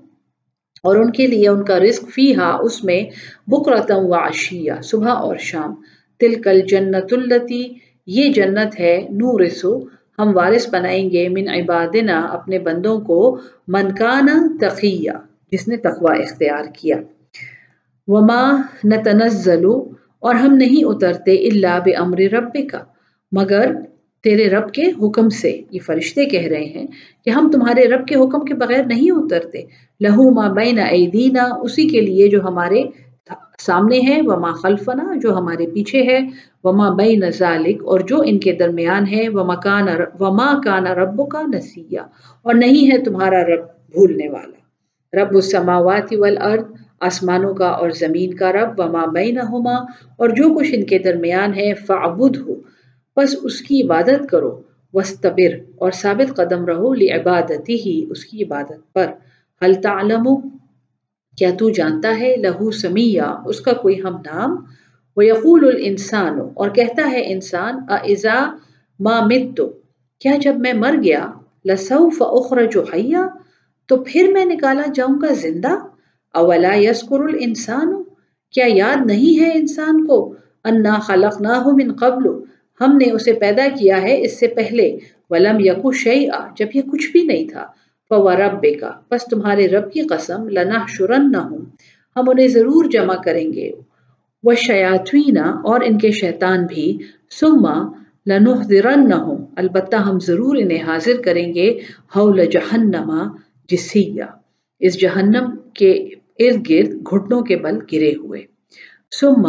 اور 0.83 0.95
ان 0.95 1.11
کے 1.11 1.27
لیے 1.27 1.49
ان 1.49 1.63
کا 1.63 1.79
رزق 1.79 2.09
فیہا، 2.09 2.57
اس 2.61 2.83
میں 2.83 3.03
بکرتم 3.47 4.05
و 4.05 4.13
عشیہ، 4.13 4.71
صبح 4.83 5.09
اور 5.09 5.35
شام۔ 5.39 5.75
تلکل 6.19 6.59
جنت 6.61 7.13
التی 7.13 7.63
یہ 8.07 8.33
جنت 8.33 8.79
ہے 8.79 9.07
نورسو 9.09 9.79
ہم 10.19 10.31
وارث 10.35 10.69
بنائیں 10.69 11.09
گے 11.09 11.29
من 11.29 11.47
عبادنا 11.49 12.19
اپنے 12.19 12.59
بندوں 12.59 12.99
کو 12.99 13.37
منکانا 13.67 14.35
تقیہ، 14.61 15.11
جس 15.51 15.67
نے 15.67 15.77
تقوی 15.77 16.21
اختیار 16.21 16.63
کیا۔ 16.73 16.97
وما 18.07 18.61
نتنزل 18.83 19.65
اور 20.19 20.35
ہم 20.35 20.55
نہیں 20.55 20.83
اترتے 20.87 21.35
اللہ 21.35 21.79
بامر 21.85 22.19
ربک 22.31 22.75
مگر 23.31 23.71
تیرے 24.23 24.49
رب 24.49 24.71
کے 24.71 24.83
حکم 25.01 25.29
سے۔ 25.29 25.61
یہ 25.71 25.79
فرشتے 25.85 26.25
کہہ 26.25 26.47
رہے 26.47 26.63
ہیں 26.63 26.87
کہ 27.25 27.29
ہم 27.29 27.49
تمہارے 27.51 27.87
رب 27.87 28.07
کے 28.07 28.15
حکم 28.15 28.45
کے 28.45 28.53
بغیر 28.53 28.83
نہیں 28.85 29.11
اترتے، 29.11 29.61
لہو 30.01 30.29
ما 30.31 30.47
بین 30.47 30.79
ایدینا، 30.79 31.43
اسی 31.61 31.87
کے 31.87 32.01
لیے 32.01 32.27
جو 32.27 32.41
ہمارے 32.41 32.83
سامنے 33.59 33.99
ہے 33.99 34.21
وما 34.21 34.51
خلفنا، 34.51 35.13
جو 35.15 35.37
ہمارے 35.37 35.65
پیچھے 35.67 36.01
ہے، 36.01 36.19
وما 36.63 36.89
بین 36.89 37.29
ذالک 37.29 37.83
اور 37.85 37.99
جو 37.99 38.21
ان 38.25 38.39
کے 38.39 38.51
درمیان 38.51 39.07
ہے، 39.07 39.29
وما 39.29 39.55
کان 39.55 39.87
وما 40.19 40.61
کان 40.63 40.87
رب 40.87 41.29
کا 41.31 41.41
نسیہ 41.41 41.99
اور 42.41 42.55
نہیں 42.55 42.91
ہے 42.91 42.97
تمہارا 42.97 43.41
رب 43.43 43.63
بھولنے 43.91 44.29
والا۔ 44.29 45.21
رب 45.21 45.35
السماوات 45.35 46.13
والارض 46.19 46.63
آسمانوں 46.99 47.53
کا 47.53 47.67
اور 47.67 47.89
زمین 47.89 48.33
کا 48.33 48.51
رب، 48.51 48.79
وما 48.79 49.05
بینہما 49.05 49.75
اور 50.17 50.29
جو 50.29 50.55
کچھ 50.55 50.69
ان 50.73 50.83
کے 50.83 50.97
درمیان 50.99 51.53
ہے 51.53 51.73
فعبد 51.73 52.37
ہو 52.37 52.55
بس 53.17 53.35
اس 53.43 53.61
کی 53.61 53.81
عبادت 53.83 54.29
کرو 54.29 54.61
وسطبر 54.93 55.55
اور 55.75 55.91
ثابت 55.91 56.35
قدم 56.35 56.65
رہو 56.65 56.93
لعبادتی 56.93 57.75
ہی 57.85 58.05
اس 58.09 58.25
کی 58.25 58.43
عبادت 58.43 58.93
پر۔ 58.93 59.05
حل 59.61 59.73
تعلم؟ 59.73 60.27
کیا 61.37 61.49
تو 61.59 61.69
جانتا 61.77 62.11
ہے 62.19 62.35
لہو 62.37 62.71
سمیہ 62.71 63.29
اس 63.45 63.59
کا 63.61 63.73
کوئی 63.81 63.99
ہم 64.01 64.15
نام؟ 64.25 64.55
وہ 65.17 65.25
یقول 65.25 65.65
الانسان، 65.67 66.39
اور 66.53 66.69
کہتا 66.77 67.09
ہے 67.11 67.21
انسان 67.33 67.79
اذا 67.89 68.37
ما 68.99 69.19
مت، 69.25 69.59
کیا 70.21 70.35
جب 70.41 70.55
میں 70.59 70.73
مر 70.73 70.95
گیا، 71.03 71.25
لسوف 71.65 72.21
اخرج 72.21 72.77
حیا 72.93 73.25
تو 73.89 73.97
پھر 74.03 74.31
میں 74.33 74.45
نکالا 74.45 74.85
جاؤں 74.95 75.15
گا 75.21 75.33
زندہ؟ 75.41 75.75
اولا 76.35 76.73
یذکر 76.75 77.19
الانسان 77.23 77.93
کیا 78.53 78.65
یاد 78.69 79.05
نہیں 79.05 79.39
ہے 79.41 79.51
انسان 79.53 80.05
کو؟ 80.07 80.17
انا 80.65 80.97
خلقناہ 81.07 81.67
من 81.77 81.95
قبل، 81.95 82.27
ہم 82.81 82.97
نے 82.97 83.09
اسے 83.11 83.33
پیدا 83.41 83.67
کیا 83.79 84.01
ہے 84.01 84.21
اس 84.21 84.39
سے 84.39 84.47
پہلے، 84.55 84.87
ولم 85.29 85.59
یکو 85.59 85.91
شیئا، 86.03 86.39
جب 86.57 86.75
یہ 86.75 86.81
کچھ 86.91 87.11
بھی 87.11 87.23
نہیں 87.23 87.47
تھا۔ 87.47 87.65
فوربک 88.09 88.81
کا 88.81 88.91
بس 89.11 89.25
تمہارے 89.25 89.67
رب 89.67 89.91
کی 89.91 90.01
قسم، 90.01 90.49
لنحشرنہم، 90.49 91.63
ہم 92.15 92.29
انہیں 92.29 92.47
ضرور 92.47 92.85
جمع 92.85 93.15
کریں 93.15 93.53
گے۔ 93.53 93.71
والشیاطین 94.43 95.37
اور 95.37 95.81
ان 95.85 95.97
کے 95.97 96.11
شیطان 96.11 96.65
بھی۔ 96.65 96.97
ثم 97.39 97.67
لنحذرنہم 98.25 99.45
البتہ 99.57 99.95
ہم 99.95 100.19
ضرور 100.19 100.55
انہیں 100.55 100.83
حاضر 100.83 101.21
کریں 101.25 101.53
گے۔ 101.53 101.79
حول 102.15 102.45
جہنم، 102.45 103.35
جسیہ، 103.69 104.23
اس 104.79 104.99
جہنم 104.99 105.55
کے 105.73 105.91
ارد 106.39 106.69
گرد 106.69 106.93
گھٹنوں 107.11 107.41
کے 107.41 107.55
بل 107.55 107.79
گرے 107.91 108.15
ہوئے۔ 108.15 108.45
ثم 109.19 109.47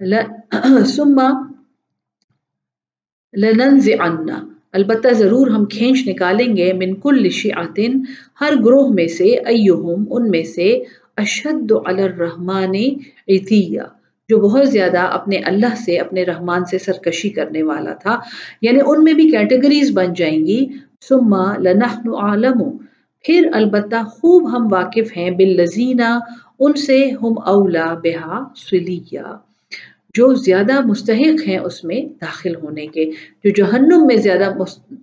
ثم 0.84 1.20
لننزعن 3.36 4.51
البتہ 4.72 5.08
ضرور 5.08 5.46
ہم 5.46 5.64
کھینچ 5.64 6.08
نکالیں 6.08 6.56
گے 6.56 6.72
من 6.72 6.94
کل 6.94 7.28
شیعتن، 7.30 8.00
ہر 8.40 8.52
گروہ 8.64 8.92
میں 8.92 9.06
سے، 9.06 9.24
ایہم، 9.24 10.04
ان 10.10 10.30
میں 10.30 10.42
سے، 10.42 10.82
اشد 11.16 11.72
علی 11.86 12.02
الرحمن 12.02 12.74
عتیہ، 13.28 13.80
جو 14.28 14.38
بہت 14.38 14.68
زیادہ 14.68 14.98
اپنے 14.98 15.36
اللہ 15.36 15.74
سے، 15.84 15.96
اپنے 15.96 16.24
رحمان 16.24 16.64
سے 16.64 16.78
سرکشی 16.78 17.30
کرنے 17.30 17.62
والا 17.62 17.92
تھا۔ 17.92 18.18
یعنی 18.62 18.78
ان 18.86 19.04
میں 19.04 19.12
بھی 19.12 19.30
کیٹیگریز 19.30 19.90
بن 19.94 20.14
جائیں 20.14 20.46
گی۔ 20.46 20.66
ثم 21.08 21.36
لنحن 21.58 22.08
عالم 22.08 22.76
پھر 23.24 23.50
البتہ 23.52 24.02
خوب 24.08 24.56
ہم 24.56 24.72
واقف 24.72 25.16
ہیں۔ 25.16 25.30
باللزینہ 25.30 26.18
ان 26.60 26.72
سے 26.72 27.10
ہم 27.22 27.38
اولا 27.46 27.94
بہا، 28.04 28.44
سلیہ۔ 28.70 29.51
جو 30.14 30.34
زیادہ 30.34 30.86
مستحق 30.86 31.48
ہیں 31.48 31.58
اس 31.58 31.84
میں 31.84 32.02
داخل 32.20 32.54
ہونے 32.54 32.86
کے، 32.86 33.10
جو 33.44 33.50
جہنم 33.56 34.06
میں 34.06 34.16
زیادہ 34.16 34.54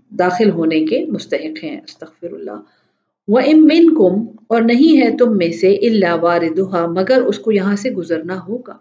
داخل 0.10 0.50
ہونے 0.50 0.86
کے 0.86 1.06
مستحق 1.06 1.63
ہیں 1.63 1.82
استغفر 1.82 2.34
اللہ 2.34 2.62
وہ 3.28 3.39
امن 3.39 3.95
کم 3.95 4.26
اور 4.48 4.62
نہیں 4.62 5.02
ہے 5.02 5.17
تم 5.17 5.38
میں 5.38 5.52
سے 5.52 5.76
اللہ 5.76 6.15
واردہ 6.22 6.88
مگر 6.88 7.22
اس 7.22 7.39
کو 7.39 7.52
یہاں 7.52 7.76
سے 7.76 7.91
گزرنا 7.91 8.39
ہوگا۔ 8.48 8.74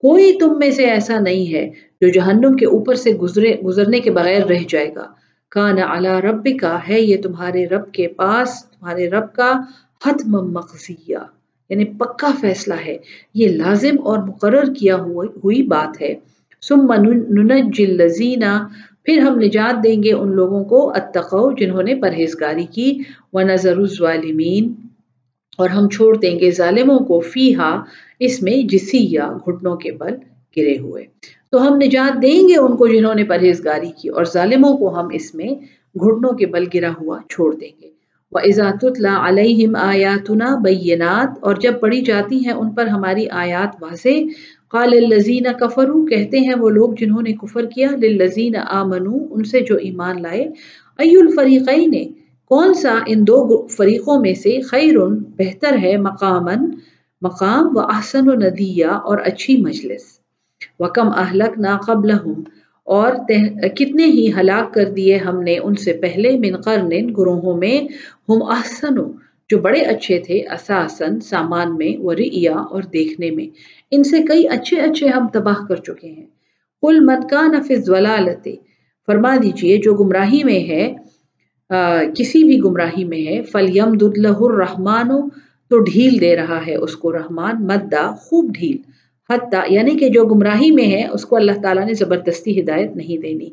کوئی 0.00 0.38
تم 0.38 0.58
میں 0.58 0.70
سے 0.70 0.84
ایسا 0.84 1.20
نہیں 1.20 1.54
ہے 1.54 1.70
جو 2.00 2.08
جہنم 2.08 2.56
کے 2.56 2.66
اوپر 2.66 2.94
سے 2.94 3.10
گزرے، 3.10 3.54
گزرنے 3.64 4.00
کے 4.00 4.10
بغیر 4.10 4.46
رہ 4.46 4.62
جائے 4.68 4.94
گا۔ 4.94 5.06
کان 5.48 5.78
اعلی 5.78 6.08
رب 6.08 6.48
کا 6.60 6.78
ہے 6.88 7.00
یہ 7.00 7.16
تمہارے 7.22 7.66
رب 7.66 7.92
کے 7.92 8.08
پاس، 8.08 8.64
تمہارے 8.64 9.08
رب 9.08 9.32
کا 9.32 9.52
حتم 10.06 10.52
مقضیہ۔ 10.52 11.39
یعنی 11.70 11.84
پکا 11.98 12.30
فیصلہ 12.40 12.74
ہے۔ 12.86 12.96
یہ 13.34 13.48
لازم 13.48 13.96
اور 14.02 14.18
مقرر 14.18 14.72
کیا 14.74 14.96
ہوئی 14.96 15.62
بات 15.62 16.00
ہے۔ 16.02 16.14
ثم 16.62 16.92
ننجی 16.92 17.84
الذین 17.86 18.42
پھر 19.04 19.18
ہم 19.18 19.38
نجات 19.40 19.82
دیں 19.84 20.02
گے 20.02 20.12
ان 20.12 20.34
لوگوں 20.36 20.64
کو 20.64 20.78
اتقو 20.90 21.50
جنہوں 21.52 21.82
نے 21.82 21.94
پرہیزگاری 21.94 22.66
کی۔ 22.66 22.88
ونظر 23.32 23.76
الظالمین، 23.76 24.72
اور 25.58 25.68
ہم 25.68 25.88
چھوڑ 25.88 26.16
دیں 26.16 26.38
گے 26.40 26.50
ظالموں 26.50 26.98
کو۔ 26.98 27.20
فیہا، 27.32 27.70
اس 28.20 28.42
میں 28.42 28.56
جسیہ، 28.68 29.20
گھٹنوں 29.46 29.76
کے 29.76 29.92
بل 29.92 30.14
گرے 30.56 30.76
ہوئے۔ 30.78 31.04
تو 31.50 31.66
ہم 31.66 31.78
نجات 31.82 32.22
دیں 32.22 32.40
گے 32.48 32.56
ان 32.56 32.76
کو 32.76 32.86
جنہوں 32.86 33.14
نے 33.14 33.24
پرہیزگاری 33.24 33.90
کی، 33.98 34.08
اور 34.08 34.24
ظالموں 34.24 34.76
کو 34.78 34.94
ہم 34.98 35.08
اس 35.12 35.34
میں 35.34 35.50
گھٹنوں 35.94 36.32
کے 36.32 36.46
بل 36.46 36.64
گرا 36.74 36.92
ہوا 37.00 37.18
چھوڑ 37.28 37.54
دیں 37.54 37.74
گے۔ 37.80 37.88
وَإِذَا 38.32 38.70
تُتْلَى 38.80 39.10
عَلَيْهِمْ 39.16 39.76
آيَاتُنَا 39.76 40.54
بَيِّنَاتٍ 40.64 41.38
اور 41.40 41.56
جب 41.56 41.80
پڑھی 41.80 42.00
جاتی 42.00 42.46
ہیں 42.46 42.52
ان 42.52 42.70
پر 42.70 42.86
ہماری 42.86 43.28
آیات 43.28 43.82
واضح۔ 43.82 44.18
قال 44.68 44.92
الذین 44.92 45.46
کفروا 45.60 46.06
کہتے 46.06 46.38
ہیں 46.38 46.54
وہ 46.54 46.70
لوگ 46.70 46.90
جنہوں 46.98 47.22
نے 47.22 47.32
کفر 47.32 47.64
کیا 47.64 47.88
للذین 47.90 48.56
آمنوا، 48.56 49.26
ان 49.30 49.44
سے 49.44 49.60
جو 49.60 49.76
ایمان 49.76 50.22
لائے۔ 50.22 50.42
ای 50.98 51.16
الفریقین 51.20 52.12
کون 52.44 52.74
سا 52.74 52.98
ان 53.06 53.26
دو 53.26 53.66
فریقوں 53.66 54.20
میں 54.20 54.34
سے 54.34 54.60
خیر 54.60 54.94
بہتر 55.38 55.76
ہے 55.82 55.96
مقامن 55.96 56.70
مقام 57.22 57.76
و 57.76 57.80
احسن 57.80 58.28
و 58.28 58.32
ندیہ 58.32 58.86
اور 58.86 59.18
اچھی 59.24 59.56
مجلس۔ 59.56 60.20
وکم 60.78 61.08
اہلکنا 61.16 61.78
قبلہم 61.86 62.42
اور 62.96 63.12
کتنے 63.76 64.04
ہی 64.16 64.26
ہلاک 64.36 64.72
کر 64.74 64.88
دیے 64.96 65.16
ہم 65.26 65.42
نے 65.42 65.56
ان 65.58 65.74
سے 65.84 65.92
پہلے 66.02 66.30
من 66.38 66.60
قرن 66.60 66.92
گروہوں 67.18 67.56
میں، 67.56 67.76
ہم 68.28 68.42
احسن 68.56 68.96
جو 69.50 69.58
بڑے 69.58 69.80
اچھے 69.92 70.18
تھے 70.26 70.38
اساسن 70.54 71.20
سامان 71.30 71.76
میں، 71.76 71.92
و 72.06 72.14
ریا 72.16 72.56
اور 72.72 72.82
دیکھنے 72.92 73.30
میں۔ 73.36 73.46
ان 73.92 74.02
سے 74.10 74.22
کئی 74.28 74.46
اچھے 74.56 74.76
اچھے 74.80 75.08
ہم 75.08 75.26
تباہ 75.34 75.60
کر 75.68 75.76
چکے 75.86 76.08
ہیں۔ 76.08 76.26
کل 76.82 77.00
من 77.00 77.26
کا 77.30 77.42
نفذ 77.46 77.90
فرما 79.08 79.36
دیجیے 79.42 79.76
جو 79.84 79.94
گمراہی 79.94 80.42
میں 80.44 80.60
ہے 80.68 80.84
کسی 82.16 82.42
بھی 82.44 82.56
گمراہی 82.64 83.04
میں 83.04 83.22
ہے 83.26 83.40
فلیم 83.52 83.92
دلہ 84.00 84.38
الرحمن 84.40 85.08
تو 85.70 85.78
ڈھیل 85.84 86.20
دے 86.20 86.34
رہا 86.36 86.60
ہے 86.66 86.74
اس 86.74 86.96
کو 86.96 87.12
رحمان، 87.12 87.54
مدہ، 87.66 88.04
خوب 88.20 88.50
ڈھیل۔ 88.54 88.76
حتیٰ 89.30 89.62
یعنی 89.68 89.90
کہ 89.90 90.08
جو 90.08 90.24
گمراہی 90.24 90.70
میں 90.70 90.84
ہے، 90.84 91.06
اس 91.06 91.24
کو 91.24 91.36
اللہ 91.36 91.52
تعالیٰ 91.62 91.86
نے 91.86 91.94
زبردستی 91.94 92.60
ہدایت 92.60 92.96
نہیں 92.96 93.22
دینی۔ 93.22 93.48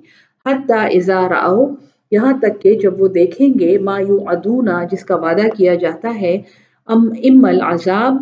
حتیٰ 0.45 0.87
اظہار 0.95 1.31
آؤ 1.31 1.65
یہاں 2.11 2.33
تک 2.41 2.61
کہ 2.61 2.73
جب 2.73 3.01
وہ 3.01 3.07
دیکھیں 3.07 3.59
گے، 3.59 3.77
ما 3.77 3.99
یو 3.99 4.17
ادونا 4.27 4.83
جس 4.91 5.05
کا 5.05 5.15
وعدہ 5.15 5.47
کیا 5.57 5.75
جاتا 5.75 6.21
ہے، 6.21 6.41
ام 6.85 7.09
ام 7.23 7.45
العذاب، 7.45 8.13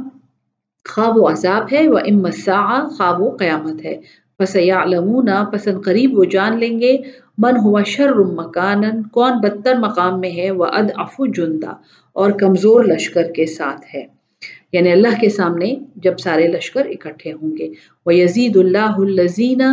خواب 0.89 1.18
و 1.18 1.30
عذاب 1.30 1.64
ہے 1.72 1.88
وہ 1.88 1.99
ام 1.99 2.26
الساعہ 2.26 2.88
خواب 2.88 3.22
و 3.22 3.30
قیامت 3.30 3.86
ہے۔ 3.86 4.01
پس 4.38 4.56
یعلمونا 4.56 5.43
پسند 5.53 5.84
قریب 5.86 6.20
وہ 6.20 6.24
جان 6.24 6.60
لیں 6.60 6.80
گے، 6.80 6.97
من 7.38 7.58
ہوا 7.58 7.84
شر 7.86 8.14
مکانن 8.14 9.03
کون 9.03 9.32
بدتر 9.32 9.76
مقام 9.76 10.20
میں 10.20 10.32
ہے 10.32 10.51
وہ 10.51 10.66
اد 10.66 10.91
افو 10.95 11.26
جندا 11.26 11.72
اور 12.14 12.32
کمزور 12.32 12.86
لشکر 12.86 13.24
کے 13.24 13.45
ساتھ 13.45 13.95
ہے۔ 13.95 14.14
یعنی 14.76 14.91
اللہ 14.91 15.19
کے 15.21 15.30
سامنے 15.30 15.73
جب 16.03 16.17
سارے 16.17 16.47
لشکر 16.47 16.86
اکٹھے 16.86 17.32
ہوں 17.34 17.57
گے۔ 17.57 17.67
وہ 18.05 18.15
یزید 18.15 18.57
اللہ 18.57 18.95
الزینہ 18.99 19.69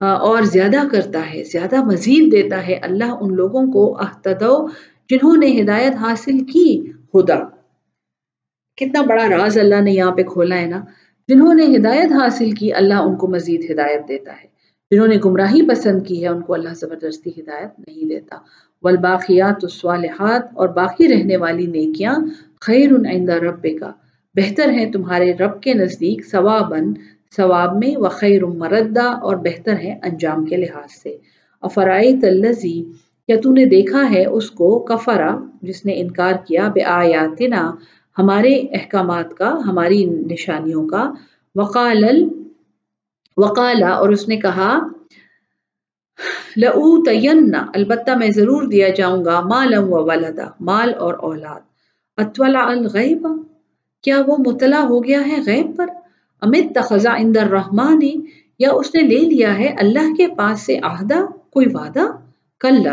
اور 0.00 0.42
زیادہ 0.52 0.80
کرتا 0.90 1.22
ہے، 1.32 1.42
زیادہ 1.44 1.82
مزید 1.84 2.32
دیتا 2.32 2.66
ہے 2.66 2.74
اللہ 2.82 3.10
ان 3.20 3.34
لوگوں 3.36 3.66
کو 3.72 3.82
احتدو 4.00 4.54
جنہوں 5.10 5.36
نے 5.36 5.48
ہدایت 5.60 5.94
حاصل 5.94 6.38
کی 6.44 6.68
خدا 7.12 7.38
کتنا 8.78 9.02
بڑا 9.02 9.28
راز 9.28 9.58
اللہ 9.58 9.80
نے 9.80 9.92
یہاں 9.92 10.10
پہ 10.10 10.22
کھولا 10.22 10.60
ہے 10.60 10.66
نا۔ 10.66 10.80
جنہوں 11.28 11.54
نے 11.54 11.64
ہدایت 11.76 12.12
حاصل 12.12 12.50
کی، 12.50 12.72
اللہ 12.72 12.98
ان 13.06 13.14
کو 13.16 13.26
مزید 13.28 13.70
ہدایت 13.70 14.08
دیتا 14.08 14.32
ہے۔ 14.32 14.46
جنہوں 14.90 15.06
نے 15.06 15.16
گمراہی 15.24 15.62
پسند 15.68 16.06
کی 16.06 16.22
ہے، 16.22 16.28
ان 16.28 16.40
کو 16.42 16.54
اللہ 16.54 16.74
زبردستی 16.74 17.30
ہدایت 17.38 17.78
نہیں 17.78 18.08
دیتا۔ 18.08 18.36
والباقیات 18.82 19.60
الصالحات، 19.62 20.44
اور 20.54 20.68
باقی 20.78 21.08
رہنے 21.08 21.36
والی 21.36 21.66
نیکیاں 21.66 22.14
خیر 22.60 22.90
عند 23.14 23.28
رب 23.46 23.66
کا 23.80 23.90
بہتر 24.36 24.68
ہیں 24.68 24.92
تمہارے 24.92 25.32
رب 25.32 25.62
کے 25.62 25.74
نزدیک 25.74 26.26
ثوابن 26.26 26.92
ثواب 27.36 27.76
میں 27.76 27.96
و 27.96 28.08
خیر 28.08 28.44
مردہ 28.44 29.02
اور 29.02 29.36
بہتر 29.36 29.72
ہے 29.72 29.98
انجام 30.02 30.44
کے 30.44 30.56
لحاظ 30.56 31.02
سے۔ 31.02 31.16
افرائی 31.62 32.20
تلزی 32.20 32.82
کیا 33.26 33.36
تو 33.42 33.52
نے 33.52 33.64
دیکھا 33.64 34.10
ہے 34.10 34.26
اس 34.26 34.50
کو 34.50 34.78
کفرا 34.78 35.36
جس 35.62 35.84
نے 35.84 36.00
انکار 36.00 36.32
کیا 36.46 36.68
بے 36.68 36.82
آیاتنا 36.82 37.72
ہمارے 38.18 38.54
احکامات 38.54 39.34
کا، 39.34 39.58
ہماری 39.66 40.04
نشانیوں 40.04 40.88
کا۔ 40.88 41.12
وقال 41.54 42.04
وقالا 43.36 43.88
اور 43.88 44.08
اس 44.08 44.28
نے 44.28 44.36
کہا 44.36 44.78
لو 46.56 47.04
تینا 47.04 47.66
البتہ 47.74 48.10
میں 48.10 48.30
ضرور 48.30 48.62
دیا 48.62 48.88
جاؤں 48.88 49.24
گا 49.24 49.40
مالم 49.40 49.92
و 49.92 50.04
ولدا، 50.04 50.48
مال 50.60 50.94
اور 50.98 51.14
اولاد۔ 51.14 51.60
اطلاع 52.16 52.66
الغیب 52.66 53.28
کیا 54.02 54.22
وہ 54.26 54.36
مطلع 54.46 54.78
ہو 54.78 55.04
گیا 55.04 55.20
ہے 55.26 55.38
غیب 55.46 55.76
پر؟ 55.76 55.86
امت 56.40 56.74
تخذا 56.74 57.12
اندر 57.12 57.46
رحمان 57.50 58.00
یا 58.58 58.70
اس 58.70 58.94
نے 58.94 59.02
لے 59.02 59.18
لیا 59.18 59.58
ہے 59.58 59.66
اللہ 59.66 60.14
کے 60.16 60.26
پاس 60.26 60.60
سے 60.60 60.78
عہدہ؟ 60.82 61.26
کوئی 61.50 61.66
وعدہ؟ 61.74 62.06
کل 62.60 62.86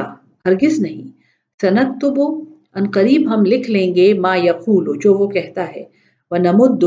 ہرگز 0.45 0.80
نہیں۔ 0.80 1.20
صنعت 1.62 2.01
تو 2.01 2.14
وہ 2.16 2.41
ان 2.76 2.89
قریب 2.89 3.34
ہم 3.34 3.43
لکھ 3.45 3.72
لیں 3.72 3.95
گے 3.95 4.14
ما 4.14 4.36
یقول، 4.36 4.99
جو 4.99 5.14
وہ 5.14 5.28
کہتا 5.28 5.76
ہے۔ 5.76 5.84
وہ 6.32 6.38
نمد 6.38 6.84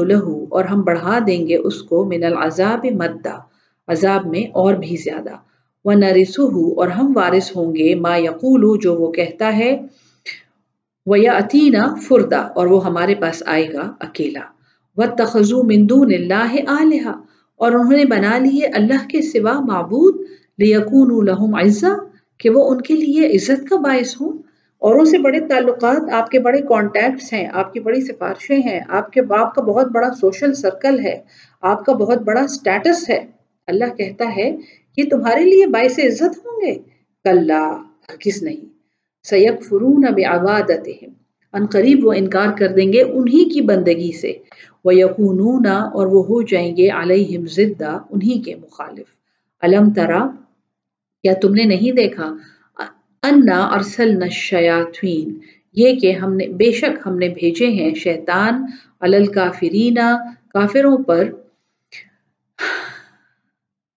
اور 0.51 0.65
ہم 0.65 0.81
بڑھا 0.81 1.19
دیں 1.27 1.49
گے 1.49 1.57
اس 1.57 1.83
کو 1.83 2.05
من 2.05 2.25
العذاب 2.25 2.87
مدہ، 2.93 3.41
عذاب 3.89 4.27
میں 4.27 4.51
اور 4.53 4.75
بھی 4.75 4.97
زیادہ۔ 4.97 5.37
وہ 5.85 5.93
نرسو 5.93 6.81
اور 6.81 6.89
ہم 6.89 7.13
وارث 7.17 7.57
ہوں 7.57 7.77
گے، 7.77 7.95
ما 7.95 8.17
یقول، 8.17 8.79
جو 8.81 8.95
وہ 8.95 9.13
کہتا 9.13 9.57
ہے۔ 9.57 9.81
وہ 11.07 11.19
یا 11.19 11.39
فردا 12.09 12.41
اور 12.41 12.67
وہ 12.67 12.85
ہمارے 12.85 13.15
پاس 13.15 13.43
آئے 13.47 13.73
گا 13.73 13.93
اکیلا۔ 14.01 14.41
و 14.97 15.03
تخذو 15.19 15.63
مندون 15.63 16.15
اللہ 16.15 16.57
علیہ 16.69 17.07
اور 17.57 17.73
انہوں 17.73 17.97
نے 17.97 18.05
بنا 18.05 18.39
لیے 18.39 18.67
اللہ 18.67 19.09
کے 19.09 19.23
سوا 19.23 19.61
معبود 19.61 20.21
لیکون 20.59 21.27
لہم 21.27 21.55
عزا 21.55 21.93
کہ 22.39 22.51
وہ 22.51 22.71
ان 22.71 22.81
کے 22.81 22.95
لیے 22.95 23.37
عزت 23.37 23.69
کا 23.69 23.77
باعث 23.77 24.21
ہوں۔ 24.21 24.33
اوروں 24.79 25.05
سے 25.05 25.19
بڑے 25.19 25.41
تعلقات، 25.41 26.11
آپ 26.13 26.31
کے 26.31 26.39
بڑے 26.39 26.61
کانٹیکٹس 26.61 27.33
ہیں، 27.33 27.49
آپ 27.53 27.73
کی 27.73 27.81
بڑی 27.81 28.01
سفارشیں 28.01 28.59
ہیں، 28.59 28.81
آپ 28.89 29.13
کے 29.13 29.23
باپ 29.23 29.55
کا 29.55 29.63
بہت 29.63 29.87
بڑا 29.93 30.09
سوشل 30.21 30.55
سرکل 30.55 30.99
ہے، 30.99 31.19
آپ 31.61 31.85
کا 31.85 31.93
بہت 31.93 32.19
بڑا 32.19 32.47
سٹیٹس 32.47 33.11
ہے۔ 33.11 33.27
اللہ 33.67 33.95
کہتا 33.97 34.37
ہے 34.37 34.57
یہ 34.97 35.05
تمہارے 35.11 35.45
لیے 35.45 35.67
باعث 35.67 35.99
عزت 35.99 36.47
ہوں 36.47 36.61
گے۔ 36.61 36.75
کل 37.25 37.51
کس 38.19 38.43
نہیں۔ 38.43 38.72
سید 39.23 39.63
فرون 39.63 40.05
اب 40.09 40.19
عبادت 40.29 40.89
ان 41.53 41.67
قریب 41.67 42.07
وہ 42.07 42.13
انکار 42.13 42.49
کر 42.59 42.69
دیں 42.69 42.93
گے 42.93 43.03
انہی 43.03 43.45
کی 43.49 43.61
بندگی 43.61 44.13
سے۔ 44.13 44.33
وہ 44.85 44.95
یقون 44.95 45.67
اور 45.67 46.07
وہ 46.07 46.25
ہو 46.27 46.43
جائیں 46.43 46.77
گے 46.77 46.89
علیہم 46.91 47.47
زدہ 47.47 47.99
انہی 48.11 48.43
کے 48.43 48.55
مخالف۔ 48.55 49.09
علم 49.63 49.93
ترا؟ 49.93 50.27
کیا 51.23 51.33
تم 51.43 51.55
نے 51.55 51.65
نہیں 51.65 51.93
دیکھا؟ 51.93 52.29
انا 53.23 53.59
ارسلنا 53.67 54.25
الشیاطین 54.25 55.39
یہ 55.73 55.95
کہ 56.01 56.13
ہم 56.13 56.37
نے، 56.37 56.47
بے 56.47 56.73
شک 56.73 57.07
ہم 57.07 57.19
نے 57.19 57.29
بھیجے 57.29 57.67
ہیں 57.67 57.95
شیطان 57.95 58.65
علل 59.01 59.27
کافرین 59.27 59.99
کافروں 60.49 60.97
پر۔ 60.99 61.31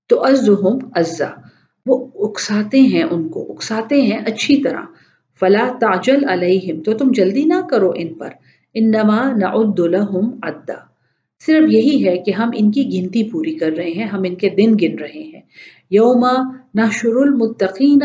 تو 0.07 0.23
ازہم 0.23 0.77
ازا 0.95 1.29
وہ 1.85 2.07
اکساتے 2.15 2.79
ہیں 2.79 3.03
ان 3.03 3.29
کو، 3.29 3.51
اکساتے 3.53 4.01
ہیں 4.01 4.17
اچھی 4.17 4.63
طرح۔ 4.63 4.83
فلا 5.39 5.69
تاجل 5.79 6.29
علیہم، 6.29 6.83
تو 6.83 6.93
تم 6.93 7.11
جلدی 7.11 7.43
نہ 7.43 7.59
کرو 7.69 7.91
ان 7.95 8.13
پر، 8.13 8.29
انما 8.73 9.31
نعد 9.31 9.79
لہم 9.79 10.29
عدا۔ 10.43 10.79
صرف 11.45 11.69
یہی 11.69 12.07
ہے 12.07 12.17
کہ 12.17 12.31
ہم 12.31 12.49
ان 12.53 12.71
کی 12.71 12.83
گنتی 12.93 13.29
پوری 13.29 13.55
کر 13.55 13.71
رہے 13.77 13.91
ہیں، 13.91 14.05
ہم 14.05 14.21
ان 14.25 14.35
کے 14.35 14.49
دن 14.49 14.73
گن 14.81 14.99
رہے 14.99 15.23
ہیں۔ 15.33 15.41
یوما 15.89 16.33
نشر 16.75 17.15
المتقین، 17.15 17.99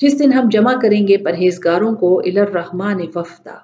جس 0.00 0.18
دن 0.18 0.32
ہم 0.32 0.48
جمع 0.52 0.72
کریں 0.82 1.08
گے 1.08 1.16
پرہیزگاروں 1.16 1.94
کو 1.96 2.18
الرحمان 2.18 3.00
وفدا۔ 3.14 3.56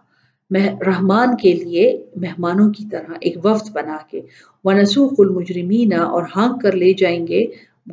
رحمان 0.86 1.36
کے 1.36 1.52
لیے 1.52 2.04
مہمانوں 2.16 2.70
کی 2.72 2.84
طرح 2.90 3.12
ایک 3.20 3.36
وفد 3.44 3.70
بنا 3.72 3.96
کے۔ 4.10 4.20
ونسوخ 4.64 5.12
المجرمین، 5.18 5.92
اور 5.92 6.22
ہانک 6.36 6.62
کر 6.62 6.72
لے 6.72 6.92
جائیں 6.92 7.26
گے 7.26 7.44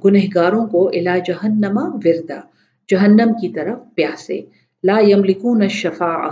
گنہگاروں 0.06 0.66
کو 0.66 0.88
الا 0.88 1.18
جہنما 1.18 1.84
وردا۔ 2.06 2.40
جہنم 2.90 3.34
کی 3.42 3.50
طرف 3.50 3.78
پیاسے۔ 3.96 4.42
لا 4.84 5.00
یملکون 5.00 5.62
الشفاع 5.62 6.30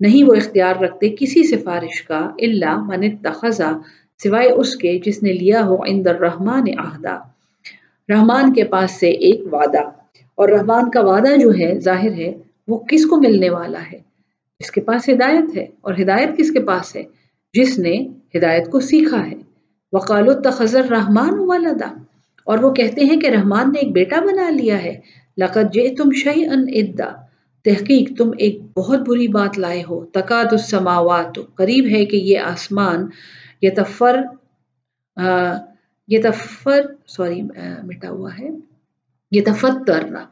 نہیں 0.00 0.24
وہ 0.24 0.34
اختیار 0.34 0.76
رکھتے 0.76 1.08
کسی 1.08 1.42
سفارش 1.42 2.02
کا 2.02 2.18
اللہ 2.18 2.76
من 2.78 3.04
اتخذا 3.04 3.70
سوائے 4.22 4.50
اس 4.50 4.76
کے 4.76 4.98
جس 5.04 5.22
نے 5.22 5.32
لیا 5.32 5.64
ہو 5.66 5.76
عند 5.86 6.06
الرحمن 6.06 6.64
عہدہ۔ 6.78 7.18
رحمان 8.08 8.52
کے 8.52 8.64
پاس 8.64 8.90
سے 8.90 9.08
ایک 9.08 9.54
وعدہ، 9.54 9.82
اور 10.34 10.48
رحمان 10.48 10.90
کا 10.90 11.00
وعدہ 11.00 11.36
جو 11.36 11.50
ہے، 11.58 11.78
ظاہر 11.80 12.12
ہے، 12.12 12.32
وہ 12.68 12.78
کس 12.78 13.06
کو 13.06 13.16
ملنے 13.16 13.50
والا 13.50 13.80
ہے؟ 13.92 13.98
جس 14.60 14.70
کے 14.70 14.80
پاس 14.80 15.08
ہدایت 15.08 15.56
ہے؟ 15.56 15.66
اور 15.80 15.94
ہدایت 16.02 16.36
کس 16.38 16.50
کے 16.50 16.60
پاس 16.60 16.96
ہے؟ 16.96 17.02
جس 17.54 17.78
نے 17.78 18.08
ہدایت 18.34 18.70
کو 18.70 18.80
سیکھا 18.80 19.26
ہے۔ 19.26 19.34
وقال 19.92 20.42
تخذر 20.42 20.84
رحمان 20.90 21.38
والدا 21.38 21.94
اور 22.44 22.58
وہ 22.58 22.70
کہتے 22.70 23.04
ہیں 23.04 23.16
کہ 23.16 23.26
رحمان 23.26 23.72
نے 23.72 23.78
ایک 23.78 23.92
بیٹا 23.92 24.20
بنا 24.20 24.50
لیا 24.50 24.82
ہے۔ 24.82 24.94
لقد 25.38 25.72
جے 25.72 25.94
تم 25.94 26.10
شہی 26.12 26.44
ادا 26.80 27.25
تحقیق 27.66 28.08
تم 28.18 28.30
ایک 28.44 28.58
بہت 28.76 29.00
بری 29.08 29.26
بات 29.36 29.58
لائے 29.58 29.82
ہو۔ 29.88 30.04
تقاد 30.14 30.52
السماوات، 30.52 31.38
قریب 31.58 31.84
ہے 31.90 32.04
کہ 32.10 32.16
یہ 32.30 32.38
آسمان 32.52 33.06
یتفر 33.66 34.16
یتفر، 36.08 36.80
سوری 37.14 37.40
مٹا 37.88 38.10
ہوا 38.10 38.30
ہے۔ 38.38 38.48
یہ 39.32 39.40
تفترنا 39.46 40.24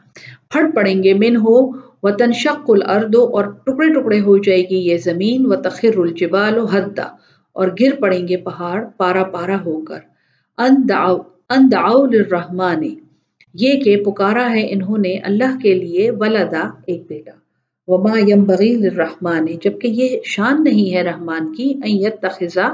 پھٹ 0.50 0.74
پڑیں 0.74 1.02
گے۔ 1.02 1.14
من 1.22 1.36
ہو 1.44 1.56
و 2.02 2.10
تنشق 2.18 2.70
الارض، 2.74 3.14
اور 3.34 3.44
ٹکڑے 3.64 3.92
ٹکڑے 3.94 4.20
ہو 4.26 4.36
جائے 4.46 4.62
گی 4.70 4.78
یہ 4.88 4.96
زمین۔ 5.04 5.46
و 5.46 5.54
تخر 5.66 5.98
الجبال 6.02 6.58
و 6.58 6.64
حدا 6.74 7.08
اور 7.58 7.68
گر 7.80 7.94
پڑیں 8.00 8.26
گے 8.28 8.36
پہاڑ، 8.46 8.78
پارا 8.98 9.24
پارا 9.34 9.56
ہو 9.64 9.80
کر۔ 9.88 10.00
ان 10.58 11.70
دعو 11.72 12.04
للرحمن 12.06 12.82
یہ 13.54 13.80
کہ 13.80 13.96
پکارا 13.96 14.50
ہے 14.50 14.66
انہوں 14.70 14.98
نے 14.98 15.18
اللہ 15.18 15.58
کے 15.62 15.74
لیے 15.74 16.10
ولدا 16.10 16.70
ایک 16.86 17.02
بیٹا۔ 17.08 17.30
وما 17.86 18.18
ينبغي 18.18 18.76
للرحمن، 18.76 19.46
جبکہ 19.46 19.88
یہ 19.88 20.18
شان 20.24 20.64
نہیں 20.64 20.94
ہے 20.94 21.02
رحمان 21.02 21.54
کی، 21.54 21.74
ان 21.74 21.90
يتخذا 21.90 22.68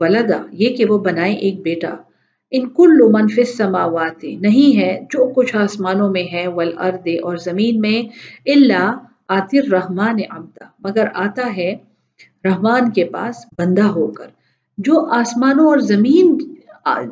ولدا، 0.00 0.42
یہ 0.52 0.76
کہ 0.76 0.84
وہ 0.84 0.98
بنائے 0.98 1.34
ایک 1.34 1.62
بیٹا۔ 1.62 1.94
ان 2.50 2.68
کل 2.68 3.12
منف 3.12 3.34
السماوات، 3.36 4.24
نہیں 4.24 4.76
ہے 4.76 5.00
جو 5.10 5.32
کچھ 5.36 5.56
آسمانوں 5.56 6.10
میں 6.10 6.24
ہے، 6.32 6.46
والارض 6.46 7.08
اور 7.22 7.36
زمین 7.36 7.80
میں 7.80 8.02
اللہ 8.46 8.98
آتی 9.28 9.58
الرحمن 9.58 10.20
عبدا۔ 10.30 10.64
مگر 10.78 11.04
آتا 11.14 11.56
ہے 11.56 11.74
رحمان 12.44 12.90
کے 12.90 13.04
پاس 13.04 13.36
بندہ 13.58 13.82
ہو 13.82 14.06
کر، 14.06 14.26
جو 14.78 15.10
آسمانوں 15.10 15.66
اور 15.66 15.78
زمین 15.78 16.54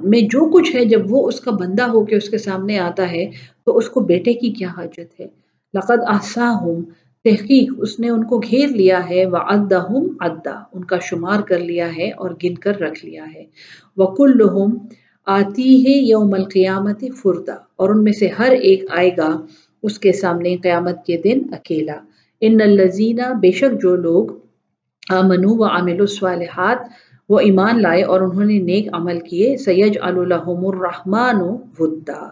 میں 0.03 0.21
جو 0.33 0.49
کچھ 0.51 0.75
ہے، 0.77 0.85
جب 0.85 1.03
وہ 1.11 1.27
اس 1.29 1.41
کا 1.41 1.51
بندہ 1.51 1.87
ہو 1.89 2.05
کے 2.05 2.16
اس 2.16 2.29
کے 2.31 2.39
سامنے 2.39 2.79
آتا 2.79 3.11
ہے، 3.11 3.25
تو 3.64 3.77
اس 3.77 3.89
کو 3.89 4.01
بیٹے 4.05 4.33
کی 4.35 4.51
کیا 4.51 4.69
حاجت 4.77 5.21
ہے؟ 5.21 5.27
لقد 5.75 6.09
احصاہم 6.09 6.83
تحقیق، 7.25 7.73
اس 7.79 7.99
نے 8.01 8.09
ان 8.09 8.23
کو 8.25 8.39
گھیر 8.41 8.69
لیا 8.71 9.01
ہے، 9.11 9.25
وعدہم 9.27 10.09
عدا 10.21 10.57
ان 10.73 10.85
کا 10.85 10.99
شمار 10.99 11.41
کر 11.41 11.59
لیا 11.61 11.89
ہے 11.97 12.11
اور 12.11 12.31
گن 12.45 12.55
کر 12.55 12.81
رکھ 12.81 13.05
لیا 13.05 13.25
ہے۔ 13.35 13.45
وکلہم 13.97 14.77
آتی 15.27 15.73
ہے 15.85 15.97
یوم 16.03 16.35
القیامت 16.35 17.05
فردا، 17.23 17.55
اور 17.77 17.91
ان 17.91 18.03
میں 18.05 18.12
سے 18.12 18.29
ہر 18.39 18.53
ایک 18.61 18.85
آئے 18.91 19.11
گا 19.16 19.31
اس 19.83 19.99
کے 19.99 20.12
سامنے 20.12 20.57
قیامت 20.57 21.05
کے 21.07 21.16
دن 21.16 21.43
اکیلا۔ 21.53 21.97
ان 22.43 22.61
الزینہ 22.61 23.33
بے 23.41 23.51
شک 23.53 23.81
جو 23.83 23.95
لوگ 23.97 24.27
آمنو 25.11 25.57
و 25.57 25.64
عامل 25.64 26.01
الصالحات 26.01 26.81
وہ 27.29 27.39
ایمان 27.39 27.83
لائے 27.83 28.03
اور 28.03 28.20
انہوں 28.20 28.45
نے 28.45 28.59
نیک 28.59 28.89
عمل 28.93 29.20
کیے۔ 29.20 29.57
سید 29.57 29.99
الحم 30.03 30.66
الرحمٰن 30.66 31.37
ودا۔ 31.79 32.29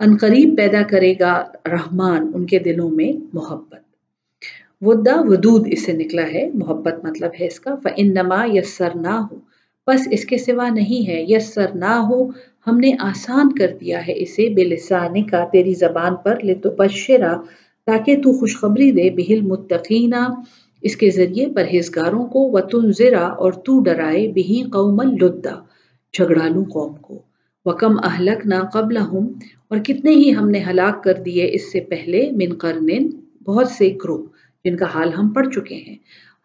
ان 0.00 0.16
قریب 0.16 0.54
پیدا 0.56 0.82
کرے 0.82 1.14
گا 1.20 1.44
رحمان، 1.66 2.30
ان 2.34 2.46
کے 2.46 2.58
دلوں 2.58 2.90
میں 2.90 3.12
محبت۔ 3.32 3.80
ودا، 4.80 5.14
ودود 5.18 5.66
اس 5.70 5.86
سے 5.86 5.92
نکلا 5.92 6.22
ہے۔ 6.22 6.50
محبت 6.54 7.04
مطلب 7.04 7.30
ہے 7.40 7.46
اس 7.46 7.60
کا۔ 7.60 7.74
فن 7.82 8.06
نما 8.14 8.44
یسر 8.52 8.88
نہ 8.94 9.14
ہو 9.30 9.36
بس 9.86 10.08
اس 10.10 10.24
کے 10.24 10.38
سوا 10.38 10.68
نہیں 10.68 11.08
ہے۔ 11.08 11.24
یسر 11.28 11.74
نہ 11.74 11.94
ہو 12.10 12.28
ہم 12.66 12.78
نے 12.78 12.92
آسان 13.00 13.54
کر 13.54 13.70
دیا 13.80 14.06
ہے 14.06 14.12
اسے۔ 14.16 14.48
بے 14.54 14.64
لسانی 14.64 15.22
کا 15.22 15.44
تیری 15.52 15.74
زبان 15.74 16.14
پر۔ 16.16 16.40
لے 16.42 16.54
تو 16.54 16.70
بشرا 16.70 17.32
تاکہ 17.86 18.16
تو 18.22 18.32
خوشخبری 18.32 18.90
دے۔ 18.92 19.10
بہل 19.10 19.40
متقینہ 19.40 20.22
اس 20.82 20.96
کے 20.96 21.10
ذریعے 21.10 21.46
پرہیزگاروں 21.54 22.26
کو 22.26 22.50
وطن 22.52 22.92
زرا 22.92 23.26
اور 23.42 23.52
تو 23.52 23.80
ڈرائے 23.82 24.28
بہی 24.28 24.62
قوم 24.62 25.00
الدا 25.00 25.54
جھگڑالو 26.14 26.64
قوم 26.64 26.94
کو۔ 26.94 27.22
وکم 27.66 27.96
اہلک 28.04 28.46
نہ 28.46 28.54
قبل 28.72 28.96
ہم 28.96 29.26
اور 29.68 29.78
کتنے 29.78 30.10
ہی 30.10 30.34
ہم 30.34 30.50
نے 30.50 30.62
ہلاک 30.70 31.02
کر 31.04 31.14
دیے 31.14 31.48
اس 31.52 31.72
سے 31.72 31.80
پہلے 31.80 32.30
من 32.30 32.54
قرن، 32.54 33.08
بہت 33.44 33.68
سے 33.68 33.96
گروہ 34.04 34.24
جن 34.64 34.76
کا 34.76 34.86
حال 34.94 35.12
ہم 35.12 35.28
پڑھ 35.28 35.48
چکے 35.54 35.74
ہیں۔ 35.74 35.96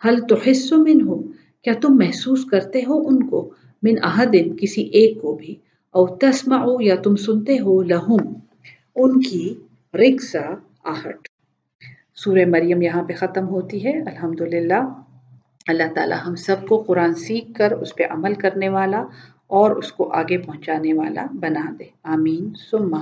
حل 0.07 0.19
تو 0.29 0.35
حصوں 0.47 0.77
من 0.77 1.07
ہو 1.07 1.21
کیا 1.61 1.73
تم 1.81 1.95
محسوس 1.97 2.45
کرتے 2.45 2.79
ہو 2.79 3.07
ان 3.07 3.29
کو؟ 3.29 3.49
من 3.83 3.95
احدن 4.03 4.55
کسی 4.57 4.81
ایک 4.81 5.21
کو 5.21 5.35
بھی۔ 5.35 5.55
او 5.95 6.15
تسمع 6.15 6.65
یا 6.79 6.95
تم 6.95 7.15
سنتے 7.15 7.59
ہو 7.59 7.81
لہم 7.83 8.33
ان 8.95 9.21
کی 9.21 9.53
رکسا 9.93 10.45
آہٹ۔ 10.83 11.32
سورہ 12.15 12.45
مریم 12.47 12.81
یہاں 12.81 13.03
پہ 13.03 13.13
ختم 13.13 13.47
ہوتی 13.47 13.85
ہے۔ 13.85 13.99
الحمدللہ، 13.99 14.87
اللہ 15.67 15.93
تعالی 15.95 16.15
ہم 16.27 16.35
سب 16.35 16.55
کو 16.67 16.83
قرآن 16.87 17.13
سیکھ 17.13 17.53
کر 17.53 17.71
اس 17.71 17.95
پہ 17.95 18.03
عمل 18.09 18.33
کرنے 18.33 18.69
والا 18.69 19.03
اور 19.47 19.71
اس 19.71 19.91
کو 19.91 20.11
آگے 20.11 20.37
پہنچانے 20.37 20.93
والا 20.93 21.25
بنا 21.33 21.71
دے۔ 21.79 21.83
آمین۔ 22.03 22.53
سم 22.71 22.93